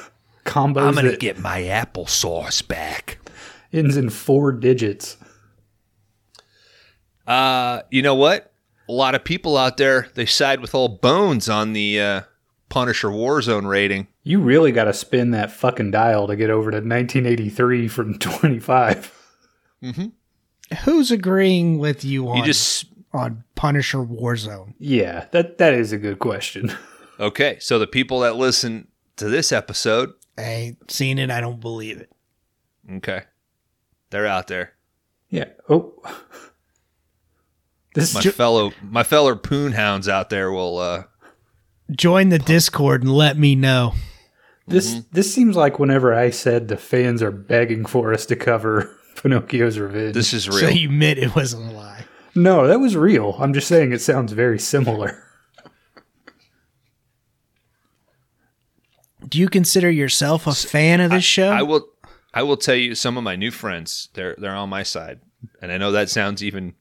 [0.44, 3.18] combos I'm going to that get my applesauce back.
[3.72, 5.16] ends in four digits.
[7.26, 8.52] Uh, you know what?
[8.88, 12.20] A lot of people out there, they side with old Bones on the uh,
[12.68, 14.08] Punisher Warzone rating.
[14.22, 19.12] You really got to spin that fucking dial to get over to 1983 from 25.
[20.84, 24.74] Who's agreeing with you on You just on Punisher Warzone?
[24.78, 26.72] Yeah, that that is a good question.
[27.20, 31.30] Okay, so the people that listen to this episode, I ain't seen it.
[31.30, 32.10] I don't believe it.
[32.96, 33.22] okay,
[34.10, 34.72] they're out there.
[35.30, 35.48] Yeah.
[35.68, 35.94] Oh.
[37.94, 40.78] This My ju- fellow, my fellow poon hounds out there will.
[40.78, 41.04] uh
[41.92, 43.94] Join the Discord and let me know.
[44.66, 48.98] This this seems like whenever I said the fans are begging for us to cover
[49.22, 50.14] Pinocchio's Revenge.
[50.14, 50.58] This is real.
[50.58, 52.04] So you admit it wasn't a lie.
[52.34, 53.36] no, that was real.
[53.38, 55.23] I'm just saying it sounds very similar.
[59.28, 61.50] Do you consider yourself a fan of this show?
[61.50, 61.88] I will.
[62.32, 65.20] I will tell you, some of my new friends, they're they're on my side,
[65.62, 66.74] and I know that sounds even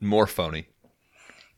[0.00, 0.68] more phony.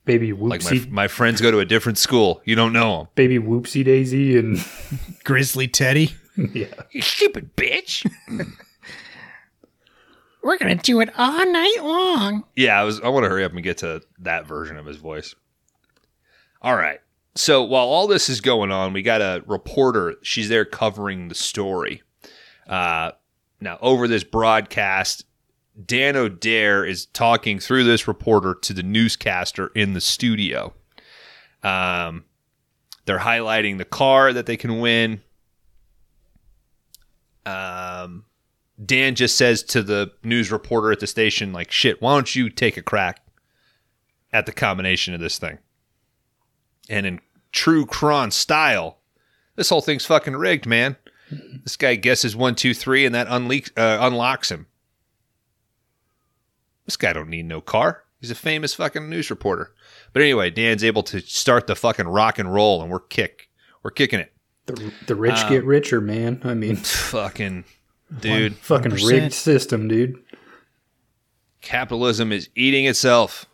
[0.04, 2.42] Baby Like my my friends go to a different school.
[2.44, 3.08] You don't know them.
[3.14, 4.64] baby whoopsie daisy, and
[5.24, 6.14] Grizzly Teddy.
[6.52, 8.06] yeah, You stupid bitch.
[10.42, 12.44] We're gonna do it all night long.
[12.54, 13.00] Yeah, I was.
[13.00, 15.34] I want to hurry up and get to that version of his voice.
[16.60, 17.00] All right.
[17.36, 20.14] So while all this is going on, we got a reporter.
[20.22, 22.02] She's there covering the story.
[22.68, 23.12] Uh,
[23.60, 25.24] now, over this broadcast,
[25.84, 30.72] Dan O'Dare is talking through this reporter to the newscaster in the studio.
[31.62, 32.24] Um,
[33.06, 35.20] they're highlighting the car that they can win.
[37.44, 38.24] Um,
[38.84, 42.48] Dan just says to the news reporter at the station, like, shit, why don't you
[42.48, 43.20] take a crack
[44.32, 45.58] at the combination of this thing?
[46.88, 47.20] And in
[47.52, 48.98] true Kron style,
[49.56, 50.96] this whole thing's fucking rigged, man.
[51.62, 54.66] This guy guesses one, two, three, and that unle- uh, unlocks him.
[56.84, 58.04] This guy don't need no car.
[58.20, 59.72] He's a famous fucking news reporter.
[60.12, 63.48] But anyway, Dan's able to start the fucking rock and roll, and we're kick,
[63.82, 64.32] we're kicking it.
[64.66, 66.40] the the rich Um, get richer, man.
[66.44, 67.64] I mean, Fucking
[68.20, 69.10] dude, fucking 100%.
[69.10, 70.16] rigged system, dude.
[71.60, 73.46] capitalism is eating itself.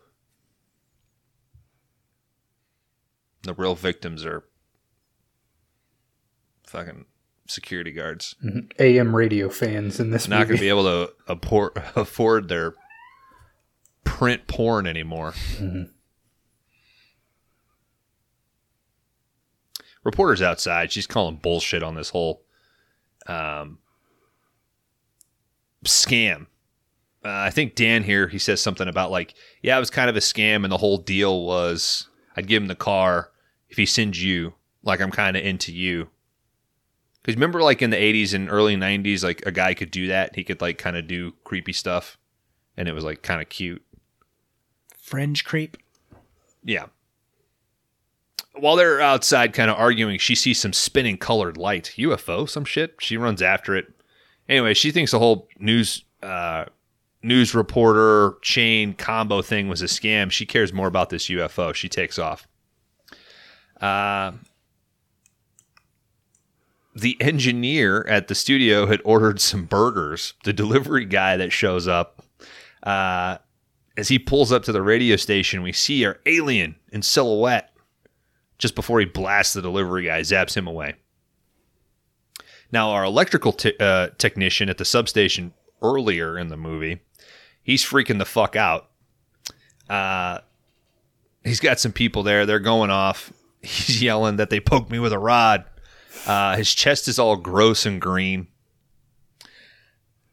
[3.43, 4.45] The real victims are
[6.67, 7.07] fucking
[7.47, 8.35] security guards.
[8.79, 12.75] AM radio fans in this Not going to be able to afford, afford their
[14.05, 15.35] print porn anymore.
[20.05, 20.93] Reporter's outside.
[20.93, 22.43] She's calling bullshit on this whole
[23.27, 23.79] um,
[25.85, 26.47] scam.
[27.23, 30.17] Uh, I think Dan here, he says something about like, yeah, it was kind of
[30.17, 33.30] a scam, and the whole deal was I'd give him the car
[33.71, 36.11] if he sends you, like I'm kind of into you.
[37.23, 40.35] Because remember, like in the 80s and early 90s, like a guy could do that.
[40.35, 42.19] He could like kind of do creepy stuff,
[42.77, 43.83] and it was like kind of cute.
[44.97, 45.77] Fringe creep.
[46.65, 46.87] Yeah.
[48.55, 51.95] While they're outside kind of arguing, she sees some spinning colored light.
[51.97, 52.97] UFO, some shit.
[53.01, 53.87] She runs after it.
[54.49, 56.65] Anyway, she thinks the whole news uh,
[57.23, 60.31] news reporter chain combo thing was a scam.
[60.31, 61.75] She cares more about this UFO.
[61.75, 62.47] She takes off.
[63.81, 64.33] Uh,
[66.95, 70.35] the engineer at the studio had ordered some burgers.
[70.45, 72.23] The delivery guy that shows up
[72.83, 73.39] uh,
[73.97, 77.71] as he pulls up to the radio station, we see our alien in silhouette
[78.59, 80.95] just before he blasts the delivery guy, zaps him away.
[82.73, 85.53] Now, our electrical uh, technician at the substation
[85.83, 87.01] earlier in the movie,
[87.63, 88.89] he's freaking the fuck out.
[89.89, 90.39] Uh,
[91.43, 92.47] he's got some people there.
[92.47, 93.33] They're going off.
[93.63, 95.65] He's yelling that they poked me with a rod.
[96.27, 98.49] Uh, his chest is all gross and green.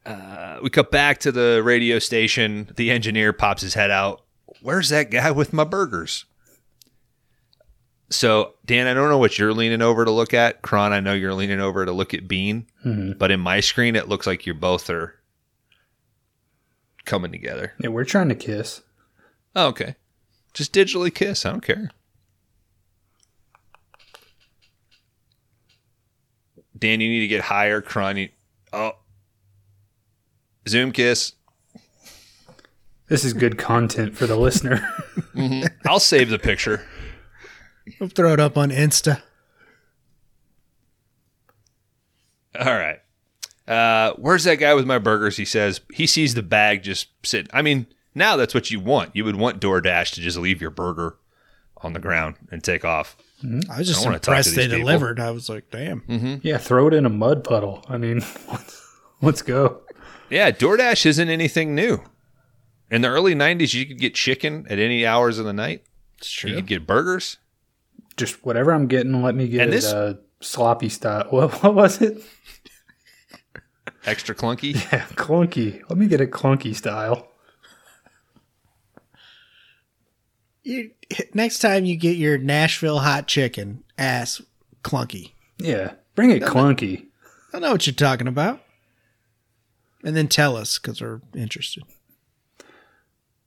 [0.06, 2.70] Uh, we cut back to the radio station.
[2.76, 4.22] The engineer pops his head out.
[4.62, 6.24] Where's that guy with my burgers?
[8.10, 10.62] So, Dan, I don't know what you're leaning over to look at.
[10.62, 12.66] Kron, I know you're leaning over to look at Bean.
[13.18, 15.14] But in my screen, it looks like you both are
[17.04, 17.74] coming together.
[17.78, 18.80] Yeah, we're trying to kiss.
[19.54, 19.96] Oh, okay.
[20.54, 21.44] Just digitally kiss.
[21.44, 21.90] I don't care.
[26.78, 27.80] Dan, you need to get higher.
[27.80, 28.28] Kron, you,
[28.72, 28.92] oh.
[30.68, 31.32] Zoom kiss.
[33.08, 34.86] This is good content for the listener.
[35.86, 36.84] I'll save the picture.
[37.98, 39.22] We'll throw it up on Insta.
[42.58, 43.00] All right.
[43.66, 45.36] Uh, where's that guy with my burgers?
[45.36, 47.50] He says he sees the bag just sitting.
[47.52, 49.14] I mean, now that's what you want.
[49.14, 51.16] You would want DoorDash to just leave your burger
[51.78, 53.16] on the ground and take off.
[53.70, 54.78] I was just I wanna talk to impressed they people.
[54.80, 55.20] delivered.
[55.20, 56.40] I was like, damn.
[56.42, 57.84] yeah, throw it in a mud puddle.
[57.88, 58.16] I mean,
[58.52, 59.80] let's, let's go.
[60.30, 62.02] Yeah, DoorDash isn't anything new.
[62.90, 65.84] In the early 90s, you could get chicken at any hours of the night.
[66.18, 66.50] It's true.
[66.50, 66.62] You true.
[66.62, 67.36] could get burgers.
[68.16, 71.26] Just whatever I'm getting, let me get And it this- uh, sloppy style.
[71.30, 72.20] What, what was it?
[74.04, 74.74] Extra clunky.
[74.92, 75.82] Yeah, clunky.
[75.88, 77.27] Let me get a clunky style.
[80.68, 80.90] You,
[81.32, 84.42] next time you get your Nashville hot chicken, ass
[84.84, 85.32] clunky.
[85.56, 87.06] Yeah, bring it clunky.
[87.54, 88.60] I know what you're talking about.
[90.04, 91.84] And then tell us because we're interested.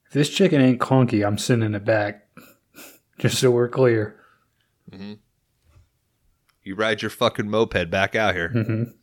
[0.08, 2.28] If this chicken ain't clunky, I'm sending it back.
[3.20, 4.20] Just so we're clear.
[4.92, 8.50] You ride your fucking moped back out here.
[8.50, 8.96] Mhm.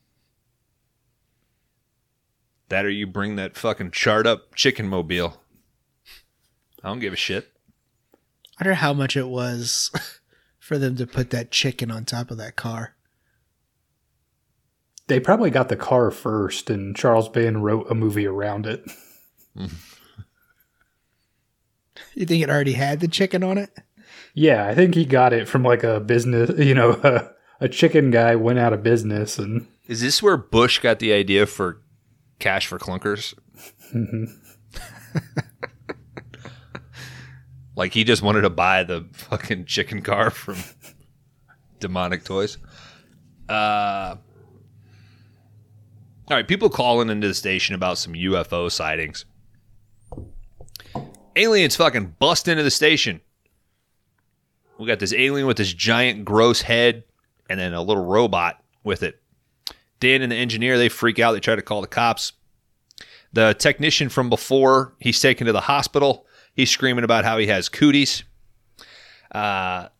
[2.68, 5.40] That or you bring that fucking charred up chicken mobile.
[6.82, 7.52] I don't give a shit.
[8.58, 9.90] I wonder how much it was
[10.58, 12.94] for them to put that chicken on top of that car.
[15.06, 18.84] They probably got the car first, and Charles Band wrote a movie around it.
[22.14, 23.70] You think it already had the chicken on it?
[24.34, 27.30] Yeah, I think he got it from like a business, you know, a,
[27.60, 31.46] a chicken guy went out of business and Is this where Bush got the idea
[31.46, 31.80] for
[32.38, 33.34] cash for clunkers?
[33.94, 34.24] Mm-hmm.
[37.78, 40.56] Like he just wanted to buy the fucking chicken car from
[41.80, 42.58] Demonic Toys.
[43.48, 44.16] Uh,
[46.28, 49.24] all right, people calling into the station about some UFO sightings.
[51.36, 53.20] Aliens fucking bust into the station.
[54.76, 57.04] We got this alien with this giant gross head
[57.48, 59.22] and then a little robot with it.
[60.00, 61.32] Dan and the engineer, they freak out.
[61.32, 62.32] They try to call the cops.
[63.32, 66.26] The technician from before, he's taken to the hospital.
[66.58, 68.24] He's screaming about how he has cooties.
[69.30, 69.90] Uh,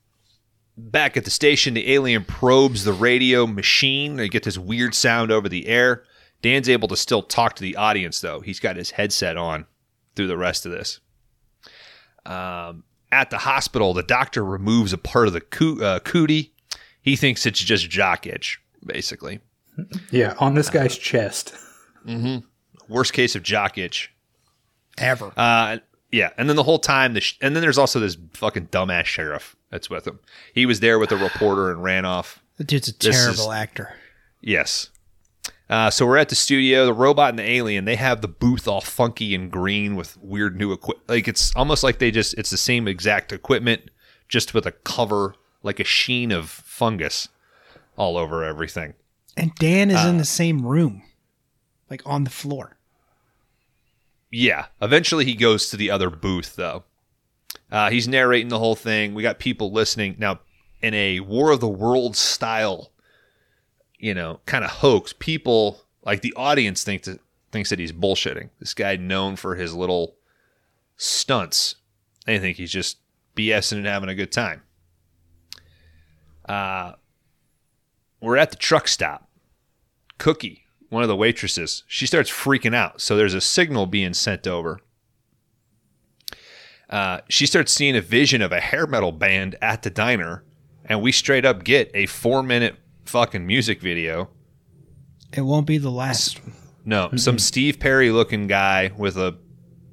[0.76, 4.16] back at the station, the alien probes the radio machine.
[4.16, 6.02] They get this weird sound over the air.
[6.42, 8.40] Dan's able to still talk to the audience, though.
[8.40, 9.66] He's got his headset on
[10.16, 10.98] through the rest of this.
[12.26, 12.82] Um,
[13.12, 16.54] at the hospital, the doctor removes a part of the coo- uh, cootie.
[17.00, 19.38] He thinks it's just jock itch, basically.
[20.10, 21.54] yeah, on this guy's chest.
[22.04, 22.38] Mm-hmm.
[22.92, 24.12] Worst case of jock itch.
[24.98, 25.32] Ever.
[25.36, 25.78] Uh,
[26.10, 29.04] yeah, and then the whole time, the sh- and then there's also this fucking dumbass
[29.04, 30.18] sheriff that's with him.
[30.54, 32.42] He was there with a reporter and ran off.
[32.56, 33.94] the dude's a this terrible is- actor.
[34.40, 34.90] Yes.
[35.68, 36.86] Uh, so we're at the studio.
[36.86, 40.56] The robot and the alien, they have the booth all funky and green with weird
[40.56, 41.08] new equipment.
[41.10, 43.90] Like it's almost like they just, it's the same exact equipment,
[44.28, 47.28] just with a cover, like a sheen of fungus
[47.98, 48.94] all over everything.
[49.36, 51.02] And Dan is in Uh, the same room,
[51.90, 52.77] like on the floor.
[54.30, 54.66] Yeah.
[54.80, 56.84] Eventually, he goes to the other booth, though.
[57.70, 59.14] Uh, he's narrating the whole thing.
[59.14, 60.16] We got people listening.
[60.18, 60.40] Now,
[60.80, 62.92] in a War of the Worlds style,
[63.98, 67.20] you know, kind of hoax, people, like the audience, think that,
[67.52, 68.50] thinks that he's bullshitting.
[68.60, 70.16] This guy known for his little
[70.96, 71.76] stunts.
[72.26, 72.98] They think he's just
[73.36, 74.62] BSing and having a good time.
[76.48, 76.92] Uh,
[78.20, 79.28] we're at the truck stop.
[80.18, 83.00] Cookie, one of the waitresses, she starts freaking out.
[83.00, 84.80] So there's a signal being sent over.
[86.88, 90.44] Uh, she starts seeing a vision of a hair metal band at the diner,
[90.86, 94.30] and we straight up get a four minute fucking music video.
[95.34, 96.40] It won't be the last.
[96.86, 99.36] No, some Steve Perry looking guy with a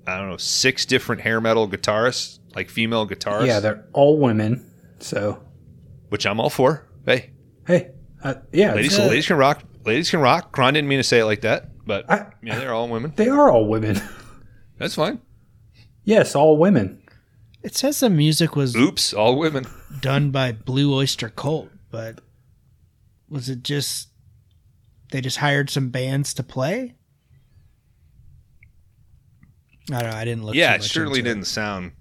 [0.08, 3.48] I don't know, six different hair metal guitarists, like female guitarists.
[3.48, 4.72] Yeah, they're all women.
[5.00, 5.44] So,
[6.10, 6.88] which I'm all for.
[7.06, 7.32] Hey,
[7.68, 7.90] hey,
[8.24, 9.64] uh, yeah, ladies, it's- ladies can rock.
[9.86, 10.52] Ladies can rock.
[10.52, 13.14] Kron didn't mean to say it like that, but I- yeah, they're all women.
[13.16, 14.02] they are all women.
[14.78, 15.22] That's fine.
[16.04, 17.02] yes, all women.
[17.64, 19.66] It says the music was Oops, all women.
[20.02, 22.20] done by Blue Oyster Cult, but
[23.30, 24.10] was it just
[25.12, 26.96] they just hired some bands to play?
[29.92, 30.18] I don't know.
[30.18, 30.56] I didn't look.
[30.56, 31.92] yeah, too it much certainly into didn't sound.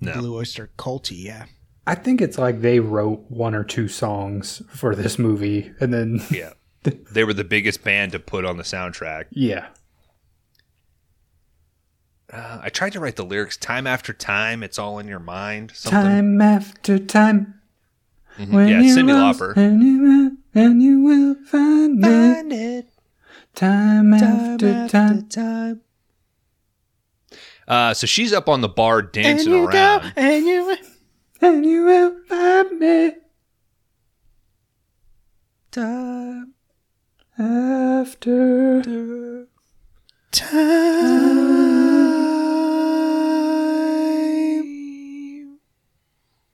[0.00, 0.14] No.
[0.14, 1.44] Blue Oyster Culty, yeah.
[1.86, 6.20] I think it's like they wrote one or two songs for this movie, and then
[6.30, 6.52] Yeah.
[7.12, 9.26] they were the biggest band to put on the soundtrack.
[9.30, 9.68] yeah,
[12.32, 14.62] Uh, I tried to write the lyrics time after time.
[14.62, 15.72] It's all in your mind.
[15.74, 16.00] Something.
[16.02, 17.60] time after time.
[18.38, 18.52] Mhm.
[18.52, 19.56] When Yeah, Cyndi Lauper.
[19.56, 22.52] And you will, and you will find, it.
[22.54, 22.86] it
[23.56, 25.28] Time, after time.
[25.28, 25.80] time.
[27.66, 30.02] Uh, so she's up on the bar And dancing you around.
[30.02, 30.76] go, and you
[31.42, 33.12] And you will find me
[35.72, 36.54] time
[37.40, 38.82] after.
[40.30, 40.60] time.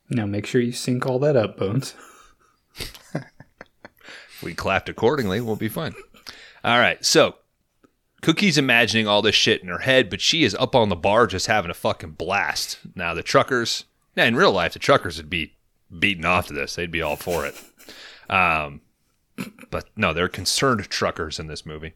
[0.09, 1.95] Now make sure you sync all that up, Bones.
[4.43, 5.41] We clapped accordingly.
[5.41, 5.95] We'll be fine.
[6.65, 7.05] All right.
[7.05, 7.37] So
[8.23, 11.27] Cookie's imagining all this shit in her head, but she is up on the bar
[11.27, 12.79] just having a fucking blast.
[12.95, 13.85] Now the truckers,
[14.15, 15.55] yeah, in real life, the truckers would be
[15.99, 16.75] beaten off to this.
[16.75, 17.55] They'd be all for it.
[18.29, 18.81] Um,
[19.71, 21.95] but no, they're concerned truckers in this movie.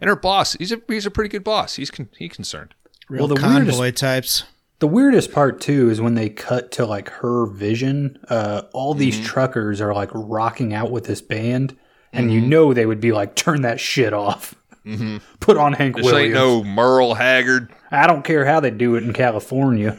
[0.00, 1.76] And her boss, he's a he's a pretty good boss.
[1.76, 2.74] He's con- he's concerned.
[3.08, 4.44] Real Well, the convoy weirdest- types.
[4.80, 8.18] The weirdest part too is when they cut to like her vision.
[8.28, 9.24] Uh, all these Mm-hmm.
[9.24, 11.76] truckers are like rocking out with this band,
[12.12, 14.54] and you know they would be like, "Turn that shit off."
[15.40, 16.02] Put on Hank Mm-hmm.
[16.02, 16.24] This Williams.
[16.24, 17.72] ain't no Merle Haggard.
[17.90, 19.98] I don't care how they do it in California.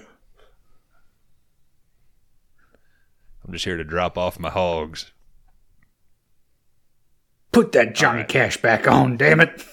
[3.47, 5.11] I'm just here to drop off my hogs.
[7.55, 8.27] Put that Johnny right.
[8.27, 9.65] Cash back on, damn it.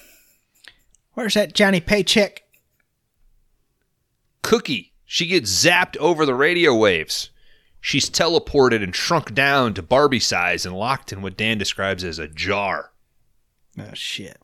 [1.15, 2.43] Where's that Johnny Paycheck?
[4.41, 4.93] Cookie.
[5.03, 7.29] She gets zapped over the radio waves.
[7.81, 12.19] She's teleported and shrunk down to Barbie size and locked in what Dan describes as
[12.19, 12.93] a jar.
[13.77, 14.41] Oh shit.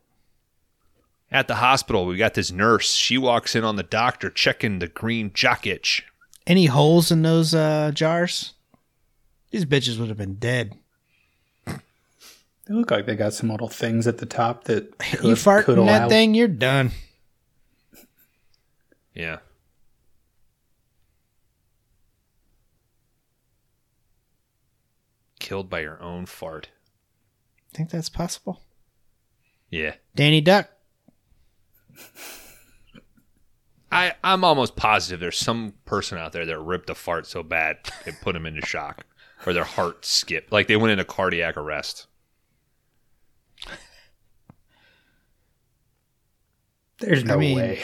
[1.32, 2.92] At the hospital, we got this nurse.
[2.92, 6.04] She walks in on the doctor checking the green jock itch.
[6.46, 8.52] Any holes in those uh, jars?
[9.50, 10.74] These bitches would have been dead.
[12.70, 15.64] They look like they got some little things at the top that could, you fart
[15.64, 16.92] could in that thing, you're done.
[19.12, 19.38] Yeah.
[25.40, 26.68] Killed by your own fart.
[27.74, 28.62] Think that's possible?
[29.68, 29.94] Yeah.
[30.14, 30.70] Danny Duck.
[33.90, 37.78] I, I'm almost positive there's some person out there that ripped a fart so bad
[38.06, 39.06] it put him into shock.
[39.44, 40.52] Or their heart skipped.
[40.52, 42.06] Like they went into cardiac arrest.
[47.00, 47.82] There's no mean- way.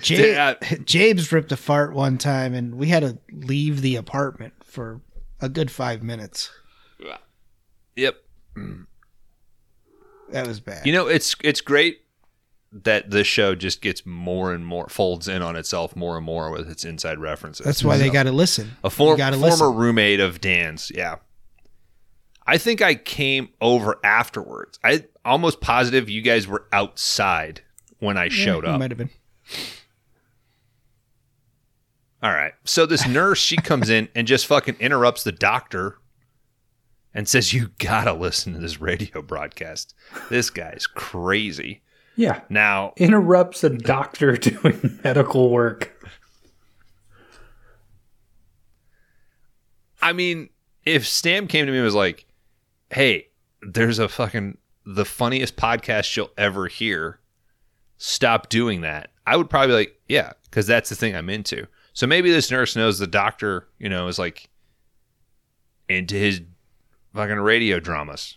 [0.00, 0.54] Jabe, Yeah.
[0.84, 5.00] Jabe's ripped a fart one time, and we had to leave the apartment for
[5.40, 6.50] a good five minutes.
[7.96, 8.16] Yep.
[10.30, 10.84] That was bad.
[10.86, 12.00] You know, it's it's great
[12.72, 16.50] that this show just gets more and more folds in on itself more and more
[16.50, 17.64] with its inside references.
[17.64, 18.72] that's why they got to listen.
[18.82, 19.74] a for- former listen.
[19.76, 20.90] roommate of Dan's.
[20.92, 21.16] Yeah,
[22.46, 24.78] I think I came over afterwards.
[24.82, 27.60] I almost positive you guys were outside
[28.04, 28.78] when I showed Yeah, up.
[28.80, 29.10] Might have been.
[32.22, 32.52] All right.
[32.64, 35.98] So this nurse, she comes in and just fucking interrupts the doctor
[37.12, 39.94] and says, You gotta listen to this radio broadcast.
[40.30, 41.82] This guy's crazy.
[42.16, 42.42] Yeah.
[42.48, 45.90] Now, Interrupts a doctor doing medical work.
[50.00, 50.50] I mean,
[50.84, 52.26] if Stam came to me and was like,
[52.90, 53.28] Hey,
[53.62, 57.18] there's a fucking the funniest podcast you'll ever hear.
[57.96, 59.10] Stop doing that.
[59.26, 61.66] I would probably be like, Yeah, because that's the thing I'm into.
[61.92, 64.48] So maybe this nurse knows the doctor, you know, is like
[65.88, 66.42] into his
[67.14, 68.36] fucking radio dramas.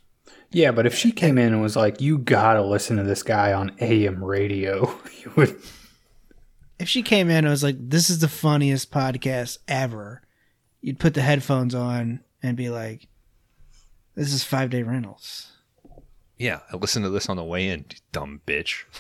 [0.52, 3.52] Yeah, but if she came in and was like, "You gotta listen to this guy
[3.52, 5.60] on AM radio," you would.
[6.80, 10.22] If she came in and was like, "This is the funniest podcast ever,"
[10.80, 13.08] you'd put the headphones on and be like,
[14.16, 15.52] "This is five day rentals."
[16.38, 18.84] Yeah, I listened to this on the way in, you dumb bitch.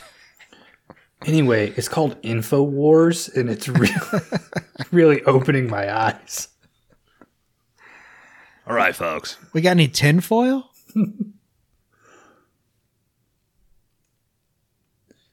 [1.25, 4.21] Anyway, it's called Infowars, and it's really,
[4.91, 6.47] really opening my eyes.
[8.67, 9.37] All right, folks.
[9.53, 10.69] We got any tinfoil?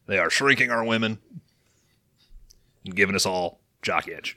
[0.06, 1.18] They are shrinking our women.
[2.84, 4.36] and giving us all jock itch.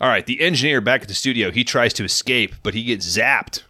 [0.00, 3.06] All right, the engineer back at the studio, he tries to escape, but he gets
[3.06, 3.62] zapped.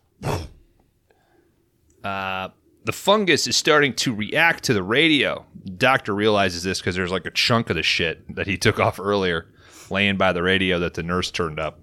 [2.05, 2.49] Uh,
[2.85, 5.45] the fungus is starting to react to the radio.
[5.77, 8.99] Doctor realizes this because there's like a chunk of the shit that he took off
[8.99, 9.53] earlier
[9.91, 11.81] laying by the radio that the nurse turned up.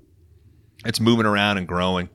[0.85, 2.09] It's moving around and growing.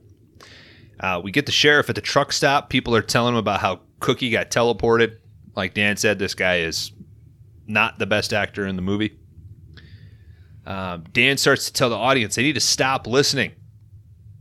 [0.99, 2.69] Uh, we get the sheriff at the truck stop.
[2.69, 5.17] People are telling him about how Cookie got teleported.
[5.55, 6.91] Like Dan said, this guy is
[7.67, 9.19] not the best actor in the movie.
[10.65, 13.51] Um, Dan starts to tell the audience they need to stop listening.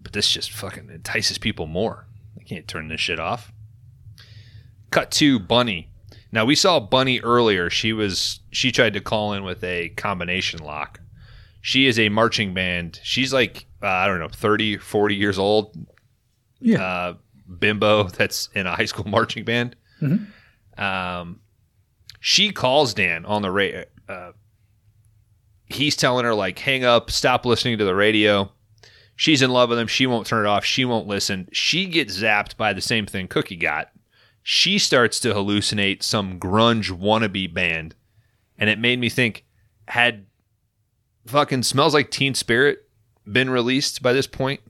[0.02, 2.06] But this just fucking entices people more.
[2.36, 3.51] They can't turn this shit off.
[4.92, 5.90] Cut to Bunny.
[6.30, 7.68] Now we saw Bunny earlier.
[7.68, 11.00] She was she tried to call in with a combination lock.
[11.60, 13.00] She is a marching band.
[13.02, 15.76] She's like uh, I don't know, 30, 40 years old.
[16.60, 16.82] Yeah.
[16.82, 17.14] Uh,
[17.58, 19.76] bimbo that's in a high school marching band.
[20.78, 21.40] Um,
[22.20, 23.84] she calls Dan on the radio.
[24.08, 24.32] Uh,
[25.66, 28.50] he's telling her like, hang up, stop listening to the radio.
[29.16, 29.86] She's in love with him.
[29.86, 30.64] She won't turn it off.
[30.64, 31.48] She won't listen.
[31.52, 33.91] She gets zapped by the same thing Cookie got.
[34.42, 37.94] She starts to hallucinate some grunge wannabe band.
[38.58, 39.44] And it made me think,
[39.88, 40.26] had
[41.26, 42.88] fucking Smells Like Teen Spirit
[43.30, 44.60] been released by this point?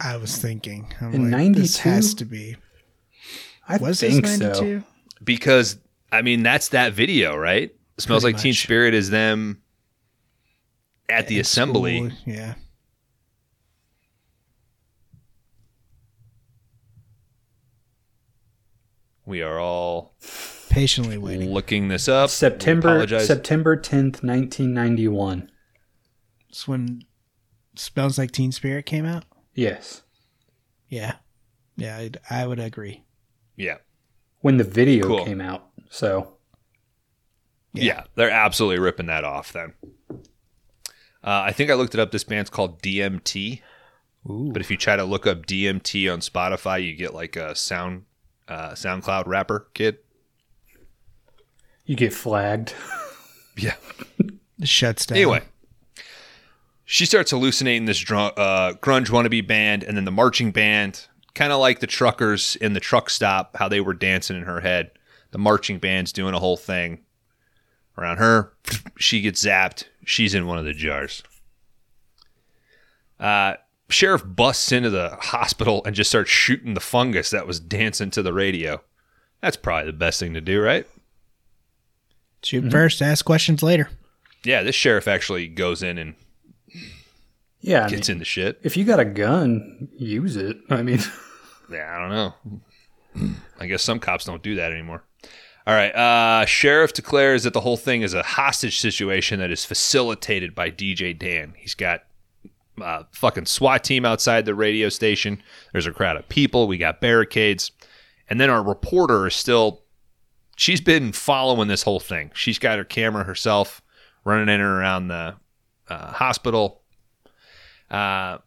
[0.00, 0.92] I was thinking.
[1.00, 2.56] I'm In like, this has to be.
[3.68, 4.46] I Was think this so.
[4.48, 4.84] 92?
[5.22, 5.76] Because,
[6.10, 7.74] I mean, that's that video, right?
[7.98, 8.54] Smells Pretty Like Teen.
[8.54, 9.60] Spirit is them
[11.10, 12.10] at the In assembly.
[12.10, 12.54] school, Yeah.
[19.30, 20.16] We are all
[20.70, 21.50] Patiently waiting.
[21.52, 22.30] looking this up.
[22.30, 23.06] September.
[23.20, 25.50] September tenth, nineteen ninety one.
[26.48, 27.02] It's when
[27.76, 29.24] Smells Like Teen Spirit came out?
[29.54, 30.02] Yes.
[30.88, 31.14] Yeah.
[31.76, 33.04] Yeah, I'd, I would agree.
[33.56, 33.76] yeah.
[34.40, 35.24] When the video Cool.
[35.24, 35.68] came out.
[35.90, 36.36] So
[37.72, 39.74] yeah, They're absolutely ripping that off then.
[40.10, 40.16] Uh,
[41.44, 42.10] I think I looked it up.
[42.10, 43.60] This band's called DMT.
[44.24, 48.04] But if you try to look up DMT on Spotify, you get like a sound
[48.50, 49.98] uh, SoundCloud rapper kid.
[51.86, 52.74] you get flagged.
[53.56, 53.74] Yeah.
[54.58, 55.16] It shuts down.
[55.18, 55.42] Anyway,
[56.86, 61.52] she starts hallucinating this dr- uh, grunge wannabe band and then the marching band, kind
[61.52, 64.92] of like the truckers in the truck stop, how they were dancing in her head.
[65.32, 67.00] The marching band's doing a whole thing
[67.98, 68.54] around her.
[68.98, 69.84] She gets zapped.
[70.06, 71.22] She's in one of the jars.
[73.18, 73.54] Uh,
[73.90, 78.22] sheriff busts into the hospital and just starts shooting the fungus that was dancing to
[78.22, 78.82] the radio.
[79.42, 80.86] That's probably the best thing to do, right?
[82.42, 82.70] Shoot Mm-hmm.
[82.70, 83.90] first, ask questions later.
[84.44, 86.14] Yeah, this sheriff actually goes in and
[87.60, 88.58] Yeah, I mean, gets in the shit.
[88.62, 90.56] if you got a gun, use it.
[90.70, 91.00] I mean,
[91.70, 93.40] Yeah, I don't know.
[93.60, 95.04] I guess some cops don't do that anymore.
[95.66, 95.90] All right.
[95.94, 100.70] Uh, sheriff declares that the whole thing is a hostage situation that is facilitated by
[100.70, 101.54] DJ Dan.
[101.56, 102.04] He's got
[102.82, 105.42] uh, fucking SWAT team outside the radio station.
[105.72, 106.66] There's a crowd of people.
[106.66, 107.72] We got barricades.
[108.28, 109.82] And then our reporter is still,
[110.56, 112.30] she's been following this whole thing.
[112.34, 113.82] She's got her camera herself
[114.24, 115.36] running in and around the
[115.88, 116.82] uh, hospital.
[117.90, 118.38] Uh,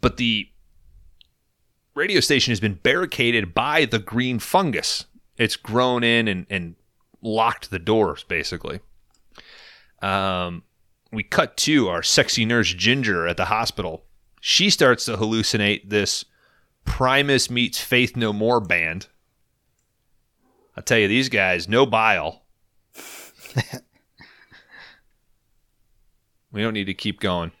[0.00, 0.48] but the
[1.94, 5.06] radio station has been barricaded by the green fungus.
[5.36, 6.76] It's grown in and, and
[7.22, 8.80] locked the doors, basically.
[10.00, 10.62] Um,
[11.12, 14.04] we cut to our sexy nurse Ginger at the hospital.
[14.40, 16.24] She starts to hallucinate this
[16.84, 19.08] Primus meets Faith No More band.
[20.76, 22.42] I'll tell you, these guys, no bile.
[26.52, 27.52] we don't need to keep going.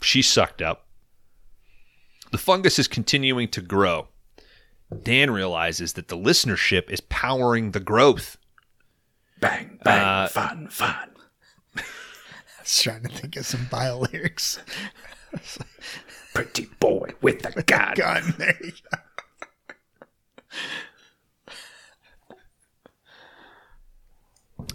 [0.00, 0.86] She sucked up.
[2.30, 4.08] The fungus is continuing to grow.
[5.02, 8.38] Dan realizes that the listenership is powering the growth.
[9.40, 11.10] bang, bang, Uh, fun, fun.
[12.64, 14.58] I was trying to think of some bio lyrics.
[16.34, 17.92] Pretty boy with a gun.
[17.94, 18.34] Gun.
[18.38, 18.72] There you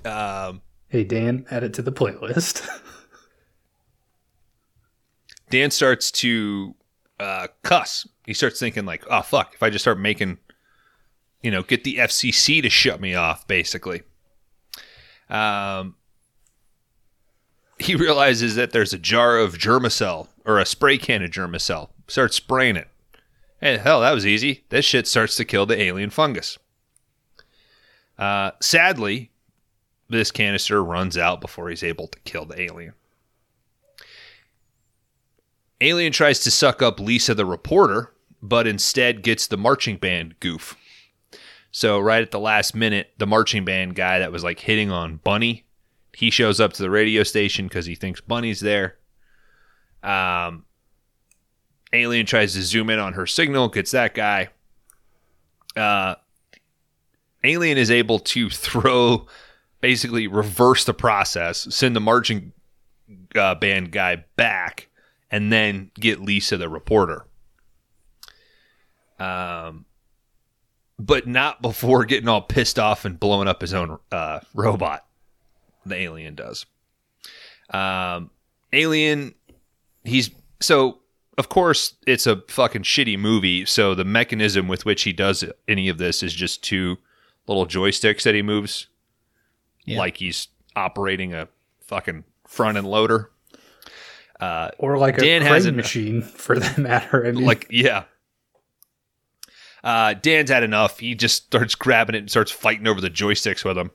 [0.04, 0.12] go.
[0.12, 2.68] Um, Hey Dan, add it to the playlist.
[5.52, 6.76] Dan starts to
[7.20, 8.08] uh, cuss.
[8.26, 9.54] He starts thinking like, "Oh fuck!
[9.54, 10.40] If I just start making,
[11.44, 14.02] you know, get the FCC to shut me off." Basically,
[15.30, 15.96] um,
[17.80, 21.90] he realizes that there's a jar of Germacell or a spray can of Germacell.
[22.08, 22.88] Starts spraying it.
[23.62, 24.64] Hey, hell, that was easy.
[24.70, 26.58] This shit starts to kill the alien fungus.
[28.18, 29.32] Uh, sadly,
[30.10, 32.94] this canister runs out before he's able to kill the alien.
[35.82, 40.76] Alien tries to suck up Lisa the reporter, but instead gets the marching band goof.
[41.72, 45.18] So right at the last minute, the marching band guy that was like hitting on
[45.18, 45.64] Bunny,
[46.20, 48.98] he shows up to the radio station because he thinks Bunny's there.
[50.04, 50.66] Um,
[51.94, 54.50] Alien tries to zoom in on her signal, gets that guy.
[55.78, 56.16] Uh,
[57.46, 59.28] Alien is able to throw,
[59.80, 62.52] basically reverse the process, send the marching
[63.34, 64.90] uh, band guy back,
[65.32, 67.28] and then get Lisa the reporter.
[69.20, 69.86] Um,
[71.00, 75.06] but not before getting all pissed off and blowing up his own uh, robot.
[75.86, 76.66] The alien does.
[77.72, 78.32] Um,
[78.74, 79.34] alien,
[80.04, 80.30] he's
[80.60, 81.00] so
[81.38, 83.66] of course it's a fucking shitty movie.
[83.66, 86.98] So the mechanism with which he does any of this is just two
[87.48, 88.88] little joysticks that he moves,
[89.86, 90.00] Yeah.
[90.00, 91.48] like he's operating a
[91.82, 93.32] fucking front end loader.
[94.40, 97.26] Uh, Or like a Dan crane hasn't- machine, for that matter.
[97.26, 98.04] I mean, like yeah.
[99.84, 101.00] Uh, Dan's had enough.
[101.00, 103.92] He just starts grabbing it and starts fighting over the joysticks with him.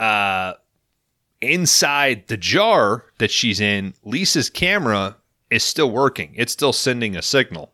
[0.00, 0.54] Uh,
[1.40, 5.16] inside the jar that she's in, Lisa's camera
[5.50, 6.32] is still working.
[6.36, 7.72] It's still sending a signal.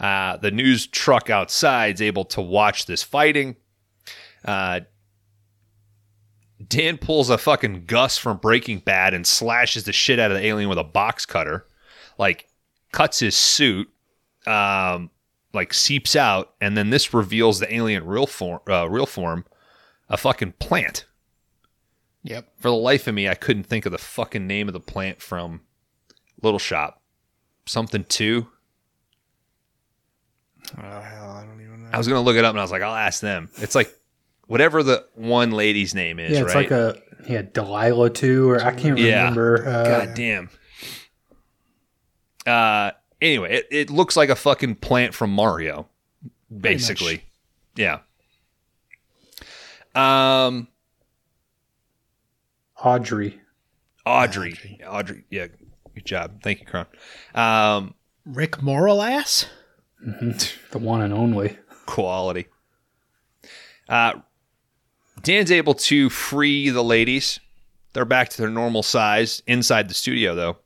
[0.00, 3.56] Uh, the news truck outside is able to watch this fighting.
[4.44, 4.80] Uh,
[6.68, 10.46] Dan pulls a fucking Gus from Breaking Bad and slashes the shit out of the
[10.46, 11.66] alien with a box cutter.
[12.18, 12.48] Like,
[12.92, 13.88] cuts his suit,
[14.46, 15.10] um,
[15.52, 19.44] like seeps out, and then this reveals the alien real form, uh, real form,
[20.08, 21.06] a fucking plant.
[22.24, 22.48] Yep.
[22.58, 25.20] For the life of me, I couldn't think of the fucking name of the plant
[25.20, 25.62] from
[26.40, 27.00] Little Shop.
[27.66, 28.46] Something two.
[30.78, 31.90] Oh hell, I don't even know.
[31.92, 33.50] I was gonna look it up, and I was like, I'll ask them.
[33.56, 33.92] It's like
[34.46, 36.70] whatever the one lady's name is, yeah, it's right?
[36.70, 39.20] like a yeah Delilah too, or I can't Yeah.
[39.20, 39.66] remember.
[39.66, 40.50] Uh, God damn.
[42.46, 42.90] Uh,
[43.20, 45.88] anyway, it, it looks like a fucking plant from Mario,
[46.56, 47.24] basically.
[47.76, 48.00] Yeah.
[49.94, 50.68] Um,
[52.82, 53.40] Audrey.
[54.04, 54.52] Audrey.
[54.52, 54.80] Audrey.
[54.86, 55.24] Audrey.
[55.30, 55.46] Yeah.
[55.94, 56.42] Good job.
[56.42, 56.86] Thank you, Kron.
[57.34, 57.94] Um,
[58.24, 59.46] Rick Moranis.
[60.00, 61.58] the one and only.
[61.86, 62.46] quality.
[63.88, 64.14] Uh,
[65.22, 67.38] Dan's able to free the ladies.
[67.92, 70.56] They're back to their normal size inside the studio, though.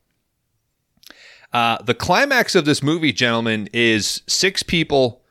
[1.53, 5.23] Uh, the climax of this movie, gentlemen, is six people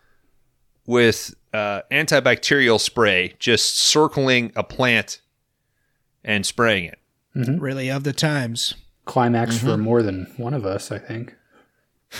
[0.86, 5.22] with uh, antibacterial spray just circling a plant
[6.26, 7.00] and spraying it.
[7.34, 8.76] Really of the times.
[9.06, 9.68] Climax Mm-hmm.
[9.68, 11.36] for more than one of us, I think.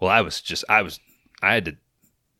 [0.00, 1.00] Well, I was just, I was,
[1.42, 1.76] I had to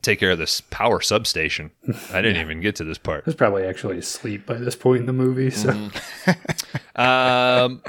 [0.03, 1.73] take care of this power substation.
[2.13, 3.25] I didn't even get to this part.
[3.25, 5.51] I was probably actually asleep by this point in the movie.
[5.51, 7.01] So Mm-hmm.
[7.01, 7.83] Um,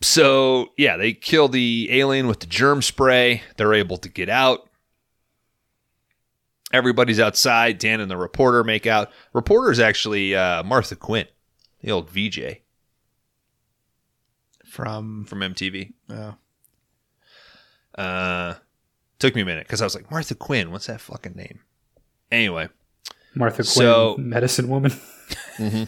[0.00, 3.42] so yeah, they kill the alien with the germ spray.
[3.56, 4.68] They're able to get out.
[6.72, 7.78] Everybody's outside.
[7.78, 9.10] Dan and the reporter make out.
[9.32, 11.26] Reporter's actually uh, Martha Quinn,
[11.82, 12.58] the old VJ
[14.66, 15.92] From from MTV.
[16.10, 16.34] oh,
[18.00, 18.54] Uh,
[19.18, 21.60] took me a minute because I was like, Martha Quinn, what's that fucking name?
[22.30, 22.68] Anyway,
[23.34, 24.92] Martha Quinn, So- medicine woman.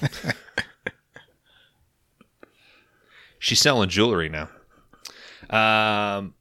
[3.39, 4.49] she's selling jewelry now.
[5.51, 6.35] Um,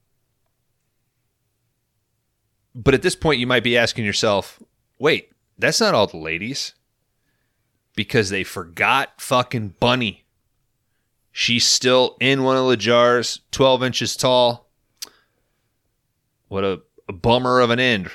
[2.75, 4.61] but at this point, you might be asking yourself,
[4.99, 6.73] wait, that's not all the ladies.
[7.95, 10.23] Because they forgot fucking Bunny.
[11.33, 14.69] She's still in one of the jars, 12 inches tall.
[16.47, 18.09] What a, a bummer of an end.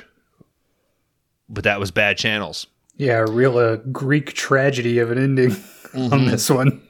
[1.49, 2.67] But that was bad channels.
[2.97, 5.51] Yeah, a real uh, Greek tragedy of an ending
[5.97, 6.13] Mm-hmm.
[6.13, 6.83] on this one.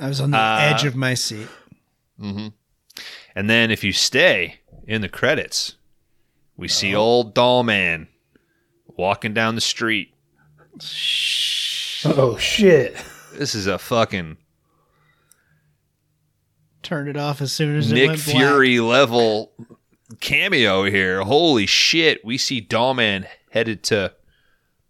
[0.00, 1.46] I was on the Uh, edge of my seat.
[2.20, 2.48] Mm-hmm.
[3.36, 4.56] And then if you stay
[4.88, 5.76] in the credits,
[6.60, 7.02] we see uh-huh.
[7.02, 8.08] old Dollman
[8.86, 10.14] walking down the street.
[12.04, 12.96] Oh shit!
[13.32, 14.36] This is a fucking
[16.82, 18.36] Turned it off as soon as it Nick went black.
[18.36, 19.52] Fury level
[20.20, 21.22] cameo here.
[21.22, 22.24] Holy shit.
[22.24, 24.14] We see Dollman headed to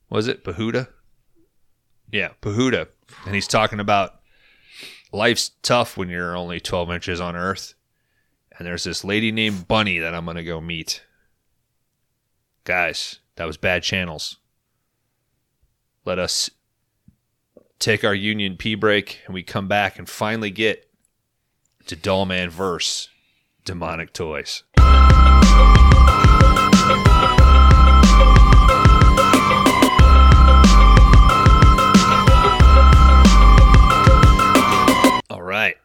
[0.09, 0.89] was it Pahuda?
[2.11, 2.89] Yeah, Pahuda.
[3.27, 4.21] And he's talking about
[5.13, 7.75] life's tough when you're only 12 inches on Earth.
[8.59, 11.03] And there's this lady named Bunny that I'm going to go meet.
[12.65, 14.37] Guys, that was bad channels.
[16.05, 16.51] Let us
[17.79, 20.91] take our Union P break and we come back and finally get
[21.87, 23.09] to Dollman verse
[23.65, 24.63] Demonic Toys.
[35.31, 35.77] All right.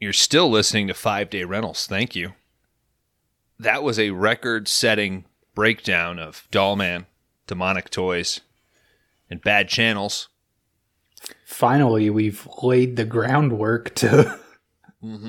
[0.00, 1.86] You're still listening to Five Day Rentals.
[1.86, 2.32] Thank you.
[3.60, 5.24] That was a record setting
[5.58, 7.06] breakdown of Dollman,
[7.48, 8.42] demonic toys,
[9.28, 10.28] and bad channels.
[11.44, 14.38] Finally, we've laid the groundwork to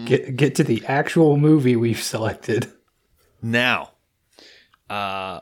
[0.06, 2.72] get get to the actual movie we've selected.
[3.42, 3.94] Now,
[4.88, 5.40] uh,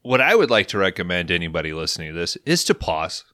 [0.00, 3.26] what I would like to recommend to anybody listening to this is to pause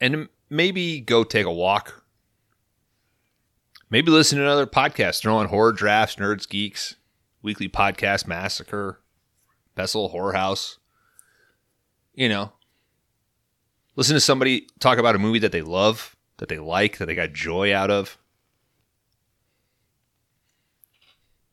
[0.00, 2.02] and maybe go take a walk.
[3.88, 5.20] Maybe listen to another podcast.
[5.20, 6.96] Throw on horror drafts, nerds, geeks,
[7.42, 9.00] weekly podcast, massacre,
[9.74, 10.78] Bessel, horror house.
[12.14, 12.52] You know,
[13.94, 17.14] listen to somebody talk about a movie that they love, that they like, that they
[17.14, 18.18] got joy out of.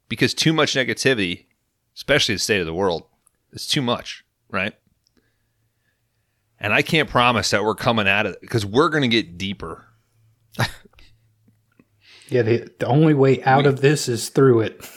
[0.07, 1.45] Because too much negativity,
[1.95, 3.03] especially the state of the world,
[3.51, 4.73] is too much, right?
[6.59, 9.85] And I can't promise that we're coming at it because we're going to get deeper.
[12.29, 14.89] Yeah, the, the only way out of this is through it.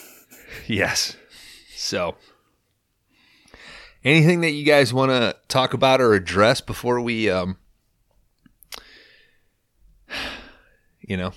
[0.67, 1.17] Yes.
[1.75, 2.17] So,
[4.05, 7.59] anything that you guys want to talk about or address before we, um,
[11.01, 11.33] you know,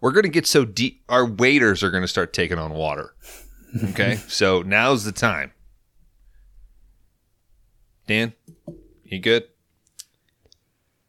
[0.00, 1.02] we're going to get so deep.
[1.08, 3.14] Our waiters are going to start taking on water.
[3.90, 4.16] Okay.
[4.28, 5.52] so now's the time.
[8.06, 8.32] Dan,
[9.04, 9.44] you good?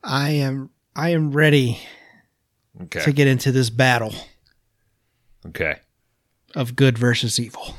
[0.03, 1.79] I am I am ready
[2.83, 3.01] Okay.
[3.03, 4.13] to get into this battle
[5.45, 5.79] Okay.
[6.55, 7.77] of good versus evil.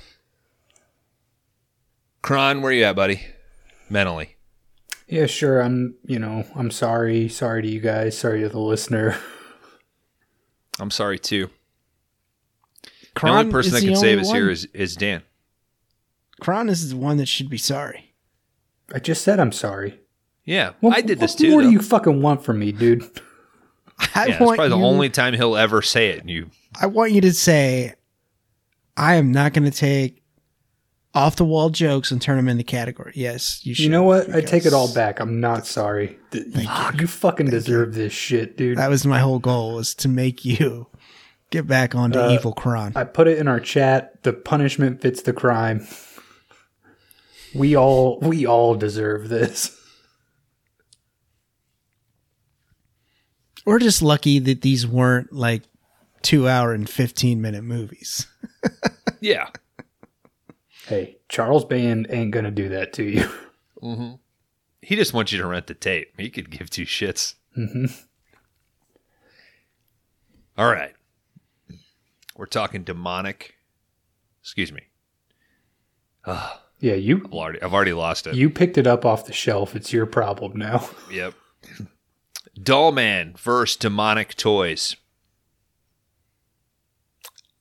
[2.22, 3.20] Kron, where you at, buddy?
[3.90, 4.36] Mentally.
[5.06, 5.60] Yeah, sure.
[5.60, 7.28] I'm, you know, I'm sorry.
[7.28, 8.16] Sorry to you guys.
[8.16, 9.16] Sorry to the listener.
[10.80, 11.50] I'm sorry too.
[13.14, 14.52] the only person is that can save only us here one.
[14.52, 15.22] is, is Dan.
[16.40, 18.14] Kron is the one that should be sorry.
[18.92, 20.00] I just said I'm sorry.
[20.44, 21.50] Yeah, What- I did this what too.
[21.50, 23.02] more do you fucking want from me, dude?
[23.98, 26.20] I yeah, it's want probably the only time he'll ever say it.
[26.20, 26.50] And you,
[26.80, 27.94] I want you to say,
[28.96, 30.20] I am not going to take
[31.14, 33.12] off the wall jokes and turn them into category.
[33.14, 33.84] Yes, you should.
[33.84, 34.34] You know what?
[34.34, 35.20] I take it all back.
[35.20, 36.18] I'm not sorry.
[36.32, 36.68] Th- You,
[36.98, 38.78] you fucking deserve this shit, dude.
[38.78, 40.88] That was my whole goal was to make you
[41.50, 42.92] get back onto Uh, evil Kron.
[42.96, 44.22] I put it in our chat.
[44.24, 45.86] The punishment fits the crime.
[47.54, 49.80] We all we all deserve this.
[53.64, 55.62] We're just lucky that these weren't like
[56.22, 58.26] two hour and 15 minute movies.
[59.20, 59.48] yeah,
[60.86, 63.28] Hey, Charles Band ain't gonna do that to you.
[64.82, 66.12] he just wants you to rent the tape.
[66.18, 67.34] He could give two shits.
[67.54, 67.86] hmm
[70.58, 70.94] All right,
[72.36, 73.54] we're talking demonic.
[74.42, 74.82] Excuse me.
[76.26, 78.34] Yeah, you I've already, I've already lost it.
[78.34, 79.74] you picked it up off the shelf.
[79.74, 80.86] It's your problem now.
[81.10, 81.34] Yep.
[82.60, 84.96] Dollman versus demonic toys.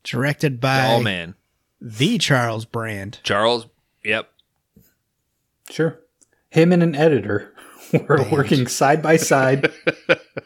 [0.03, 1.35] Directed by Dollman.
[1.79, 3.19] the Charles Brand.
[3.23, 3.67] Charles.
[4.03, 4.29] Yep.
[5.69, 5.99] Sure.
[6.49, 7.53] Him and an editor
[8.07, 8.31] were Band.
[8.31, 9.71] working side by side.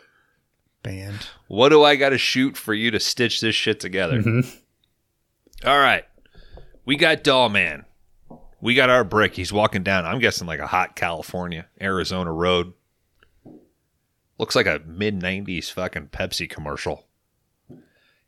[0.84, 1.28] Band.
[1.48, 4.22] What do I got to shoot for you to stitch this shit together?
[4.22, 4.56] Mhm.
[5.65, 6.06] All right.
[6.86, 7.84] We got Dollman.
[8.61, 9.36] We got our brick.
[9.36, 12.74] He's walking down, I'm guessing like a hot California, Arizona road.
[14.38, 17.07] Looks like a mid 90s fucking Pepsi commercial.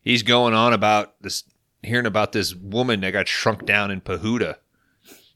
[0.02, 1.44] He's going on about this,
[1.84, 4.56] hearing about this woman that got shrunk down in Pahuda.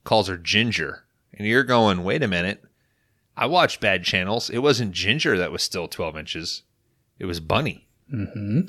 [0.04, 1.04] Calls her Ginger.
[1.34, 2.64] And you're going, wait a minute.
[3.36, 4.50] I watched bad channels.
[4.50, 6.64] It wasn't Ginger that was still 12 inches,
[7.20, 7.88] it was Bunny.
[8.14, 8.62] Mm-hmm.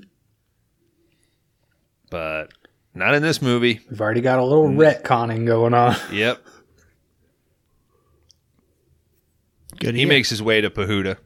[2.11, 2.53] But
[2.95, 3.81] not in this movie.
[3.91, 5.97] We've already got a little retconning going on.
[6.13, 6.41] Yep.
[9.81, 9.95] Good.
[9.97, 10.09] He ear.
[10.09, 11.17] makes his way to Pahuda.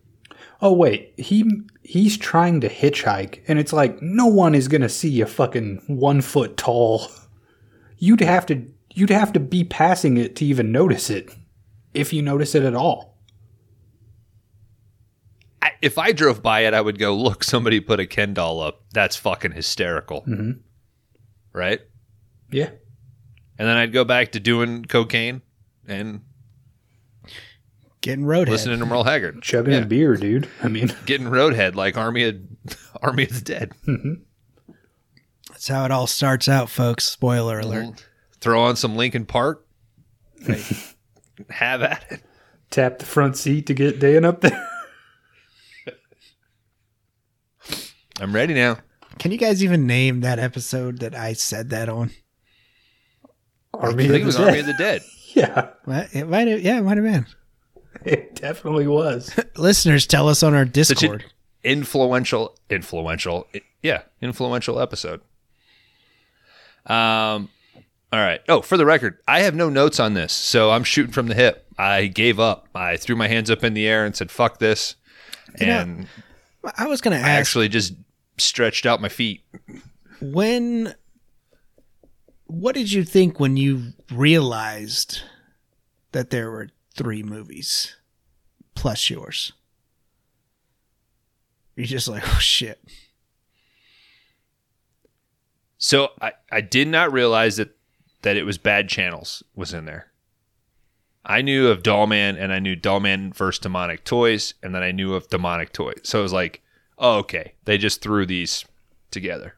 [0.60, 1.44] Oh wait, he
[1.82, 6.20] he's trying to hitchhike, and it's like no one is gonna see a fucking one
[6.20, 7.08] foot tall.
[7.98, 11.30] You'd have to you'd have to be passing it to even notice it,
[11.94, 13.16] if you notice it at all.
[15.62, 18.60] I, if I drove by it, I would go, look, somebody put a Ken doll
[18.60, 18.82] up.
[18.92, 20.22] That's fucking hysterical.
[20.22, 20.60] Mhm.
[21.52, 21.80] Right?
[22.50, 22.70] Yeah,
[23.58, 25.42] And then I'd go back to doing cocaine
[25.86, 26.22] and
[28.00, 28.48] Getting roadhead.
[28.48, 29.42] listening to Merle Haggard.
[29.42, 29.80] chugging Yeah.
[29.80, 30.48] a beer, dude.
[30.62, 32.36] I mean, Getting Roadhead like Army of,
[33.02, 33.72] Army of the Dead.
[33.86, 34.72] Mm-hmm.
[35.50, 37.04] That's how it all starts out, folks.
[37.04, 37.70] Spoiler mm-hmm.
[37.70, 38.06] alert.
[38.40, 39.66] Throw on some Linkin Park.
[41.50, 42.22] Have at it.
[42.70, 44.68] tap the front seat to get Dan up there.
[48.20, 48.78] I'm ready now.
[49.18, 52.10] Can you guys even name that episode that I said that on?
[53.74, 54.60] Army I of think it was the Army Dead.
[54.60, 55.02] of the Dead.
[55.34, 55.68] Yeah,
[56.12, 57.26] It might have, yeah, it might have been.
[58.04, 59.38] it definitely was.
[59.56, 61.24] Listeners, tell us on our Discord.
[61.64, 63.46] influential, influential,
[63.82, 65.20] Yeah, influential episode.
[66.86, 67.50] Um,
[68.12, 68.40] all right.
[68.48, 71.34] Oh, for the record, I have no notes on this, so I'm shooting from the
[71.34, 71.66] hip.
[71.78, 72.68] I gave up.
[72.74, 74.96] I threw my hands up in the air and said, "Fuck this,"
[75.60, 76.06] know, and
[76.76, 77.94] I was going to I ask actually just
[78.38, 79.42] stretched out my feet.
[80.20, 80.94] when.
[82.46, 85.20] What did you think when you realized
[86.12, 87.96] that there were three movies
[88.74, 89.52] plus yours?
[91.76, 92.84] You're just like, oh shit.
[95.78, 97.76] So I, I did not realize that
[98.22, 100.10] that it was bad channels was in there.
[101.24, 105.14] I knew of Dollman and I knew Dollman versus Demonic Toys, and then I knew
[105.14, 106.00] of Demonic Toys.
[106.02, 106.62] So it was like,
[106.98, 108.64] oh, okay, they just threw these
[109.10, 109.54] together.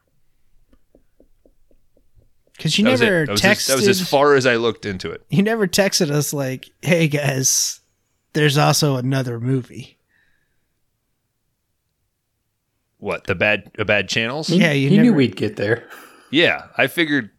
[2.61, 3.25] Because you That never it.
[3.25, 3.51] That, was texted.
[3.55, 5.25] as, that was as far as I looked into it.
[5.31, 7.79] you never texted us like, "Hey guys,
[8.33, 9.97] there's also another movie."
[12.99, 14.47] What the bad uh, bad channels?
[14.51, 15.89] Yeah, you he knew we'd get there.
[16.29, 17.31] Yeah, I figured,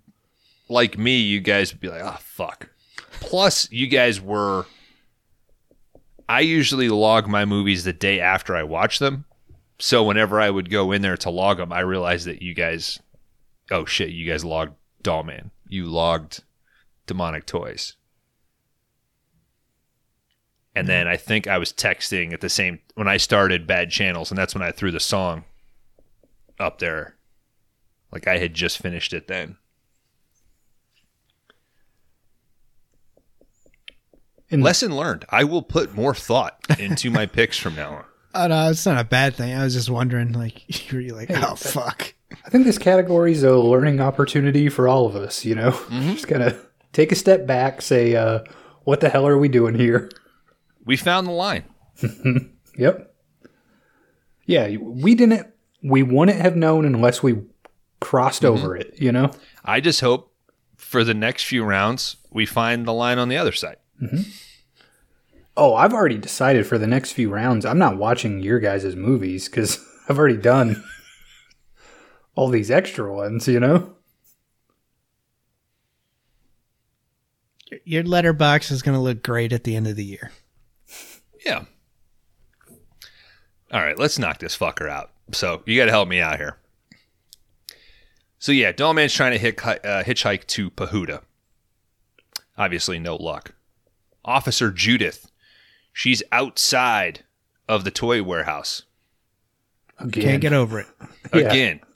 [0.69, 2.71] like me, you guys would be like, oh, fuck.
[3.21, 4.67] Plus, you guys were.
[6.29, 9.25] I usually log my movies the day after I watch them.
[9.79, 12.99] So whenever I would go in there to log them, I realized that you guys.
[13.71, 15.51] Oh, shit, you guys logged Dollman.
[15.67, 16.43] You logged
[17.07, 17.95] Demonic Toys.
[20.75, 24.31] And then I think I was texting at the same when I started Bad Channels,
[24.31, 25.45] and that's when I threw the song
[26.59, 27.17] up there.
[28.11, 29.57] Like I had just finished it then.
[34.51, 35.25] And Lesson learned.
[35.31, 38.05] I will put more thought into my picks from now on.
[38.35, 39.53] Oh no, it's not a bad thing.
[39.53, 42.15] I was just wondering, like, you're like, oh fuck.
[42.45, 45.45] I think this category is a learning opportunity for all of us.
[45.45, 46.13] You know, mm-hmm.
[46.13, 46.59] just gotta
[46.93, 48.41] take a step back, say, uh,
[48.85, 50.11] "What the hell are we doing here?"
[50.85, 51.65] We found the line.
[52.77, 53.15] Yep.
[54.47, 55.47] Yeah, we didn't.
[55.83, 57.43] We wouldn't have known unless we
[58.01, 58.65] crossed mm-hmm.
[58.65, 58.95] over it.
[58.97, 59.33] You know.
[59.65, 60.33] I just hope
[60.77, 63.77] for the next few rounds we find the line on the other side.
[64.01, 64.23] Mm-hmm.
[65.57, 67.67] Oh, I've already decided for the next few rounds.
[67.67, 70.83] I'm not watching your guys' movies because I've already done
[72.35, 73.49] all these extra ones.
[73.49, 73.95] You know.
[77.85, 80.31] Your Letterboxd is going to look great at the end of the year.
[81.45, 81.65] Yeah.
[83.73, 85.11] All right, let's knock this fucker out.
[85.33, 86.59] So you got to help me out here.
[88.39, 91.23] So yeah, Dollman's trying to hit, uh, hitchhike to Pahuda.
[92.59, 93.55] Obviously, no luck.
[94.23, 95.31] Officer Judith,
[95.95, 97.25] she's outside
[97.69, 98.83] of the toy warehouse
[99.99, 100.25] Again.
[100.25, 100.87] Can't get over it.
[101.33, 101.81] Again.
[101.83, 101.89] Yeah,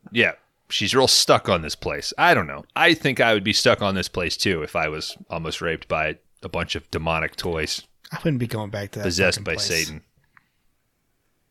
[0.69, 2.13] she's real stuck on this place.
[2.19, 2.65] I don't know.
[2.75, 5.89] I think I would be stuck on this place too if I was almost raped
[5.89, 9.05] by a bunch of demonic toys I wouldn't be going back to that.
[9.05, 9.67] possessed by place.
[9.67, 10.03] Satan.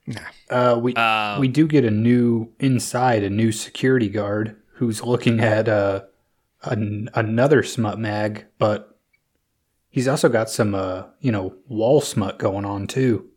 [0.08, 0.22] Nah.
[0.50, 5.40] Uh, we Um, we do get a new inside a new security guard who's looking
[5.40, 6.04] at uh,
[6.64, 8.98] an, another smut mag, but
[9.90, 13.30] he's also got some uh, you know wall smut going on too.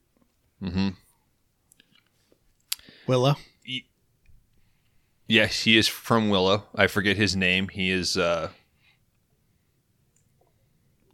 [3.07, 3.37] Willow.
[5.29, 6.65] Yes, he is from Willow.
[6.75, 7.69] I forget his name.
[7.69, 8.49] He is uh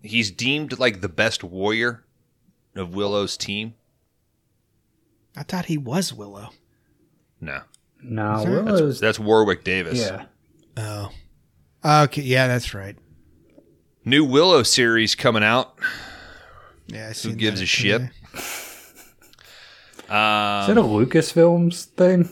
[0.02, 2.04] he's deemed like the best warrior
[2.76, 3.74] of Willow's team.
[5.36, 6.50] I thought he was Willow.
[7.40, 7.62] No.
[8.02, 9.98] No, Is there- Willow's That's Warwick Davis.
[9.98, 10.26] yeah.
[10.76, 11.10] Oh.
[11.84, 12.22] Okay.
[12.22, 12.96] Yeah, that's right.
[14.04, 15.78] New Willow series coming out.
[16.86, 17.08] Yeah.
[17.08, 18.00] I Who gives that a shit?
[18.02, 18.12] today.
[18.34, 22.28] Is that a Um, Lucasfilms thing?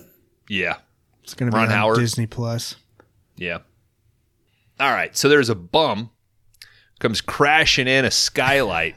[0.49, 0.77] yeah.
[1.33, 1.99] It's going to be Ron on Howard.
[1.99, 2.77] Disney Plus.
[3.37, 3.61] Yeah.
[4.79, 5.17] All right.
[5.17, 6.11] So there's a bum
[6.99, 8.97] comes crashing in a skylight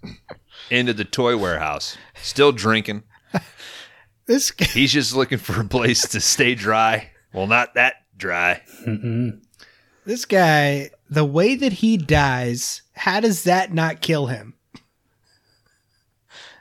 [0.70, 1.96] into the toy warehouse.
[2.22, 3.02] Still drinking.
[4.26, 7.10] This guy, He's just looking for a place to stay dry.
[7.34, 8.62] Well, not that dry.
[8.86, 9.42] Mm-mm.
[10.06, 14.53] this guy, the way that he dies, how does that not kill him?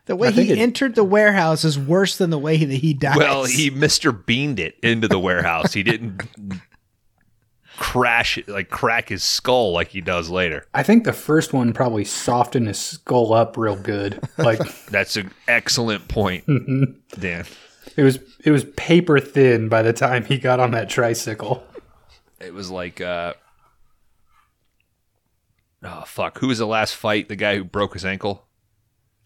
[0.06, 3.18] The way he it- entered the warehouse is worse than the way that he died.
[3.18, 4.14] Well, he Mr.
[4.26, 5.72] Beaned it into the warehouse.
[5.74, 6.24] He didn't
[7.78, 10.66] crash it, like crack his skull like he does later.
[10.74, 14.20] I think the first one probably softened his skull up real good.
[14.38, 14.60] Like
[14.90, 16.46] That's an excellent point,
[17.20, 17.46] Dan.
[17.96, 21.64] it was it was paper thin by the time he got on that tricycle.
[22.42, 23.36] It was like, uh,
[25.84, 26.40] oh, fuck.
[26.40, 27.30] Who was the last fight?
[27.30, 28.46] The guy who broke his ankle?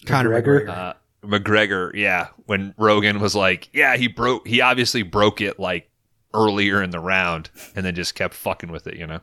[0.05, 0.65] Conor McGregor?
[0.65, 0.69] McGregor.
[0.69, 0.93] Uh,
[1.23, 2.27] McGregor, yeah.
[2.45, 5.89] When Rogan was like, yeah, he broke, he obviously broke it like
[6.33, 9.21] earlier in the round and then just kept fucking with it, you know?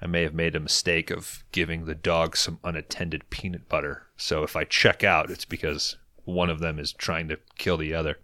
[0.00, 4.06] I may have made a mistake of giving the dog some unattended peanut butter.
[4.16, 7.94] So if I check out, it's because one of them is trying to kill the
[7.94, 8.18] other.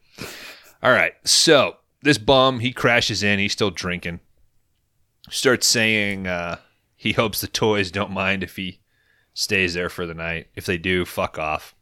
[0.82, 1.14] All right.
[1.24, 3.38] So this bum, he crashes in.
[3.38, 4.20] He's still drinking.
[5.30, 6.58] Starts saying uh,
[6.96, 8.80] he hopes the toys don't mind if he
[9.34, 10.48] stays there for the night.
[10.54, 11.74] If they do, fuck off.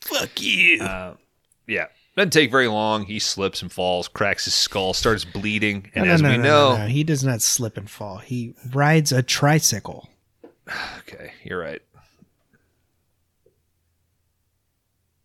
[0.00, 0.82] Fuck you.
[0.82, 1.14] Uh,
[1.66, 1.86] yeah.
[2.16, 3.04] Doesn't take very long.
[3.04, 5.90] He slips and falls, cracks his skull, starts bleeding.
[5.94, 6.86] And No, no, as no, we no, know, no, no.
[6.88, 8.18] he does not slip and fall.
[8.18, 10.08] He rides a tricycle.
[11.00, 11.82] Okay, you're right.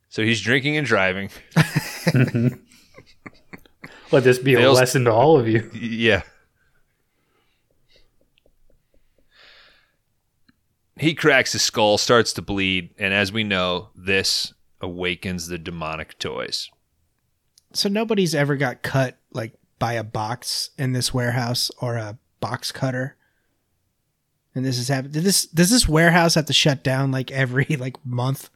[0.09, 1.29] So he's drinking and driving.
[4.11, 5.69] Let this be a lesson to all of you.
[5.73, 6.23] Yeah.
[10.97, 16.17] He cracks his skull, starts to bleed, and as we know, this awakens the demonic
[16.19, 16.69] toys.
[17.73, 22.71] So nobody's ever got cut like by a box in this warehouse or a box
[22.71, 23.17] cutter.
[24.53, 25.11] And this is happening.
[25.11, 28.49] Did this does this warehouse have to shut down like every like month?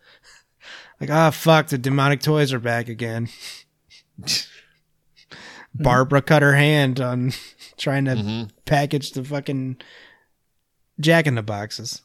[1.02, 3.28] Like, ah, fuck, the demonic toys are back again.
[5.76, 7.32] Barbara cut her hand on
[7.78, 8.44] trying to Mm-hmm.
[8.66, 9.78] package the fucking
[10.99, 12.02] Jack in the boxes.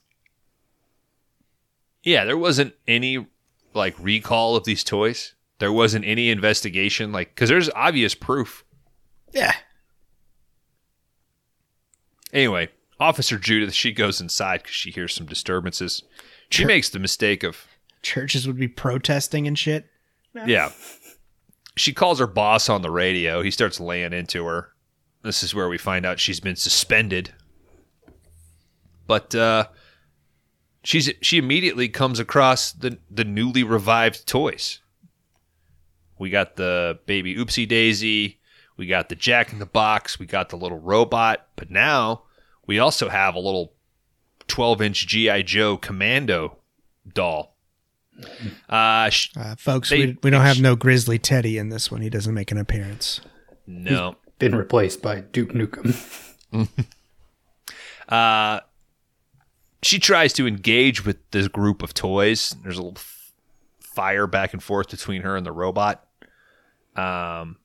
[2.04, 3.26] Yeah, there wasn't any
[3.72, 5.34] like recall of these toys.
[5.58, 8.64] There wasn't any investigation, like because there's obvious proof.
[9.32, 9.54] Yeah.
[12.32, 12.68] Anyway,
[13.00, 16.02] Officer Judith she goes inside because she hears some disturbances.
[16.50, 17.66] She makes the mistake of
[18.02, 19.86] Churches would be protesting and shit.
[20.34, 20.72] Yeah.
[21.76, 23.40] She calls her boss on the radio.
[23.42, 24.68] He starts laying into her.
[25.22, 27.32] This is where we find out she's been suspended.
[29.06, 29.68] But uh
[30.84, 34.80] she's she immediately comes across the the newly revived toys.
[36.18, 38.38] We got the baby oopsie daisy,
[38.76, 42.22] we got the jack in the box, we got the little robot, but now
[42.66, 43.72] we also have a little
[44.48, 46.58] 12-inch GI Joe commando
[47.12, 47.56] doll.
[48.68, 52.00] Uh, sh- Uh, folks, They- we, we don't have no Grizzly Teddy in this one.
[52.00, 53.20] He doesn't make an appearance.
[53.66, 54.16] no.
[54.38, 55.96] Been replaced by Duke Nukem.
[58.08, 58.60] Uh,
[59.84, 62.54] she tries to engage with this group of toys.
[62.62, 63.32] There's a little f-
[63.80, 66.06] fire back and forth between her and the robot.
[66.96, 67.56] Um,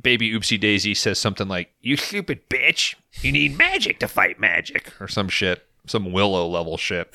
[0.00, 2.94] baby Oopsie Daisy says something like, "You stupid bitch!
[3.20, 7.12] You need magic to fight magic," or some shit, some Willow level shit.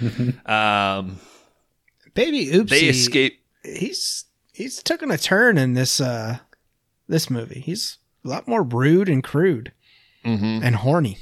[0.46, 1.18] um,
[2.14, 2.68] Baby Oopsie.
[2.68, 3.40] they escape.
[3.62, 6.38] He's he's taken a turn in this uh
[7.08, 7.60] this movie.
[7.60, 9.72] He's a lot more rude and crude
[10.24, 10.62] Mhm.
[10.64, 11.18] and horny.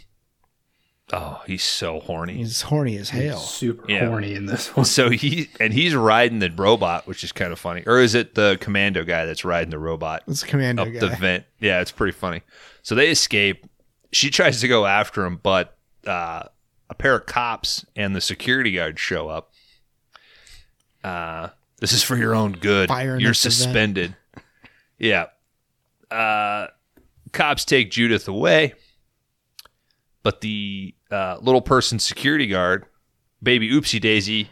[1.15, 2.39] Oh, he's so horny.
[2.39, 3.39] He's horny as hell.
[3.39, 4.07] Super Yeah.
[4.07, 4.87] horny in this one.
[4.87, 7.83] So he and he's riding the robot, which is kind of funny.
[7.87, 10.23] Or is it the commando guy that's riding the robot?
[10.27, 11.01] This commando up guy.
[11.01, 11.45] the vent.
[11.61, 12.41] Yeah, it's pretty funny.
[12.83, 13.67] So they escape.
[14.11, 15.77] She tries to go after him, but
[16.07, 16.45] uh,
[16.89, 19.51] a pair of cops and the security guard show up.
[21.05, 21.49] Uh,
[21.81, 22.89] this is for your own good.
[22.89, 23.55] Firing You're up the vent.
[23.55, 24.17] suspended.
[24.99, 25.27] Yeah.
[26.11, 26.69] Uh,
[27.33, 28.75] cops take Judith away,
[30.23, 32.87] but the uh, little person security guard,
[33.43, 34.49] baby Oopsie Daisy,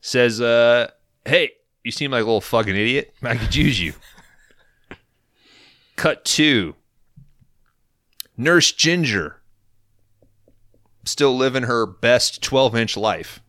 [0.00, 0.90] says, uh,
[1.24, 1.52] "Hey,
[1.84, 3.14] you seem like a little fucking idiot.
[3.22, 3.94] I could use you."
[5.96, 6.74] Cut two.
[8.36, 9.40] Nurse Ginger.
[11.04, 13.40] Still living her best 12 inch life.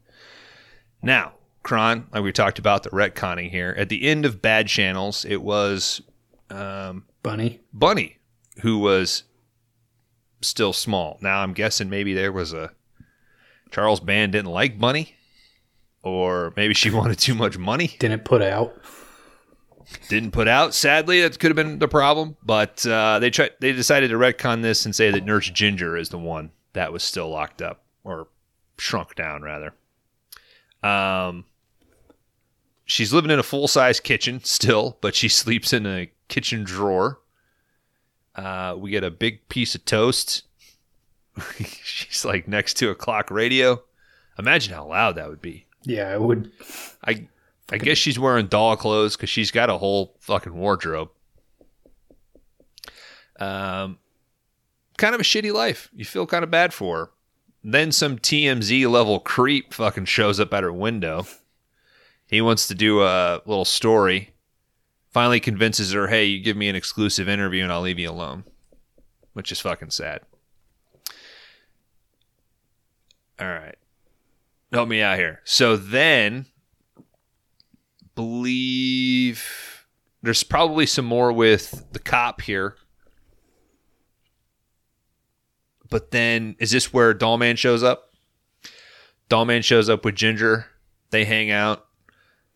[1.02, 5.24] Now, Kron, like we talked about the retconning here, at the end of Bad Channels,
[5.24, 6.02] it was
[6.50, 7.62] um, Bunny.
[7.72, 8.18] Bunny
[8.62, 9.24] who was
[10.48, 11.18] still small.
[11.22, 12.72] Now, I'm guessing maybe there was a
[13.72, 15.16] Charles Band didn't like Bunny,
[16.04, 18.74] or maybe she wanted too much money Didn't put out.
[20.10, 20.74] didn't put out.
[20.74, 22.38] Sadly, that could have been the problem.
[22.44, 23.52] But uh, they tried.
[23.60, 27.04] They decided to retcon this and say that Nurse Ginger is the one that was
[27.04, 28.28] still locked up or
[28.78, 29.74] shrunk down, rather.
[30.84, 31.46] Um,
[32.86, 37.20] she's living in a full size kitchen still, but she sleeps in a kitchen drawer.
[38.36, 40.44] Uh, we get a big piece of toast.
[41.84, 43.82] she's like next to a clock radio.
[44.40, 45.66] Imagine how loud that would be.
[45.84, 46.52] Yeah, I would.
[47.06, 47.28] I
[47.72, 51.10] I guess she's wearing doll clothes because she's got a whole fucking wardrobe.
[53.40, 53.98] Um,
[54.98, 55.90] kind of a shitty life.
[55.94, 57.10] You feel kind of bad for her.
[57.64, 61.26] Then some TMZ level creep fucking shows up at her window.
[62.28, 64.33] He wants to do a little story.
[65.14, 68.44] Finally convinces her, "Hey, you give me an exclusive interview and I'll leave you alone,"
[69.34, 70.22] which is fucking sad.
[73.40, 73.78] All right,
[74.72, 75.42] help me out here.
[75.44, 76.48] So then
[78.16, 79.86] believe
[80.22, 82.76] there's probably some more with the cop here.
[85.90, 88.16] But then is this where Dollman shows up?
[89.30, 90.68] Dollman shows up with Ginger.
[91.12, 91.88] They hang out.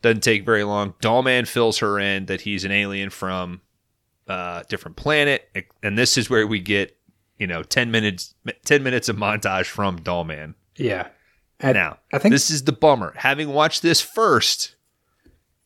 [0.02, 0.94] Doesn't take very long.
[1.00, 3.60] Dollman fills her in that he's an alien from
[4.28, 5.48] a different planet,
[5.82, 6.96] and this is where we get
[7.38, 8.34] you know ten minutes
[8.64, 10.54] ten minutes of montage from Dollman.
[10.76, 11.08] Yeah.
[11.60, 13.12] At- Now, I think this is the bummer.
[13.16, 14.76] Having watched this first,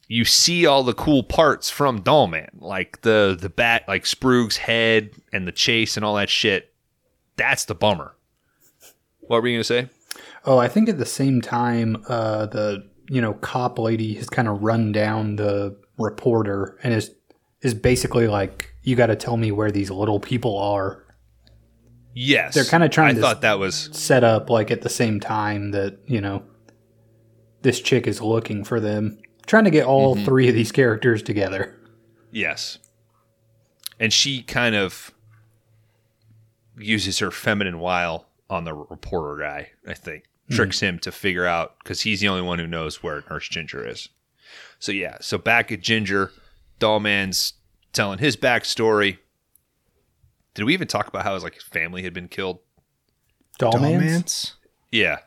[0.09, 5.11] you see all the cool parts from Dollman, like the the bat, like Sprug's head
[5.35, 6.73] and the chase and all that shit.
[7.37, 8.15] That's the bummer.
[9.21, 9.89] What were you gonna say?
[10.47, 14.48] Oh, I think at the same time, uh, the you know cop lady has kind
[14.48, 17.14] of run down the reporter and is
[17.60, 21.05] is basically like, "You got to tell me where these little people are."
[22.14, 25.20] Yes, They're kinda trying I to- thought that was Set up like at the same
[25.20, 26.43] time that you know
[27.60, 30.24] this chick is looking for them, trying to get all mm-hmm.
[30.24, 31.78] three of these characters together.
[32.30, 32.78] yes,
[34.01, 35.12] and she kind of
[36.78, 39.72] uses her feminine wile on the reporter guy.
[39.86, 43.23] I think tricks him to figure out because he's the only one who knows where
[43.31, 44.09] Nurse Ginger is.
[44.78, 46.31] So yeah, so back at Ginger,
[46.81, 47.55] Dollman's
[47.93, 49.19] telling his backstory.
[50.55, 52.59] Did we even talk about how his like family had been killed?
[53.59, 54.02] Dollman's?
[54.02, 54.55] Dollman's?
[54.90, 55.19] Yeah,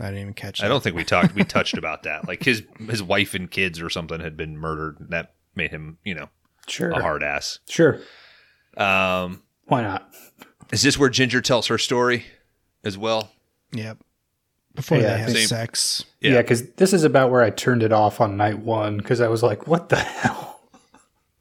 [0.00, 1.34] I didn't even catch I don't think we talked.
[1.34, 2.26] We touched about that.
[2.26, 5.00] Like his his wife and kids or something had been murdered.
[5.00, 6.28] And That made him, you know,
[6.66, 7.58] Sure, a hard ass.
[7.68, 8.00] sure.
[8.76, 10.08] Um, Why not?
[10.72, 12.24] is this where Ginger tells her story
[12.84, 13.30] as well?
[13.74, 13.98] Yep.
[14.74, 15.46] Before Yeah, they have same.
[15.46, 16.04] sex.
[16.20, 16.32] Yeah.
[16.32, 19.28] Yeah, because this is about where I turned it off on night one because I
[19.28, 20.60] was like, "What the hell?"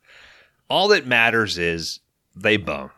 [0.69, 1.99] All that matters is
[2.35, 2.91] they bone.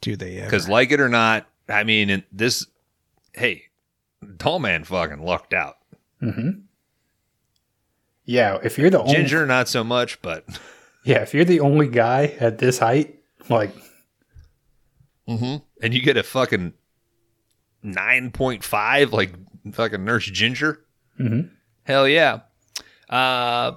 [0.00, 0.46] Do they ever?
[0.46, 2.66] Because like it or not, I mean, in this,
[3.34, 3.64] hey,
[4.38, 5.76] Tall Man fucking lucked out.
[6.22, 6.60] Mm-hmm.
[8.24, 10.44] Yeah, if you're the only Ginger, not so much, but
[11.04, 13.16] yeah, if you're the only guy at this height,
[13.48, 13.70] like
[15.28, 15.56] Mm-hmm.
[15.82, 16.72] and you get a fucking
[17.86, 19.32] nine point five, like
[19.72, 20.84] fucking Nurse Ginger.
[21.20, 21.50] Mhm.
[21.84, 22.40] Hell yeah.
[23.08, 23.72] Uh,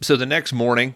[0.00, 0.94] so the next morning,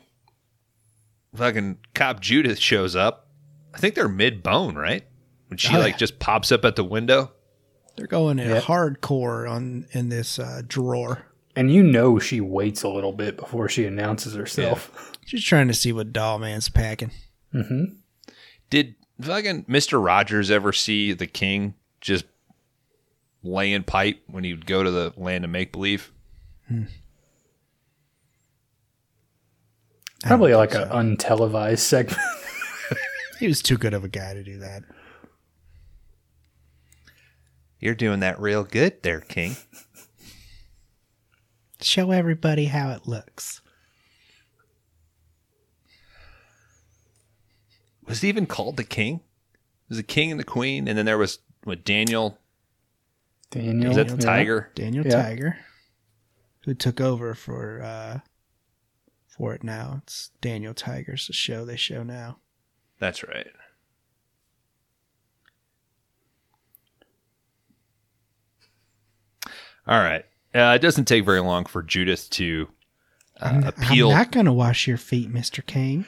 [1.35, 3.29] fucking cop Judith shows up.
[3.75, 5.05] I think they're mid bone, right?
[5.49, 5.99] When she Oh, like yeah.
[5.99, 7.33] just pops up at the window.
[7.97, 8.65] They're going in Yep.
[8.65, 11.27] hardcore on in this uh, drawer.
[11.57, 15.13] and you know she waits a little bit before she announces herself.
[15.27, 17.11] She's trying to see what Dollman's packing.
[17.53, 17.97] Mm-hmm.
[18.71, 20.03] Did fucking Mr.
[20.03, 22.25] Rogers ever see the king just
[23.43, 26.13] laying pipe when he would go to the land of make believe?
[26.69, 26.85] Hmm.
[30.23, 32.21] Probably like an untelevised segment.
[33.41, 34.83] He was too good of a guy to do that.
[37.79, 39.57] You're doing that real good there, King.
[41.81, 43.63] Show everybody how it looks.
[48.07, 49.23] Was he even called the king?
[49.55, 52.39] It was the king and the queen, and then there was what Daniel.
[53.51, 54.21] Daniel, Is that the yeah.
[54.21, 54.71] tiger?
[54.75, 55.23] Daniel Yeah.
[55.23, 55.59] Tiger,
[56.65, 58.21] who took over for uh,
[59.27, 60.03] for it now.
[60.05, 62.39] It's Daniel Tiger's the show they show now.
[63.01, 63.49] That's right.
[69.87, 70.25] All right.
[70.55, 72.69] Uh, it doesn't take very long for Judith to
[73.41, 74.11] uh, appeal.
[74.11, 76.07] I'm not going to wash your feet, Mister Kane.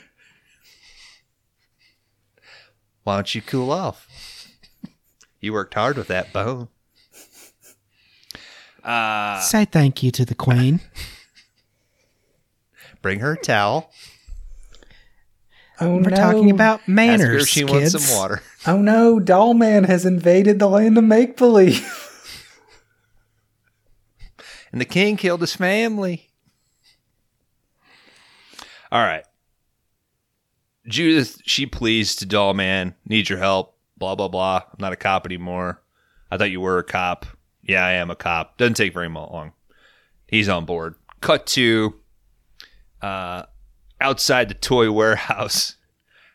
[3.02, 4.06] Why don't you cool off?
[5.43, 6.69] You worked hard with that bone.
[8.82, 10.81] Uh, Say thank you to the Queen.
[13.02, 13.93] bring her a towel.
[15.81, 16.16] Oh We're no.
[16.16, 17.73] talking about Ask her manners, if she kids.
[17.94, 18.43] wants some water.
[18.66, 21.98] Oh no, Dollman has invaded the land of make believe.
[24.70, 26.31] And the king killed his family.
[28.90, 29.24] All right.
[30.89, 33.72] Judith, she pleads to Doll Man, need your help,
[34.02, 34.56] blah, blah, blah.
[34.64, 35.80] I'm not a cop anymore.
[36.30, 37.24] I thought you were a cop.
[37.62, 38.58] Yeah, I am a cop.
[38.58, 39.52] Doesn't take very long.
[40.26, 40.96] He's on board.
[41.20, 41.94] Cut to
[43.00, 43.44] uh,
[44.00, 45.76] outside the toy warehouse.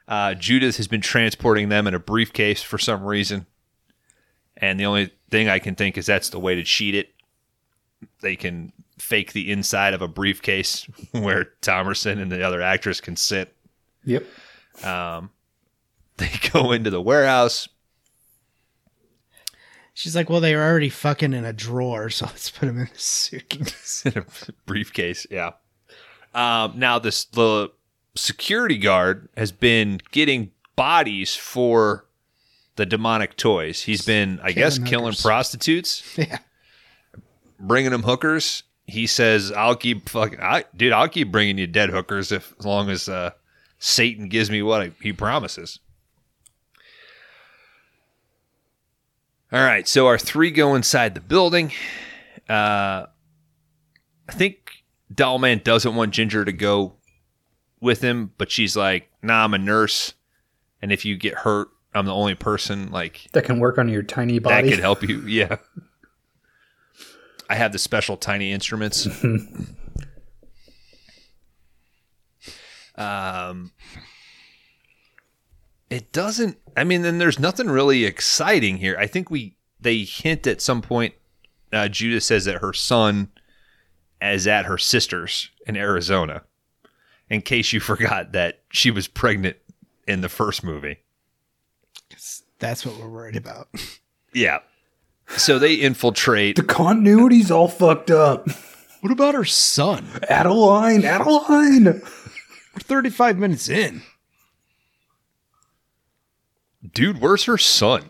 [0.09, 3.45] Uh, Judith has been transporting them in a briefcase for some reason.
[4.55, 7.09] And the only thing I can think is that's the way to cheat it
[8.21, 13.15] they can fake the inside of a briefcase where Thomerson and the other actress can
[13.15, 13.55] sit.
[14.03, 14.25] yep.
[14.83, 15.31] Um,
[16.17, 17.67] they go into the warehouse.
[19.93, 22.87] She's like, well, they were already fucking in a drawer, so let's put them in
[22.87, 24.03] a suitcase.
[24.05, 24.25] in a
[24.65, 25.25] briefcase.
[25.31, 25.51] Yeah.
[26.33, 27.71] Um, now this the
[28.15, 32.05] security guard has been getting bodies for
[32.75, 33.81] the demonic toys.
[33.81, 36.39] He's been, I guess, Killing killing prostitutes, yeah.
[37.59, 38.63] bringing them hookers.
[38.85, 40.93] He says, "I'll keep fucking, I, dude.
[40.93, 43.31] I'll keep bringing you dead hookers if as long as uh,
[43.79, 45.79] Satan gives me what I, he promises."
[49.51, 51.71] All right, so our three go inside the building.
[52.49, 53.05] Uh,
[54.27, 54.83] I think
[55.13, 56.95] Dollman doesn't want Ginger to go
[57.79, 60.13] with him, but she's like, "Nah, I'm a nurse,
[60.81, 64.03] and if you get hurt, I'm the only person like That can work on your
[64.03, 64.67] tiny body.
[64.67, 65.57] that could help you." Yeah.
[67.49, 69.07] I have the special tiny instruments.
[72.95, 73.71] um,
[75.89, 76.57] it doesn't.
[76.75, 78.95] I mean, then there's nothing really exciting here.
[78.99, 81.13] I think we they hint at some point.
[81.71, 83.29] Uh, Judith says that her son
[84.21, 86.43] is at her sister's in Arizona.
[87.29, 89.57] In case you forgot that she was pregnant
[90.07, 90.99] in the first movie.
[92.59, 93.67] That's what we're worried about.
[94.33, 94.59] Yeah.
[95.35, 96.55] So they infiltrate.
[96.55, 98.47] The continuity's all fucked up.
[99.01, 100.07] What about her son?
[100.27, 101.83] Adeline, Adeline.
[101.85, 104.01] We're 35 minutes in.
[106.93, 108.09] Dude, where's her son?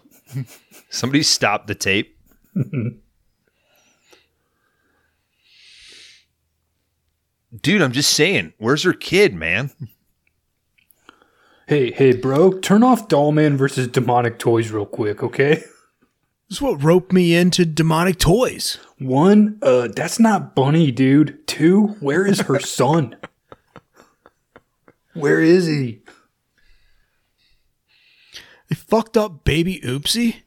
[0.89, 2.17] Somebody stop the tape.
[7.61, 9.71] Dude, I'm just saying, where's her kid, man?
[11.67, 15.63] Hey, hey, bro, turn off Dollman versus Demonic Toys real quick, okay?
[16.49, 18.79] This is what roped me into demonic toys.
[18.99, 21.45] One, uh, that's not Bunny, dude.
[21.45, 23.17] Two, where is her son?
[25.13, 26.03] Where is he?
[28.69, 30.37] They fucked up baby Oopsie.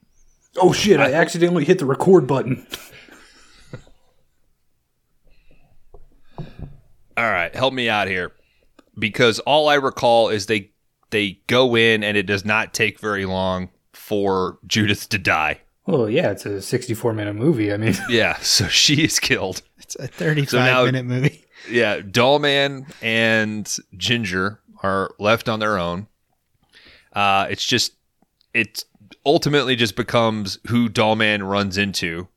[0.57, 2.67] Oh shit, I accidentally hit the record button.
[7.17, 8.33] All right, help me out here.
[8.99, 10.71] Because all I recall is they
[11.11, 15.61] they go in and it does not take very long for Judith to die.
[15.87, 17.73] Well, yeah, it's a 64 minute movie.
[17.73, 19.63] I mean, Yeah, so she is killed.
[19.79, 21.45] It's a 35 now- minute movie.
[21.71, 26.07] Yeah, Dollman and Ginger are left on their own.
[27.13, 27.93] Uh, it's just
[28.55, 28.85] it
[29.25, 32.29] ultimately just becomes who Dollman runs into.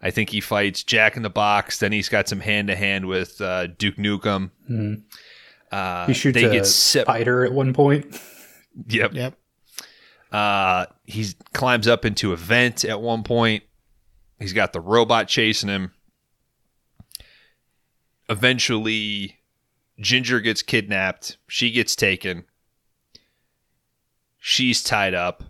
[0.00, 1.78] I think he fights Jack in the Box.
[1.78, 4.50] Then he's got some hand to hand with uh, Duke Nukem.
[5.72, 8.20] Uh, he shoots they a get sip- spider at one point.
[8.88, 9.14] Yep.
[9.14, 9.34] Yep.
[10.30, 13.62] Uh, he climbs up into a vent at one point.
[14.38, 15.92] He's got the robot chasing him.
[18.28, 19.38] Eventually,
[20.00, 21.36] Ginger gets kidnapped.
[21.46, 22.44] She gets taken.
[24.46, 25.42] She's tied up.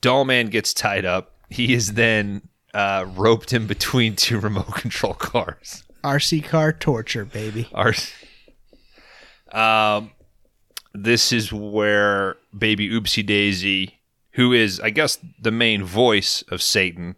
[0.00, 1.34] Dollman gets tied up.
[1.50, 2.42] He is then
[2.72, 5.82] uh, roped in between two remote control cars.
[6.04, 7.68] RC car torture, baby.
[7.74, 7.94] Our,
[9.50, 10.12] um,
[10.94, 13.98] this is where baby Oopsie Daisy,
[14.34, 17.16] who is, I guess, the main voice of Satan,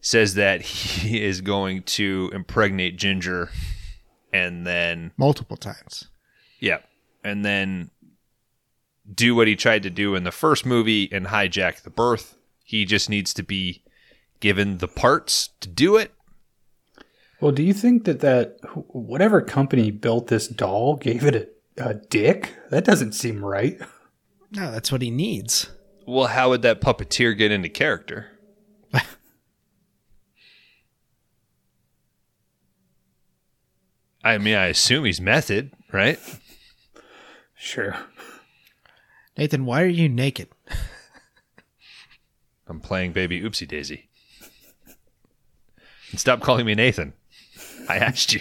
[0.00, 3.50] says that he is going to impregnate Ginger,
[4.32, 6.06] and then Multiple times.
[6.62, 6.78] Yeah,
[7.24, 7.90] and then
[9.12, 12.38] do what he tried to do in the first movie and hijack the birth.
[12.62, 13.82] He just needs to be
[14.38, 16.12] given the parts to do it.
[17.40, 18.58] Well, do you think that that
[18.88, 21.48] whatever company built this doll gave it a,
[21.88, 22.54] a dick?
[22.70, 23.80] That doesn't seem right.
[24.52, 25.68] No, that's what he needs.
[26.06, 28.38] Well, how would that puppeteer get into character?
[34.22, 36.20] I mean, I assume he's method, right?
[37.64, 37.94] Sure.
[39.38, 40.48] Nathan, why are you naked?
[42.66, 44.08] I'm playing baby Oopsie Daisy.
[46.10, 47.12] And stop calling me Nathan.
[47.88, 48.40] I asked you.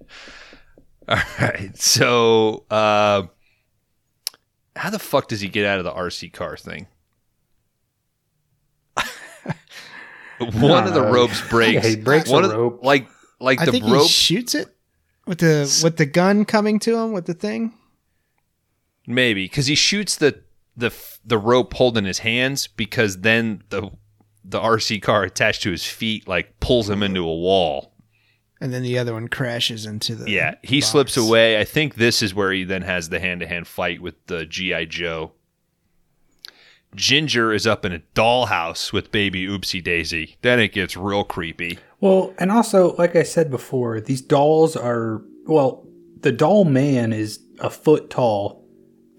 [1.08, 1.70] All right.
[1.78, 3.28] So, uh,
[4.74, 6.88] how the fuck does he get out of the RC car thing?
[10.38, 11.74] One of the Uh, ropes breaks.
[11.84, 12.80] yeah, he breaks One a of the- rope.
[12.82, 13.06] Like,
[13.38, 14.02] like I the think rope.
[14.02, 14.73] he shoots it
[15.26, 17.72] with the with the gun coming to him with the thing.
[19.06, 20.40] Maybe because he shoots the
[20.76, 20.92] the
[21.24, 23.90] the rope holding his hands because then the
[24.44, 27.92] the RC car attached to his feet like pulls him into a wall.
[28.60, 30.90] And then the other one crashes into the Yeah, he box.
[30.90, 31.58] slips away.
[31.60, 34.46] I think this is where he then has the hand to hand fight with the
[34.46, 35.32] GI Joe.
[36.94, 40.36] Ginger is up in a dollhouse with baby Oopsie Daisy.
[40.42, 41.78] Then it gets real creepy.
[42.04, 45.86] Well, and also, like I said before, these dolls are well,
[46.20, 48.62] the doll man is a foot tall,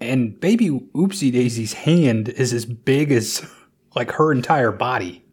[0.00, 3.44] and baby Oopsie Daisy's hand is as big as
[3.96, 5.24] like her entire body.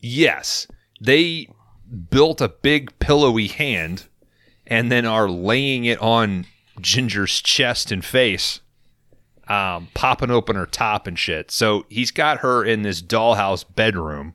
[0.00, 0.66] Yes,
[1.00, 1.50] they
[2.10, 4.08] built a big pillowy hand
[4.66, 6.46] and then are laying it on
[6.80, 8.58] Ginger's chest and face,
[9.46, 11.52] um, popping open her top and shit.
[11.52, 14.34] So he's got her in this dollhouse bedroom,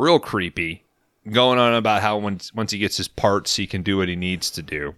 [0.00, 0.84] real creepy,
[1.30, 4.16] going on about how once once he gets his parts, he can do what he
[4.16, 4.94] needs to do.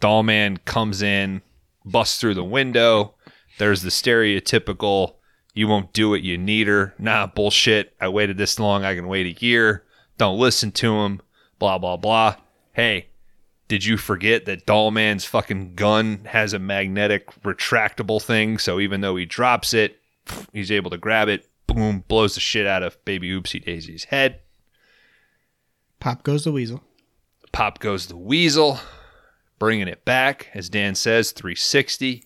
[0.00, 1.42] Dollman comes in,
[1.84, 3.14] busts through the window.
[3.58, 5.14] There's the stereotypical
[5.54, 6.22] You won't do it.
[6.24, 6.94] You need her.
[6.98, 7.94] Nah, bullshit.
[8.00, 8.84] I waited this long.
[8.84, 9.84] I can wait a year.
[10.18, 11.20] Don't listen to him.
[11.60, 12.36] Blah, blah, blah.
[12.72, 13.06] Hey,
[13.68, 18.58] did you forget that Dollman's fucking gun has a magnetic retractable thing?
[18.58, 20.00] So even though he drops it,
[20.52, 21.48] he's able to grab it.
[21.66, 24.40] Boom, blows the shit out of baby Oopsie Daisy's head.
[26.00, 26.82] Pop goes the weasel.
[27.52, 28.78] Pop goes the weasel,
[29.58, 32.24] bringing it back, as Dan says, 360.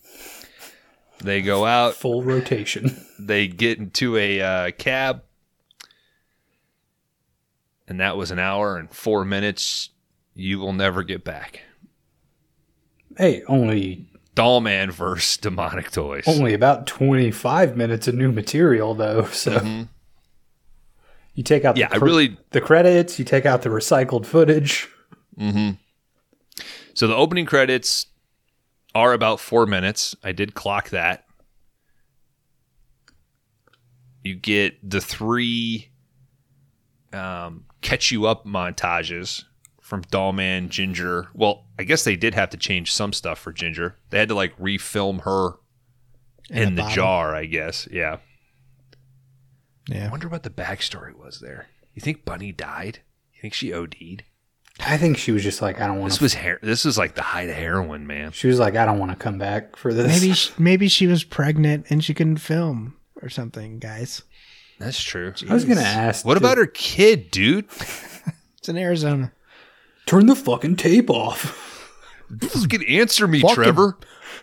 [1.20, 1.94] They go out.
[1.94, 3.04] Full rotation.
[3.18, 5.22] They get into a uh, cab,
[7.88, 9.90] and that was an hour and four minutes.
[10.34, 11.62] You will never get back.
[13.16, 14.07] Hey, only
[14.38, 16.24] Dollman versus Demonic Toys.
[16.28, 19.24] only about 25 minutes of new material though.
[19.26, 19.86] So
[21.34, 21.80] you take out Mm-hmm.
[21.80, 24.88] Yeah, the I really- the credits, you take out the recycled footage.
[26.94, 28.06] So the opening credits
[28.94, 30.16] are about four minutes.
[30.24, 31.24] I did clock that.
[34.24, 35.90] You get the three
[37.12, 39.44] um, catch you up montages
[39.88, 41.28] from Dollman, Ginger.
[41.32, 43.96] Well, I guess they did have to change some stuff for Ginger.
[44.10, 45.52] They had to like refilm her
[46.50, 46.94] in, a the bottle.
[46.94, 47.88] jar, I guess.
[47.90, 48.18] Yeah.
[49.88, 50.06] Yeah.
[50.06, 51.68] I wonder what the backstory was there.
[51.94, 53.00] You think Bunny died?
[53.32, 54.24] You think she OD'd?
[54.80, 56.24] I think she was just like, I don't want This to.
[56.24, 58.32] was her- this was like the height of heroin, man.
[58.32, 60.06] She was like, I don't want to come back for this.
[60.20, 64.22] Maybe sh- maybe she was pregnant and she couldn't film or something, guys.
[64.78, 65.32] That's true.
[65.48, 66.24] I was gonna ask.
[66.24, 67.64] What to about her kid, dude?
[68.58, 69.32] It's in Arizona.
[70.08, 71.64] Turn the fucking tape off?
[72.40, 73.96] Fucking answer me, Fucking- Trevor.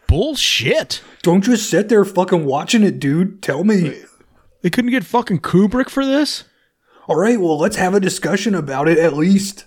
[0.08, 1.02] Bullshit.
[1.24, 3.42] Don't just sit there fucking watching it, dude.
[3.42, 4.02] Tell me.
[4.62, 6.44] They couldn't get fucking Kubrick for this?
[7.08, 9.66] All right, well, let's have a discussion about it at least.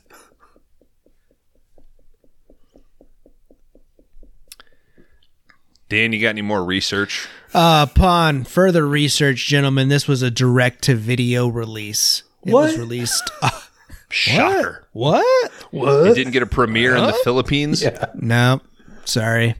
[5.88, 7.28] Dan, you got any more research?
[7.54, 12.24] Uh, upon further research, gentlemen, this was a direct to video release.
[12.44, 12.78] It was What?
[12.80, 13.30] released.
[13.40, 13.50] Uh,
[14.10, 14.86] Shocker.
[14.92, 15.52] what?
[15.72, 17.84] It didn't get a premiere in the Philippines.
[18.14, 18.60] No,
[19.04, 19.54] sorry.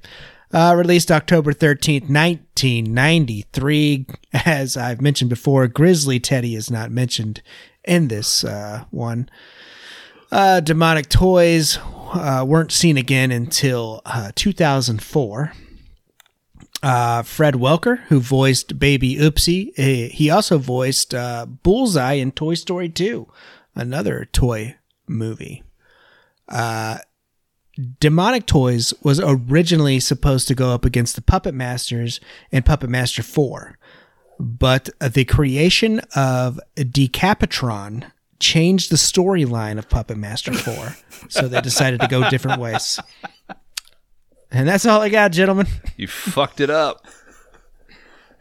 [0.53, 4.07] Uh, released October 13th, 1993.
[4.33, 7.43] As I've mentioned before, Grizzly Teddy is not mentioned
[7.85, 9.29] in this uh, one.
[10.33, 11.79] Uh, Demonic Toys
[12.15, 15.53] uh, weren't seen again until uh, 2004.
[16.81, 22.55] Uh, Fred Welker, who voiced Baby Oopsie, eh, he also voiced uh, Bullseye in Toy
[22.55, 23.27] Story 2,
[23.79, 24.77] another toy
[25.07, 25.63] movie.
[26.49, 26.99] Uh,
[28.01, 33.23] Demonic Toys was originally supposed to go up against the Puppet Masters and Puppet Master
[33.23, 33.79] 4.
[34.41, 38.11] But the creation of Decapitron
[38.41, 40.97] changed the storyline of Puppet Master 4.
[41.29, 42.99] so they decided to go different ways.
[44.51, 45.67] And that's all I got, gentlemen.
[45.97, 47.07] You fucked it up.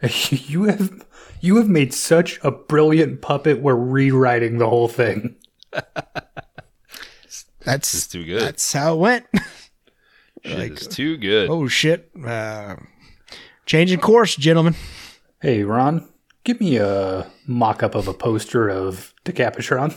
[0.30, 1.04] you have
[1.40, 3.60] you have made such a brilliant puppet.
[3.60, 5.36] We're rewriting the whole thing.
[7.24, 8.40] It's That's too good.
[8.42, 9.26] that's how it went.
[10.44, 11.50] Shit is too good.
[11.50, 12.10] oh shit.
[12.24, 12.76] Uh,
[13.66, 14.74] changing course, gentlemen.
[15.42, 16.08] Hey, Ron,
[16.44, 19.94] give me a mock up of a poster of Decapitron.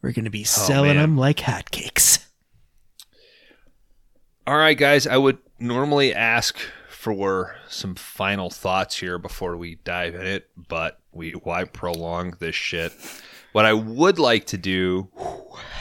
[0.00, 1.02] We're going to be selling man.
[1.02, 2.24] them like hotcakes.
[4.46, 5.06] All right, guys.
[5.06, 6.58] I would normally ask
[7.02, 12.54] for some final thoughts here before we dive in it, but we why prolong this
[12.54, 12.92] shit?
[13.50, 15.08] What I would like to do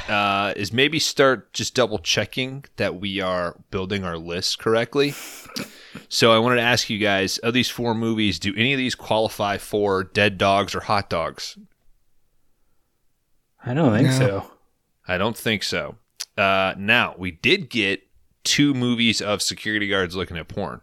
[0.09, 5.13] uh, is maybe start just double checking that we are building our list correctly.
[6.09, 8.95] So I wanted to ask you guys: of these four movies, do any of these
[8.95, 11.55] qualify for Dead Dogs or Hot Dogs?
[13.63, 14.17] I don't think No.
[14.17, 14.51] so.
[15.07, 15.97] I don't think so.
[16.35, 18.07] Uh, now we did get
[18.43, 20.81] two movies of security guards looking at porn,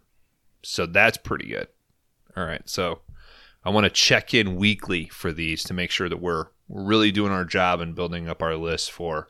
[0.70, 1.68] so that's pretty good.
[2.36, 3.00] All right, so
[3.64, 7.10] I want to check in weekly for these to make sure that we're we're really
[7.10, 9.28] doing our job and building up our list for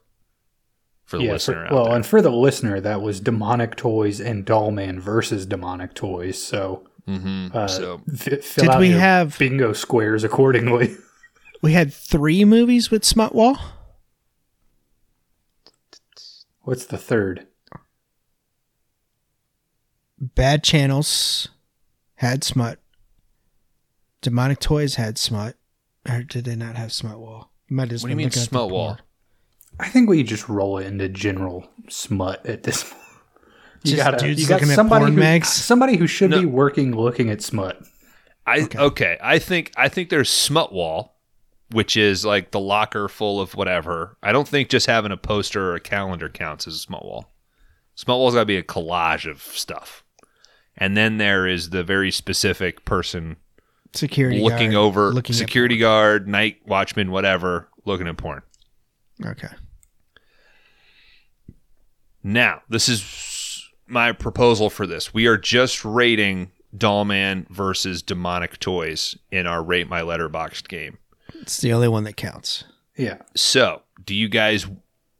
[1.04, 1.94] for the Yeah, listener for, out well, there.
[1.94, 6.42] and for the listener, that was Demonic Toys and Dollman versus Demonic Toys.
[6.42, 7.56] So, mm-hmm.
[7.56, 10.96] uh, so fi- fill Did out we your have- bingo squares accordingly?
[11.60, 13.58] We had three movies with Smutwall.
[16.62, 17.48] What's the third?
[20.20, 21.48] Bad Channels
[22.16, 22.78] had Smut.
[24.22, 25.56] Demonic Toys had Smut.
[26.08, 27.48] Or did they not have Smutwall?
[27.68, 28.98] Might just what do you mean smut wall?
[29.78, 32.94] I think we just roll it into general smut at this point.
[33.84, 35.48] You Just got dudes you got looking at somebody porn who, mags?
[35.52, 36.40] somebody who should No.
[36.40, 37.80] be working looking at smut.
[38.44, 39.16] I okay.
[39.22, 41.16] I think I think there's smut wall,
[41.70, 44.16] which is like the locker full of whatever.
[44.20, 47.32] I don't think just having a poster or a calendar counts as a smut wall.
[47.94, 50.02] Smut wall's got to be a collage of stuff.
[50.78, 53.36] And then there is the very specific person
[53.92, 58.42] Security looking guard, over looking security guard, night watchman, whatever, looking at porn.
[59.20, 59.32] porn.
[59.32, 59.54] Okay.
[62.22, 65.14] Now, this is my proposal for this.
[65.14, 70.98] We are just rating Dollman versus Demonic Toys in our Rate My Letterboxd game.
[71.40, 72.64] It's the only one that counts.
[72.96, 73.18] Yeah.
[73.34, 74.66] So, do you guys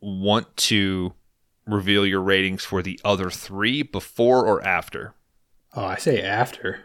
[0.01, 1.15] want to
[1.67, 5.15] reveal your ratings for the other three before or after?
[5.79, 6.81] Oh, I say after.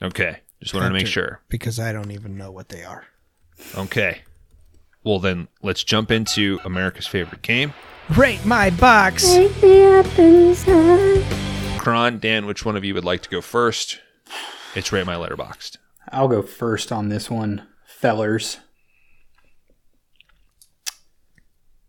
[0.00, 1.42] Okay, just wanted to make sure.
[1.50, 3.04] Because I don't even know what they are.
[3.76, 4.22] Okay.
[5.04, 7.74] Well, then let's jump into America's favorite game.
[8.16, 9.30] Rate my box.
[9.30, 10.06] Take me up.
[11.78, 14.00] Kron, Dan, which one of you would like to go first?
[14.74, 15.76] It's Rate My Letterboxd.
[16.10, 18.60] I'll go first on this one, fellers.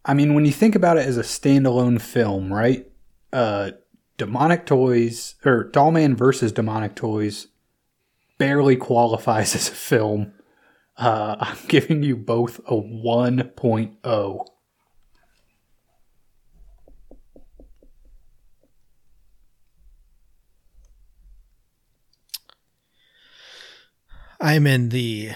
[0.03, 2.85] I mean, when you think about it as a standalone film, right?
[3.31, 3.71] Uh,
[4.17, 7.47] Demonic Toys or Dollman versus Demonic Toys
[8.37, 10.33] barely qualifies as a film.
[10.97, 12.81] Uh, I'm giving you both a oh.
[12.83, 14.45] 1.0.
[24.39, 25.31] I'm in the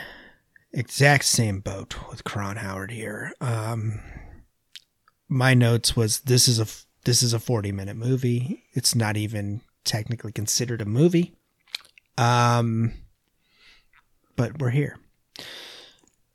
[0.74, 3.32] exact same boat with Kron Howard here.
[3.40, 4.02] Um,
[5.30, 6.68] my notes was this is a
[7.08, 8.66] this is a 40 minute movie.
[8.74, 11.38] It's not even technically considered a movie.
[12.18, 12.94] Um,
[14.36, 14.98] but we're here.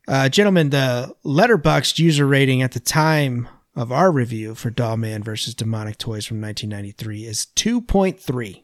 [0.08, 5.54] Uh, gentlemen, the Letterboxd user rating at the time of our review for Dollman versus
[5.54, 8.62] Demonic Toys from 1993 is 2.3.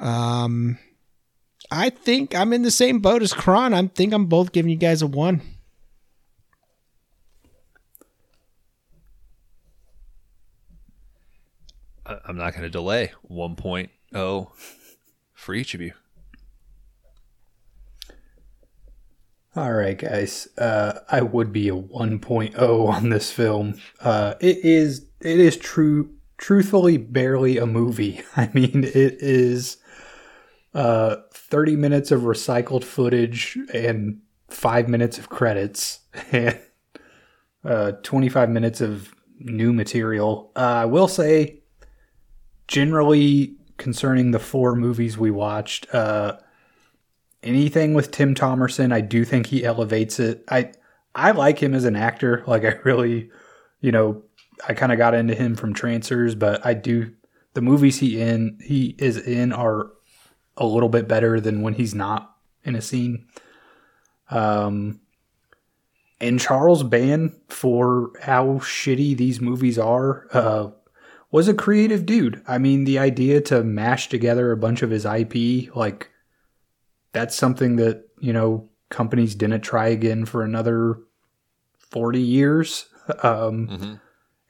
[0.00, 0.78] Um,
[1.68, 3.74] I think I'm in the same boat as Kron.
[3.74, 5.42] I think I'm both giving you guys a one.
[12.24, 14.48] I'm not going to delay 1.0
[15.34, 15.92] for each of you.
[19.56, 20.48] All right, guys.
[20.58, 23.80] Uh, I would be a 1.0 on this film.
[24.00, 28.22] Uh, it is it is true truthfully barely a movie.
[28.36, 29.78] I mean, it is
[30.74, 36.00] uh, 30 minutes of recycled footage and 5 minutes of credits
[36.32, 36.60] and
[37.64, 40.52] uh, 25 minutes of new material.
[40.54, 41.55] Uh, I will say
[42.68, 46.36] generally concerning the four movies we watched, uh,
[47.42, 50.44] anything with Tim Thomerson, I do think he elevates it.
[50.48, 50.72] I
[51.14, 52.44] I like him as an actor.
[52.46, 53.30] Like I really,
[53.80, 54.22] you know,
[54.68, 57.12] I kind of got into him from Trancers, but I do
[57.54, 59.90] the movies he in he is in are
[60.56, 63.26] a little bit better than when he's not in a scene.
[64.30, 65.00] Um
[66.18, 70.70] and Charles Band for how shitty these movies are uh
[71.30, 72.42] was a creative dude.
[72.46, 76.10] I mean, the idea to mash together a bunch of his IP like
[77.12, 80.98] that's something that you know companies didn't try again for another
[81.90, 82.86] 40 years.
[83.22, 84.00] Um,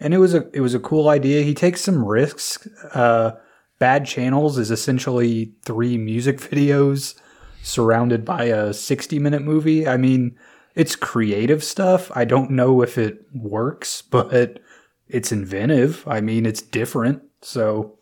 [0.00, 1.42] and it was a it was a cool idea.
[1.42, 2.66] He takes some risks.
[2.92, 3.32] Uh,
[3.78, 7.14] bad channels is essentially three music videos
[7.62, 9.86] surrounded by a 60 minute movie.
[9.86, 10.36] I mean
[10.74, 12.10] it's creative stuff.
[12.14, 14.60] I don't know if it works but
[15.08, 17.98] it's inventive i mean it's different so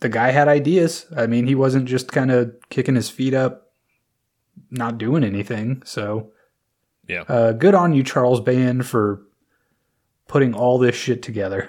[0.00, 1.04] the guy had ideas.
[1.14, 3.72] I mean, he wasn't just kind of kicking his feet up,
[4.70, 5.82] not doing anything.
[5.84, 6.32] So,
[7.06, 7.24] Yeah.
[7.28, 9.20] uh, good on you, Charles Band, for
[10.26, 11.68] putting all this shit together.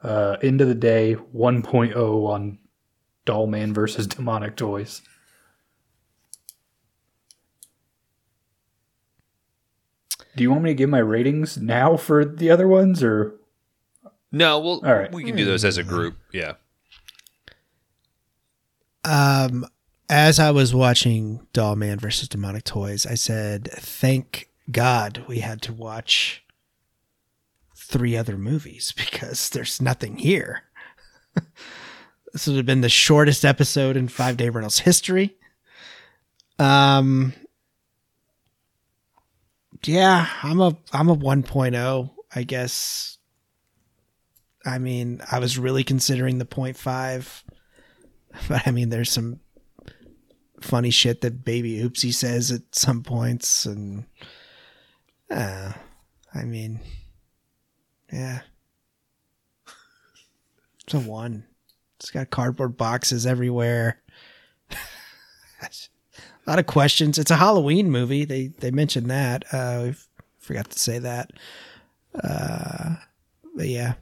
[0.00, 2.58] Uh, end of the day, 1.0 on
[3.26, 5.02] Dollman versus Demonic Toys.
[10.36, 13.34] Do you want me to give my ratings now for the other ones, or
[14.30, 15.12] No, well, All right.
[15.12, 16.16] we can do those as a group.
[16.32, 16.54] Yeah.
[19.04, 19.66] Um,
[20.08, 25.60] as I was watching Doll Man versus Demonic Toys, I said, "Thank God we had
[25.62, 26.44] to watch
[27.76, 30.62] three other movies because there's nothing here."
[32.32, 35.36] this would have been the shortest episode in Five Day Rentals history.
[36.58, 37.32] Um,
[39.84, 43.18] yeah, I'm a I'm a 1.0, I guess.
[44.64, 47.42] I mean, I was really considering the 0.5
[48.48, 49.40] but I mean, there's some
[50.60, 54.04] funny shit that Baby Oopsie says at some points, and
[55.30, 55.72] uh,
[56.34, 56.80] I mean,
[58.12, 58.40] yeah,
[60.84, 61.44] it's a one.
[61.98, 64.02] It's got cardboard boxes everywhere.
[66.46, 67.18] a lot of questions.
[67.18, 68.24] It's a Halloween movie.
[68.24, 69.44] They they mentioned that.
[69.52, 69.94] Uh, we
[70.40, 71.30] forgot to say that.
[72.22, 72.96] Uh,
[73.54, 73.94] but yeah,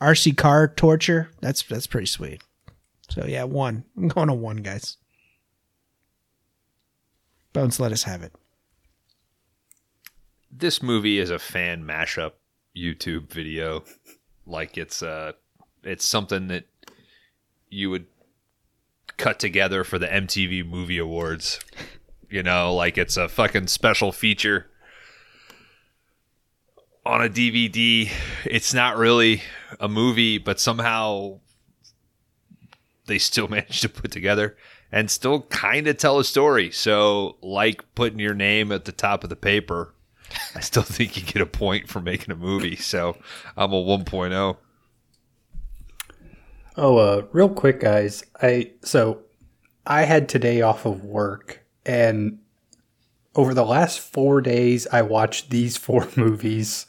[0.00, 1.30] RC car torture.
[1.40, 2.42] That's that's pretty sweet.
[3.10, 3.84] So yeah, one.
[3.96, 4.96] I'm going to one, guys.
[7.52, 8.32] Bones, let us have it.
[10.50, 12.32] This movie is a fan mashup
[12.76, 13.84] YouTube video.
[14.46, 15.32] Like it's uh
[15.82, 16.64] it's something that
[17.68, 18.06] you would
[19.16, 21.60] cut together for the MTV Movie Awards.
[22.28, 24.66] You know, like it's a fucking special feature
[27.04, 28.10] on a DVD.
[28.44, 29.42] It's not really
[29.78, 31.38] a movie, but somehow
[33.06, 34.56] they still managed to put together
[34.92, 36.70] and still kind of tell a story.
[36.70, 39.94] So, like putting your name at the top of the paper,
[40.54, 42.76] I still think you get a point for making a movie.
[42.76, 43.16] So,
[43.56, 44.56] I'm a 1.0.
[46.78, 48.22] Oh, uh, real quick, guys.
[48.42, 49.22] I so
[49.86, 52.38] I had today off of work, and
[53.34, 56.86] over the last four days, I watched these four movies.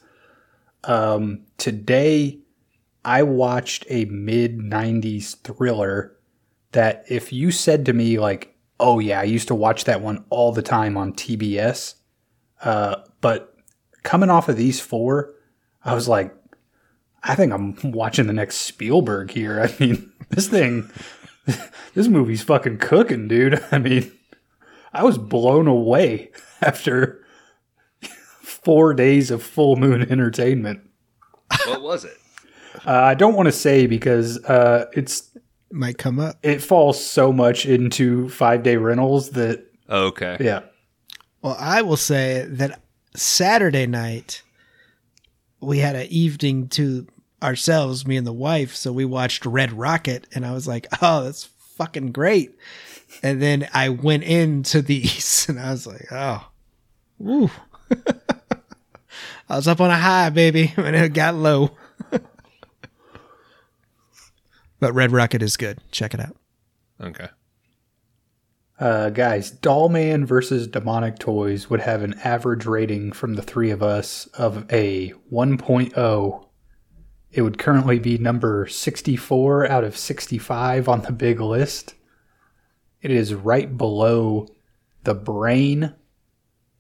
[0.83, 2.39] Um, today,
[3.05, 6.17] I watched a mid '90s thriller
[6.73, 10.25] that, if you said to me like, "Oh yeah, I used to watch that one
[10.29, 11.95] all the time on TBS,"
[12.61, 13.55] uh, but
[14.03, 15.33] coming off of these four,
[15.85, 16.35] I was like,
[17.23, 19.59] I think I'm watching the next Spielberg here.
[19.61, 20.89] I mean, this thing,
[21.93, 23.63] this movie's fucking cooking, dude.
[23.71, 24.11] I mean,
[24.93, 26.31] I was blown away
[26.61, 27.23] after
[28.41, 30.81] four days of full moon entertainment.
[31.67, 32.17] What was it?
[32.85, 35.29] Uh, I don't want to say because uh, it's
[35.71, 36.37] Might come up.
[36.43, 40.37] it falls so much into five day rentals that Okay.
[40.39, 40.61] yeah.
[41.41, 42.81] Well, I will say that
[43.15, 44.43] Saturday night
[45.59, 47.07] we had an evening to
[47.41, 48.75] ourselves, me and the wife.
[48.75, 51.45] So we watched Red Rocket, and I was like, "Oh, that's
[51.75, 52.55] fucking great!"
[53.23, 56.47] And then I went into these, and I was like, "Oh,
[57.17, 57.49] woo!"
[59.49, 61.71] I was up on a high, baby, and it got low.
[64.79, 65.79] but Red Rocket is good.
[65.91, 66.35] Check it out.
[67.01, 67.29] Okay.
[68.79, 73.81] Uh, guys, Dollman versus Demonic Toys would have an average rating from the three of
[73.81, 76.47] us of a 1.0.
[77.31, 81.95] It would currently be number 64 out of 65 on the big list.
[83.01, 84.47] It is right below
[85.03, 85.93] The Brain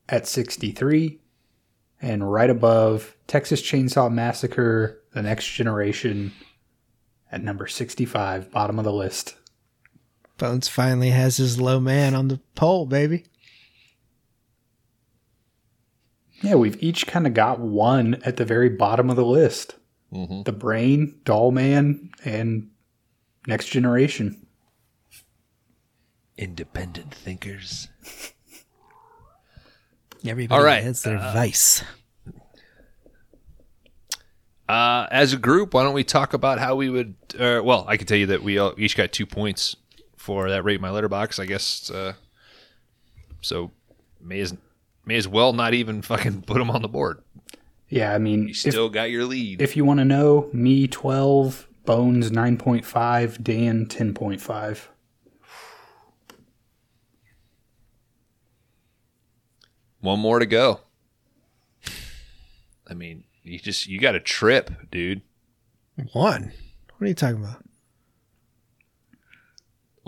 [0.07, 1.19] at 63
[1.99, 6.31] and right above Texas Chainsaw Massacre The Next Generation
[7.31, 9.36] at number 65, bottom of the list.
[10.37, 13.25] Bones finally has his low man on the pole, baby.
[16.41, 19.75] Yeah, we've each kind of got one at the very bottom of the list.
[20.13, 20.45] Mhm.
[20.45, 22.69] The Brain, Doll Man, and
[23.47, 24.45] Next Generation.
[26.37, 27.87] Independent thinkers.
[30.25, 31.83] Everybody All right, has their vice.
[34.69, 37.15] Uh, as a group, why don't we talk about how we would?
[37.39, 39.77] Uh, well, I can tell you that we all, each got two points
[40.27, 41.39] for that rate my letterbox.
[41.39, 41.89] I guess.
[41.89, 42.13] Uh,
[43.39, 43.71] so
[44.19, 44.53] may as
[45.05, 47.21] may as well not even fucking put them on the board.
[47.87, 49.61] Yeah, I mean, You if, still got your lead.
[49.61, 54.79] if you want to know, me 12, Bones 9.5, Dan 10.5.
[60.01, 60.81] One more to go.
[62.89, 65.21] I mean, you just you got a trip, dude.
[66.11, 66.51] One.
[66.97, 67.63] What are you talking about?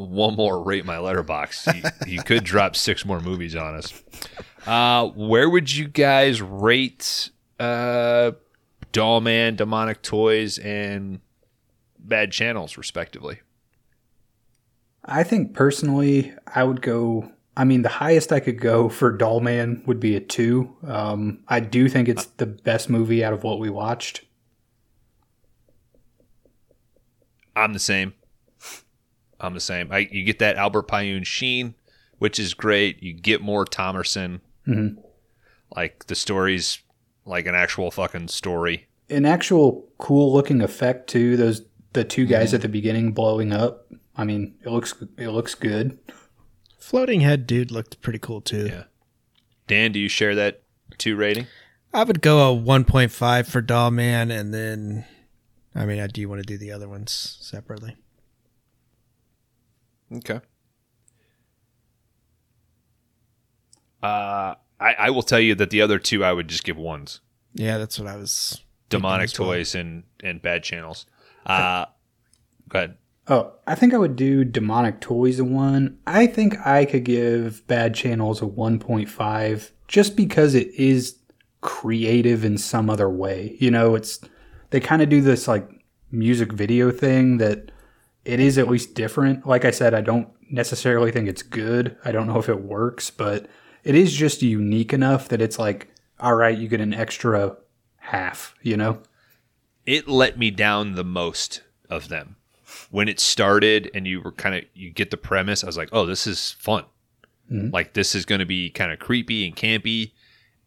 [0.08, 1.68] One more rate my letterbox.
[2.08, 4.04] You, could drop six more movies on us.
[4.66, 7.30] Uh, where would you guys rate
[7.60, 8.32] uh,
[8.92, 11.20] Doll Man, Demonic Toys, and
[11.98, 13.42] Bad Channels, respectively?
[15.06, 17.32] I think personally, I would go.
[17.58, 20.78] I mean, the highest I could go for Doll Man would be a 2.
[20.88, 24.22] Um, I do think it's the best movie out of what we watched.
[27.56, 28.14] I'm the same.
[29.40, 29.92] I'm the same.
[29.92, 31.76] I, you get that Albert Pyun sheen,
[32.18, 33.02] which is great.
[33.02, 34.42] You get more Thomerson.
[34.68, 34.98] Mhm.
[35.76, 36.80] Like the story's
[37.26, 38.88] like an actual fucking story.
[39.10, 41.36] an actual cool looking effect too.
[41.38, 43.88] Those the two guys at the beginning blowing up.
[44.16, 45.98] I mean, it looks it looks good.
[46.78, 48.68] Floating head dude looked pretty cool too.
[48.68, 48.84] Yeah.
[49.68, 50.64] Dan, do you share that
[50.98, 51.48] two rating?
[51.94, 55.06] I would go a 1.5 for Doll Man, and then,
[55.74, 57.96] I mean, I do you want to do the other ones separately.
[60.16, 60.42] Okay.
[64.02, 67.20] Uh, I, I will tell you that the other two I would just give ones.
[67.54, 68.62] Yeah, that's what I was.
[68.90, 69.50] Demonic as well.
[69.50, 71.06] toys and and bad channels.
[71.46, 71.86] Uh,
[72.70, 72.98] go ahead.
[73.28, 76.00] Oh, I think I would do demonic toys a one.
[76.08, 81.18] I think I could give bad channels a one point five just because it is
[81.62, 83.56] creative in some other way.
[83.60, 84.20] You know, it's
[84.72, 85.70] they kind of do this like
[86.12, 87.72] music video thing that
[88.30, 89.46] it is at least different.
[89.46, 91.98] Like I said, I don't necessarily think it's good.
[92.06, 93.48] I don't know if it works, but
[93.84, 97.56] it is just unique enough that it's like, all right, you get an extra
[97.98, 99.02] half, you know?
[99.90, 102.36] it let me down the most of them
[102.92, 105.90] when it started and you were kind of you get the premise i was like
[105.92, 106.84] oh this is fun
[107.52, 107.74] mm-hmm.
[107.74, 110.12] like this is going to be kind of creepy and campy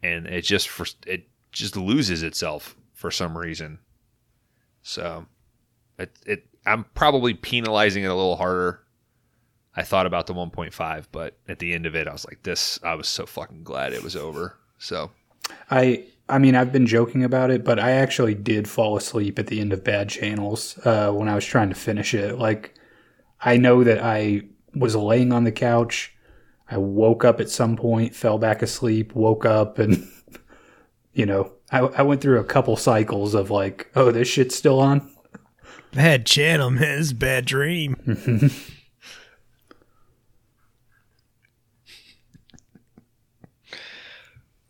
[0.02, 3.78] and it just for it just loses itself for some reason
[4.82, 5.26] so
[5.98, 8.80] it, it i'm probably penalizing it a little harder
[9.76, 12.78] i thought about the 1.5 but at the end of it i was like this
[12.82, 15.10] i was so fucking glad it was over so
[15.70, 19.46] I I mean I've been joking about it, but I actually did fall asleep at
[19.48, 22.38] the end of Bad Channels uh, when I was trying to finish it.
[22.38, 22.74] Like
[23.40, 24.42] I know that I
[24.74, 26.14] was laying on the couch.
[26.70, 30.08] I woke up at some point, fell back asleep, woke up, and
[31.12, 34.80] you know I, I went through a couple cycles of like, oh, this shit's still
[34.80, 35.10] on.
[35.92, 37.00] Bad channel, man.
[37.00, 37.96] It's a bad dream.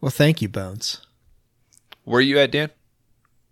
[0.01, 1.01] well, thank you, Bones.
[2.05, 2.71] where are you at dan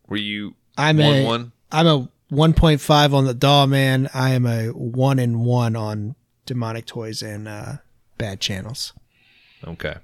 [0.09, 4.09] were you I'm one a one I'm a 1.5 on the doll man.
[4.15, 6.15] I am a one and one on
[6.47, 7.79] demonic toys and uh,
[8.19, 8.93] bad channels.
[9.67, 9.97] Okay.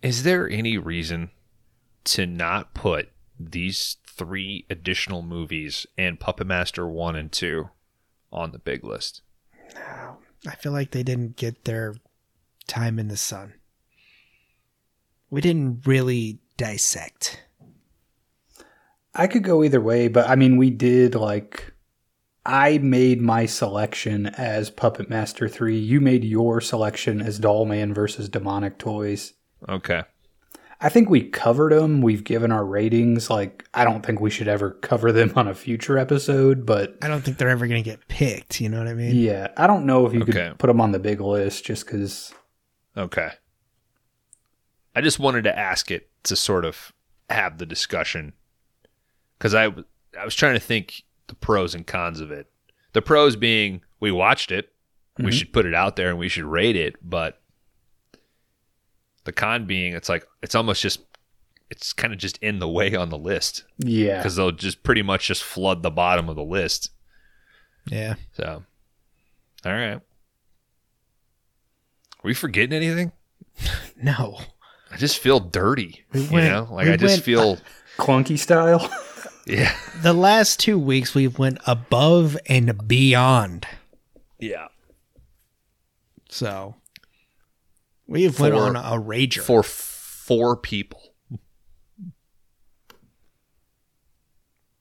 [0.00, 1.30] Is there any reason
[2.04, 7.70] to not put these three additional movies and Puppet Master 1 and 2
[8.32, 9.22] on the big list?
[10.46, 11.94] I feel like they didn't get their
[12.66, 13.54] time in the sun.
[15.28, 17.44] We didn't really dissect.
[19.14, 21.72] I could go either way, but I mean, we did like.
[22.46, 25.78] I made my selection as Puppet Master 3.
[25.78, 29.34] You made your selection as Doll Man versus Demonic Toys.
[29.68, 30.04] Okay.
[30.82, 32.00] I think we covered them.
[32.00, 33.28] We've given our ratings.
[33.28, 37.08] Like, I don't think we should ever cover them on a future episode, but I
[37.08, 38.60] don't think they're ever going to get picked.
[38.60, 39.14] You know what I mean?
[39.14, 40.32] yeah, I don't know if you Okay.
[40.32, 42.32] could put them on the big list just because.
[42.96, 43.30] Okay.
[44.96, 46.92] I just wanted to ask it to sort of
[47.28, 48.32] have the discussion
[49.38, 49.66] because I,
[50.18, 52.50] I was trying to think the pros and cons of it.
[52.92, 54.72] The pros being we watched it,
[55.16, 55.30] we mm-hmm.
[55.30, 57.39] should put it out there and we should rate it, but
[59.30, 61.00] the con being it's like it's almost just
[61.70, 64.16] it's kind of just in the way on the list Yeah.
[64.16, 66.90] because they'll just pretty much just flood the bottom of the list.
[67.86, 68.14] Yeah.
[68.32, 68.64] So,
[69.64, 69.92] all right.
[69.94, 70.02] Are
[72.24, 73.12] we forgetting anything?
[74.02, 74.38] No.
[74.90, 76.04] I just feel dirty.
[76.12, 77.58] We you know, like we I just went- feel,
[77.98, 78.90] Clunky style.
[79.46, 83.66] yeah, The last two weeks we went above and beyond.
[84.40, 84.68] yeah.
[86.30, 86.74] So
[88.10, 89.40] we've went on a rager.
[89.40, 91.14] For four people,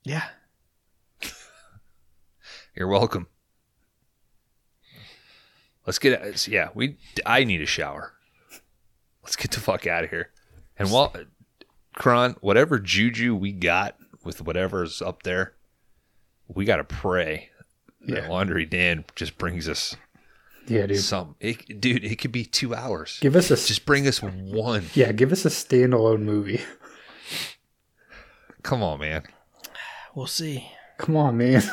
[0.04, 0.24] yeah.
[2.76, 3.28] you're welcome.
[5.86, 8.14] Let's get, yeah, we, I need a shower.
[9.24, 10.32] Let's get the fuck out of here.
[10.78, 11.14] And while,
[11.96, 15.54] Kron, whatever juju we got with whatever's up there,
[16.48, 17.50] we got to pray
[18.02, 19.96] that Laundry Dan just brings us
[20.70, 21.00] Yeah, dude.
[21.00, 21.36] some.
[21.40, 23.18] It, dude, it could be two hours.
[23.22, 24.86] Give us a Just bring us one.
[24.94, 25.12] yeah.
[25.12, 26.62] Give us a standalone movie.
[28.64, 29.24] Come on, man.
[30.16, 30.70] We'll see.
[30.98, 31.64] Come on, man.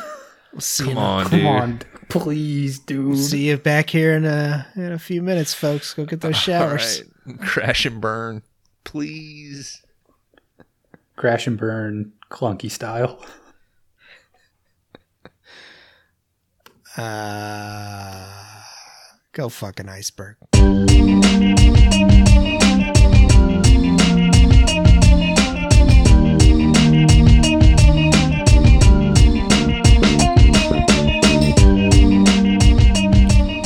[0.52, 0.84] We'll see.
[0.84, 1.46] Come in a- on, Come dude.
[1.46, 3.18] on, please, dude.
[3.18, 5.92] See you back here in a in a few minutes, folks.
[5.94, 7.02] Go get those showers.
[7.26, 7.40] right.
[7.40, 8.42] Crash and burn,
[8.84, 9.82] please.
[11.16, 13.22] Crash and burn, clunky style.
[16.96, 18.05] Uh,
[19.36, 20.36] go fucking iceberg.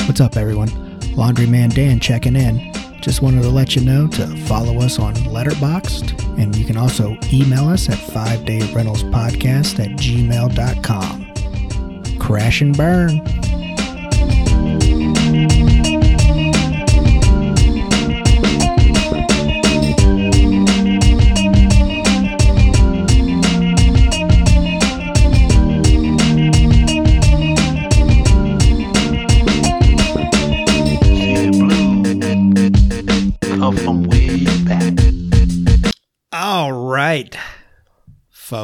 [0.07, 0.69] What's up, everyone?
[1.15, 2.73] Laundryman Dan checking in.
[3.01, 7.17] Just wanted to let you know to follow us on Letterboxd, and you can also
[7.33, 11.27] email us at 5 Day Rentals Podcast at gmail.com.
[12.19, 13.25] Crash and burn.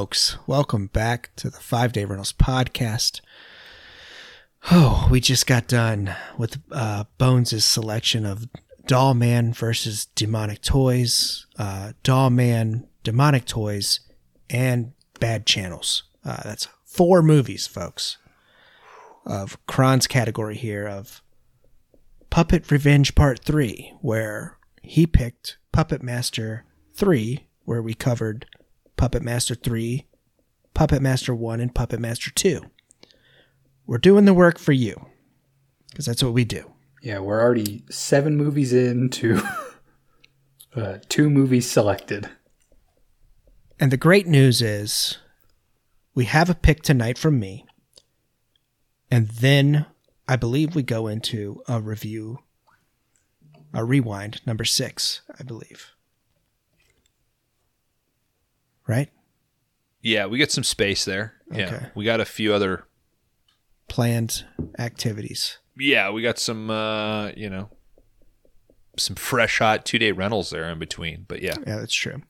[0.06, 3.20] Folks, welcome back to the Five Day Rentals podcast.
[4.70, 8.46] Oh, we just got done with uh, Bones' selection of
[8.86, 13.98] Doll Man versus Demonic Toys, uh, Doll Man, Demonic Toys,
[14.48, 16.04] and bad channels.
[16.24, 18.16] Uh, that's four movies, folks,
[19.24, 21.20] of Kron's category here of
[22.30, 28.46] Puppet Revenge Part 3, where he picked Puppet Master 3, where we covered
[28.96, 30.06] Puppet Master 3,
[30.74, 32.62] Puppet Master 1, and Puppet Master 2.
[33.86, 35.06] We're doing the work for you,
[35.90, 36.72] because that's what we do.
[37.02, 39.40] Yeah, we're already seven movies into
[40.76, 42.28] uh, two movies selected.
[43.78, 45.18] And the great news is
[46.14, 47.66] we have a pick tonight from me.
[49.10, 49.86] And then
[50.26, 52.38] I believe we go into a review,
[53.72, 55.92] a rewind, number six, I believe.
[58.86, 59.10] Right?
[60.02, 61.34] Yeah, we get some space there.
[61.52, 61.86] Yeah, Okay.
[61.94, 62.84] we got a few other.
[63.88, 64.44] Planned
[64.78, 65.58] activities.
[65.78, 66.70] Yeah, we got some.
[66.70, 67.70] uh You know,
[68.98, 71.24] some fresh hot two day rentals there in between.
[71.28, 72.22] But yeah, Yeah, that's true.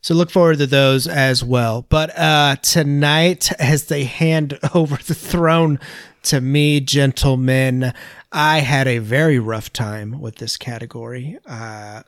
[0.00, 1.82] So look forward to those as well.
[1.88, 5.78] But uh tonight, as they hand over the throne
[6.24, 7.92] to me, gentlemen,
[8.32, 11.38] I had a very rough time with this category.
[11.46, 12.02] Uh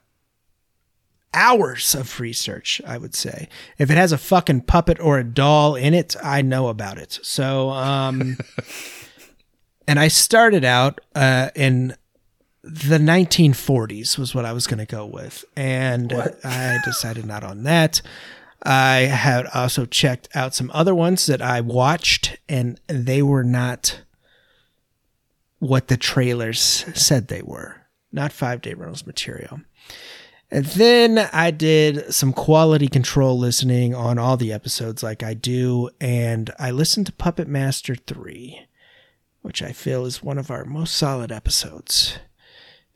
[1.35, 3.49] hours of research, I would say.
[3.79, 7.19] If it has a fucking puppet or a doll in it, I know about it.
[7.23, 8.39] So um
[9.89, 11.95] and I started out uh in
[12.63, 15.45] the 1940s was what I was going to go with.
[15.57, 16.45] And What?
[16.45, 18.03] I decided not on that.
[18.63, 24.03] I had also checked out some other ones that I watched, and they were not
[25.61, 26.61] what the trailers
[26.95, 27.77] said they were.
[28.11, 29.61] Not five day rentals material.
[30.51, 35.91] And then I did some quality control listening on all the episodes, like I do,
[36.01, 38.67] and I listened to Puppet Master 3,
[39.43, 42.19] which I feel is one of our most solid episodes.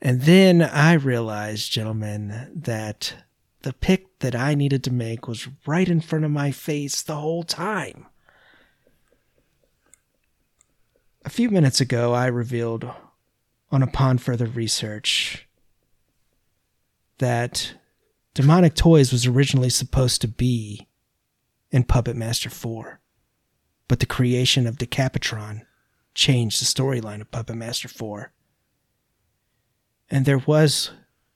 [0.01, 3.17] And then I realized, gentlemen, that
[3.61, 7.17] the pick that I needed to make was right in front of my face the
[7.17, 8.07] whole time.
[11.25, 12.91] A few minutes ago, I revealed,
[13.71, 15.47] on upon further research,
[17.23, 17.75] that
[18.34, 20.86] Demonic Toys was originally supposed to be
[21.70, 23.01] in Puppet Master 4,
[23.89, 25.62] but the creation of Decapitron
[26.15, 28.33] changed the storyline of Puppet Master 4
[30.12, 30.91] and there was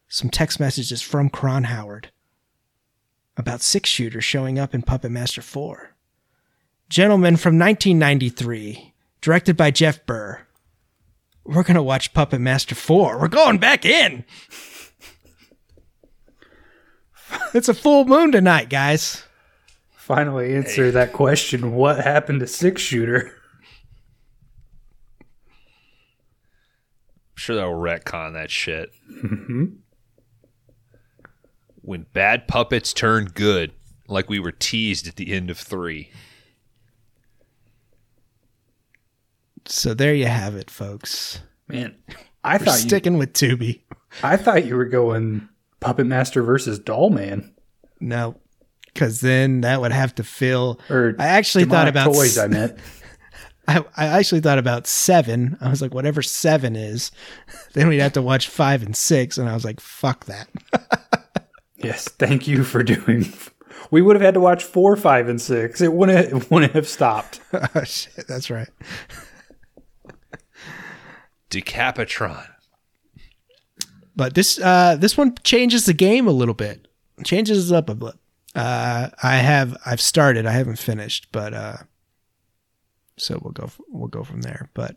[0.06, 2.10] some text messages from Kron Howard
[3.38, 5.94] about six shooter showing up in Puppet Master 4.
[6.88, 10.46] Gentlemen from 1993, directed by Jeff Burr.
[11.44, 13.18] We're going to watch Puppet Master 4.
[13.18, 14.24] We're going back in.
[17.54, 19.24] It's a full moon tonight, guys.
[19.96, 21.74] Finally, answer that question.
[21.74, 23.32] What happened to Six Shooter?
[25.20, 25.26] I'm
[27.36, 28.90] sure they'll retcon that shit.
[29.10, 29.64] Mm-hmm.
[31.82, 33.72] when bad puppets turn good,
[34.08, 36.10] like we were teased at the end of three.
[39.66, 41.40] So there you have it, folks.
[41.68, 41.96] Man,
[42.44, 43.80] I We're thought you, sticking with Tubi.
[44.22, 45.48] I thought you were going
[45.86, 47.52] Puppet Master versus Dollman.
[48.00, 48.36] No,
[48.92, 50.80] because then that would have to fill.
[50.90, 52.36] Or I actually thought about toys.
[52.36, 52.78] s- I meant.
[53.68, 55.56] I, I actually thought about seven.
[55.60, 57.10] I was like, whatever seven is,
[57.72, 59.38] then we'd have to watch five and six.
[59.38, 60.48] And I was like, fuck that.
[61.78, 63.26] Yes, thank you for doing.
[63.90, 65.82] We would have had to watch four, five, and six.
[65.82, 66.32] It wouldn't.
[66.32, 67.38] It wouldn't have stopped.
[67.52, 68.66] oh, shit, that's right.
[71.50, 72.46] Decapitron.
[74.16, 76.88] But this uh, this one changes the game a little bit.
[77.24, 78.14] Changes it up a bit.
[78.54, 80.46] Uh, I have I've started.
[80.46, 81.76] I haven't finished, but uh,
[83.18, 84.70] so we'll go we'll go from there.
[84.72, 84.96] But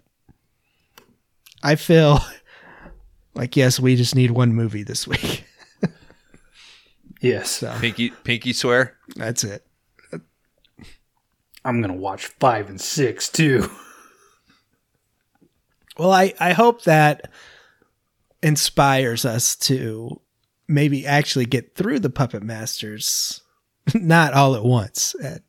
[1.62, 2.20] I feel
[3.36, 5.44] like yes, we just need one movie this week.
[7.22, 8.96] Yes, So Pinky Pinky swear.
[9.18, 9.66] that's it.
[11.66, 13.70] I'm gonna watch five and six too.
[15.98, 17.30] Well, I, I hope that
[18.42, 20.20] inspires us to
[20.68, 23.42] maybe actually get through the Puppet Masters,
[23.94, 25.16] not all at once.
[25.22, 25.42] At,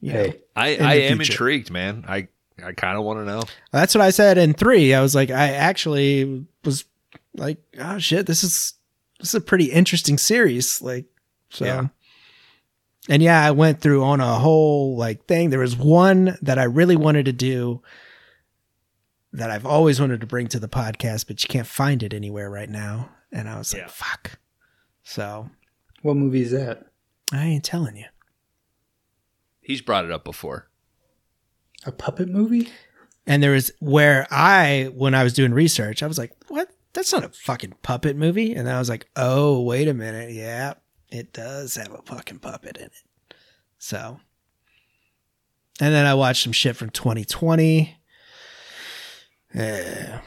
[0.00, 0.32] you know.
[0.54, 1.32] I, I am future.
[1.32, 2.04] intrigued, man.
[2.08, 2.28] I
[2.64, 3.42] I kind of want to know.
[3.70, 4.94] That's what I said in three.
[4.94, 6.84] I was like, I actually was
[7.34, 8.74] like, oh shit, this is
[9.18, 10.80] this is a pretty interesting series.
[10.80, 11.06] Like,
[11.50, 11.64] so.
[11.64, 11.88] Yeah.
[13.08, 15.50] And yeah, I went through on a whole like thing.
[15.50, 17.82] There was one that I really wanted to do
[19.36, 22.50] that I've always wanted to bring to the podcast, but you can't find it anywhere
[22.50, 23.10] right now.
[23.30, 24.38] And I was like, fuck.
[25.02, 25.50] So
[26.02, 26.86] what movie is that?
[27.32, 28.06] I ain't telling you.
[29.60, 30.68] He's brought it up before.
[31.84, 32.68] A puppet movie?
[33.26, 36.70] And there was where I, when I was doing research, I was like, what?
[36.94, 38.54] That's not a fucking puppet movie.
[38.54, 40.32] And I was like, oh, wait a minute.
[40.32, 40.74] Yeah,
[41.10, 42.92] it does have a fucking puppet in it.
[43.78, 44.18] So
[45.78, 47.98] And then I watched some shit from 2020.
[49.54, 50.20] Yeah.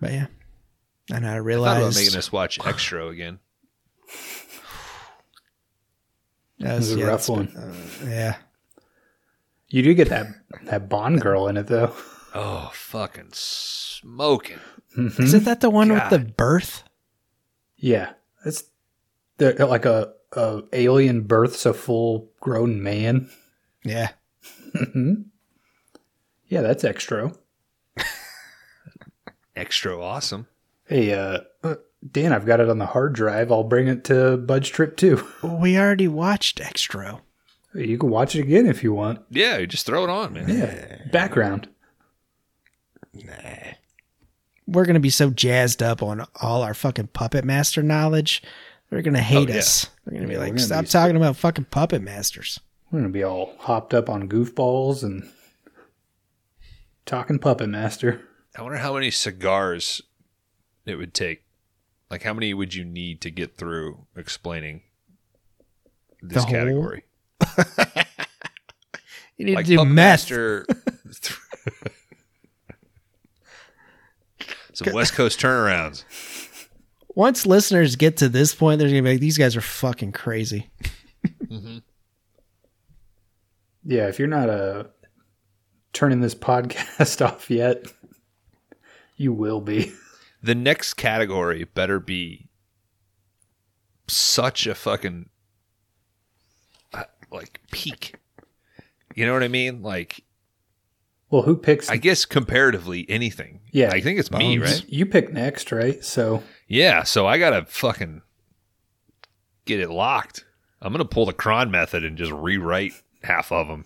[0.00, 0.26] But yeah.
[1.12, 3.38] And I realized I thought realized about making us watch Xtro again.
[6.60, 7.48] that It was a yeah, rough that's- one.
[7.56, 7.74] uh,
[8.08, 8.36] yeah.
[9.68, 10.26] You do get that
[10.64, 11.94] that Bond girl in it though.
[12.34, 14.58] Oh, fucking smoking.
[14.96, 16.82] Isn't that the one with the birth?
[17.76, 18.12] Yeah,
[18.44, 18.64] it's
[19.38, 23.30] the, like a, a alien births a full grown man.
[23.82, 24.10] Yeah.
[26.52, 27.34] Yeah, that's Xtro.
[29.56, 30.46] Extra awesome.
[30.86, 31.76] Hey, uh, uh,
[32.10, 33.50] Dan, I've got it on the hard drive.
[33.50, 35.26] I'll bring it to Bud's trip too.
[35.42, 37.20] We already watched Xtro.
[37.74, 39.20] You can watch it again if you want.
[39.30, 40.46] Yeah, you just throw it on, man.
[40.50, 41.70] Yeah, background.
[43.14, 43.32] Nah.
[44.66, 48.42] We're going to be so jazzed up on all our fucking Puppet Master knowledge.
[48.90, 49.58] They're going to hate Oh, yeah.
[49.60, 49.88] us.
[50.04, 52.60] They're going to be we're like, gonna stop be talking about fucking Puppet Masters.
[52.90, 55.26] We're gonna be all hopped up on goofballs and
[57.06, 58.20] talking Puppet Master.
[58.56, 60.02] I wonder how many cigars
[60.86, 61.44] it would take.
[62.10, 64.82] Like, how many would you need to get through explaining
[66.20, 67.04] this The whole- category?
[69.38, 69.92] You need Like, to do Puppet.
[69.92, 70.66] Master-
[74.74, 76.04] Some West Coast turnarounds.
[77.14, 80.12] Once listeners get to this point, they're going to be like, these guys are fucking
[80.12, 80.70] crazy.
[83.84, 84.84] Yeah, if you're not uh,
[85.92, 87.84] turning this podcast off yet,
[89.16, 89.92] you will be.
[90.42, 92.48] The next category better be
[94.08, 95.28] such a fucking
[96.92, 98.14] uh, like peak.
[99.14, 99.82] You know what I mean?
[99.82, 100.24] Like,
[101.30, 101.88] Well, who picks?
[101.88, 103.60] I guess comparatively anything.
[103.70, 103.90] Yeah.
[103.92, 104.84] I think it's me, right?
[104.88, 106.02] you pick next, right?
[106.04, 108.22] So Yeah, so I gotta fucking
[109.64, 110.44] get it locked.
[110.80, 113.84] I'm gonna pull the Kron method and just rewrite half of them.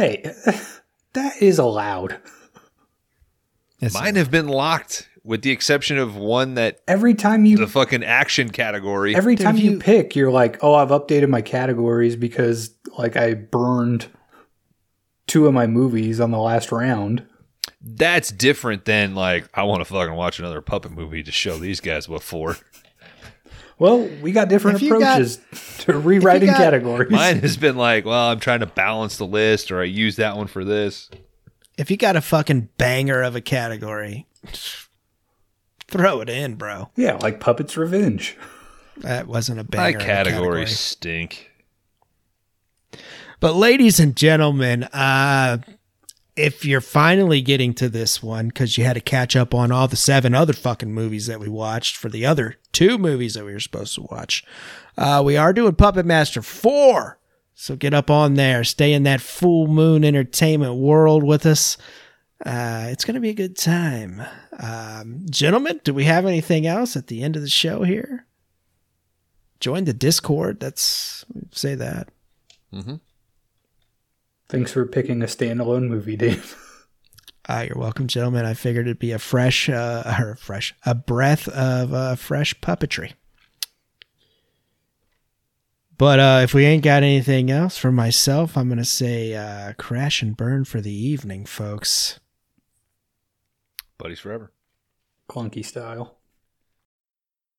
[0.00, 0.22] Hey,
[1.12, 2.12] that is allowed.
[3.80, 7.66] It's- Mine have been locked, with the exception of one that Every time you the
[7.66, 9.14] fucking action category.
[9.14, 13.34] every time you, you- pick, you're like, oh, I've updated my categories because like I
[13.34, 14.06] burned
[15.26, 17.24] two of my movies on the last round.
[17.80, 21.80] that's different than like I want to fucking watch another puppet movie to show these
[21.80, 22.56] guys what for.
[23.80, 25.38] Well, we got different If you got- approaches
[25.86, 27.10] to rewriting got- categories.
[27.10, 30.36] Mine has been like, well, I'm trying to balance the list, or I use that
[30.36, 31.10] one for this.
[31.78, 34.26] if you got a fucking banger of a category,
[35.88, 36.90] throw it in, bro.
[36.94, 38.36] yeah, like Puppets Revenge.
[38.98, 39.98] That wasn't a banger.
[39.98, 40.66] My categories category.
[40.66, 41.50] stink.
[43.40, 45.58] But ladies and gentlemen, uh,
[46.40, 49.86] if you're finally getting to this one because you had to catch up on all
[49.86, 53.52] the seven other fucking movies that we watched for the other two movies that we
[53.52, 54.44] were supposed to watch,
[54.96, 57.18] uh, we are doing Puppet Master 4.
[57.54, 61.76] So get up on there, stay in that full moon entertainment world with us.
[62.44, 64.22] Uh, it's going to be a good time.
[64.58, 68.26] Um, gentlemen, do we have anything else at the end of the show here?
[69.60, 70.58] Join the Discord.
[70.58, 72.08] That's say that.
[74.50, 76.56] Thanks for picking a standalone movie, Dave.
[77.48, 78.44] Uh, you're welcome, gentlemen.
[78.44, 83.12] I figured it'd be a fresh, uh, or fresh, a breath of uh, fresh puppetry.
[85.96, 90.20] But uh, if we ain't got anything else for myself, I'm gonna say uh, crash
[90.20, 92.18] and burn for the evening, folks.
[93.98, 94.50] Buddies forever.
[95.28, 96.19] Clunky style.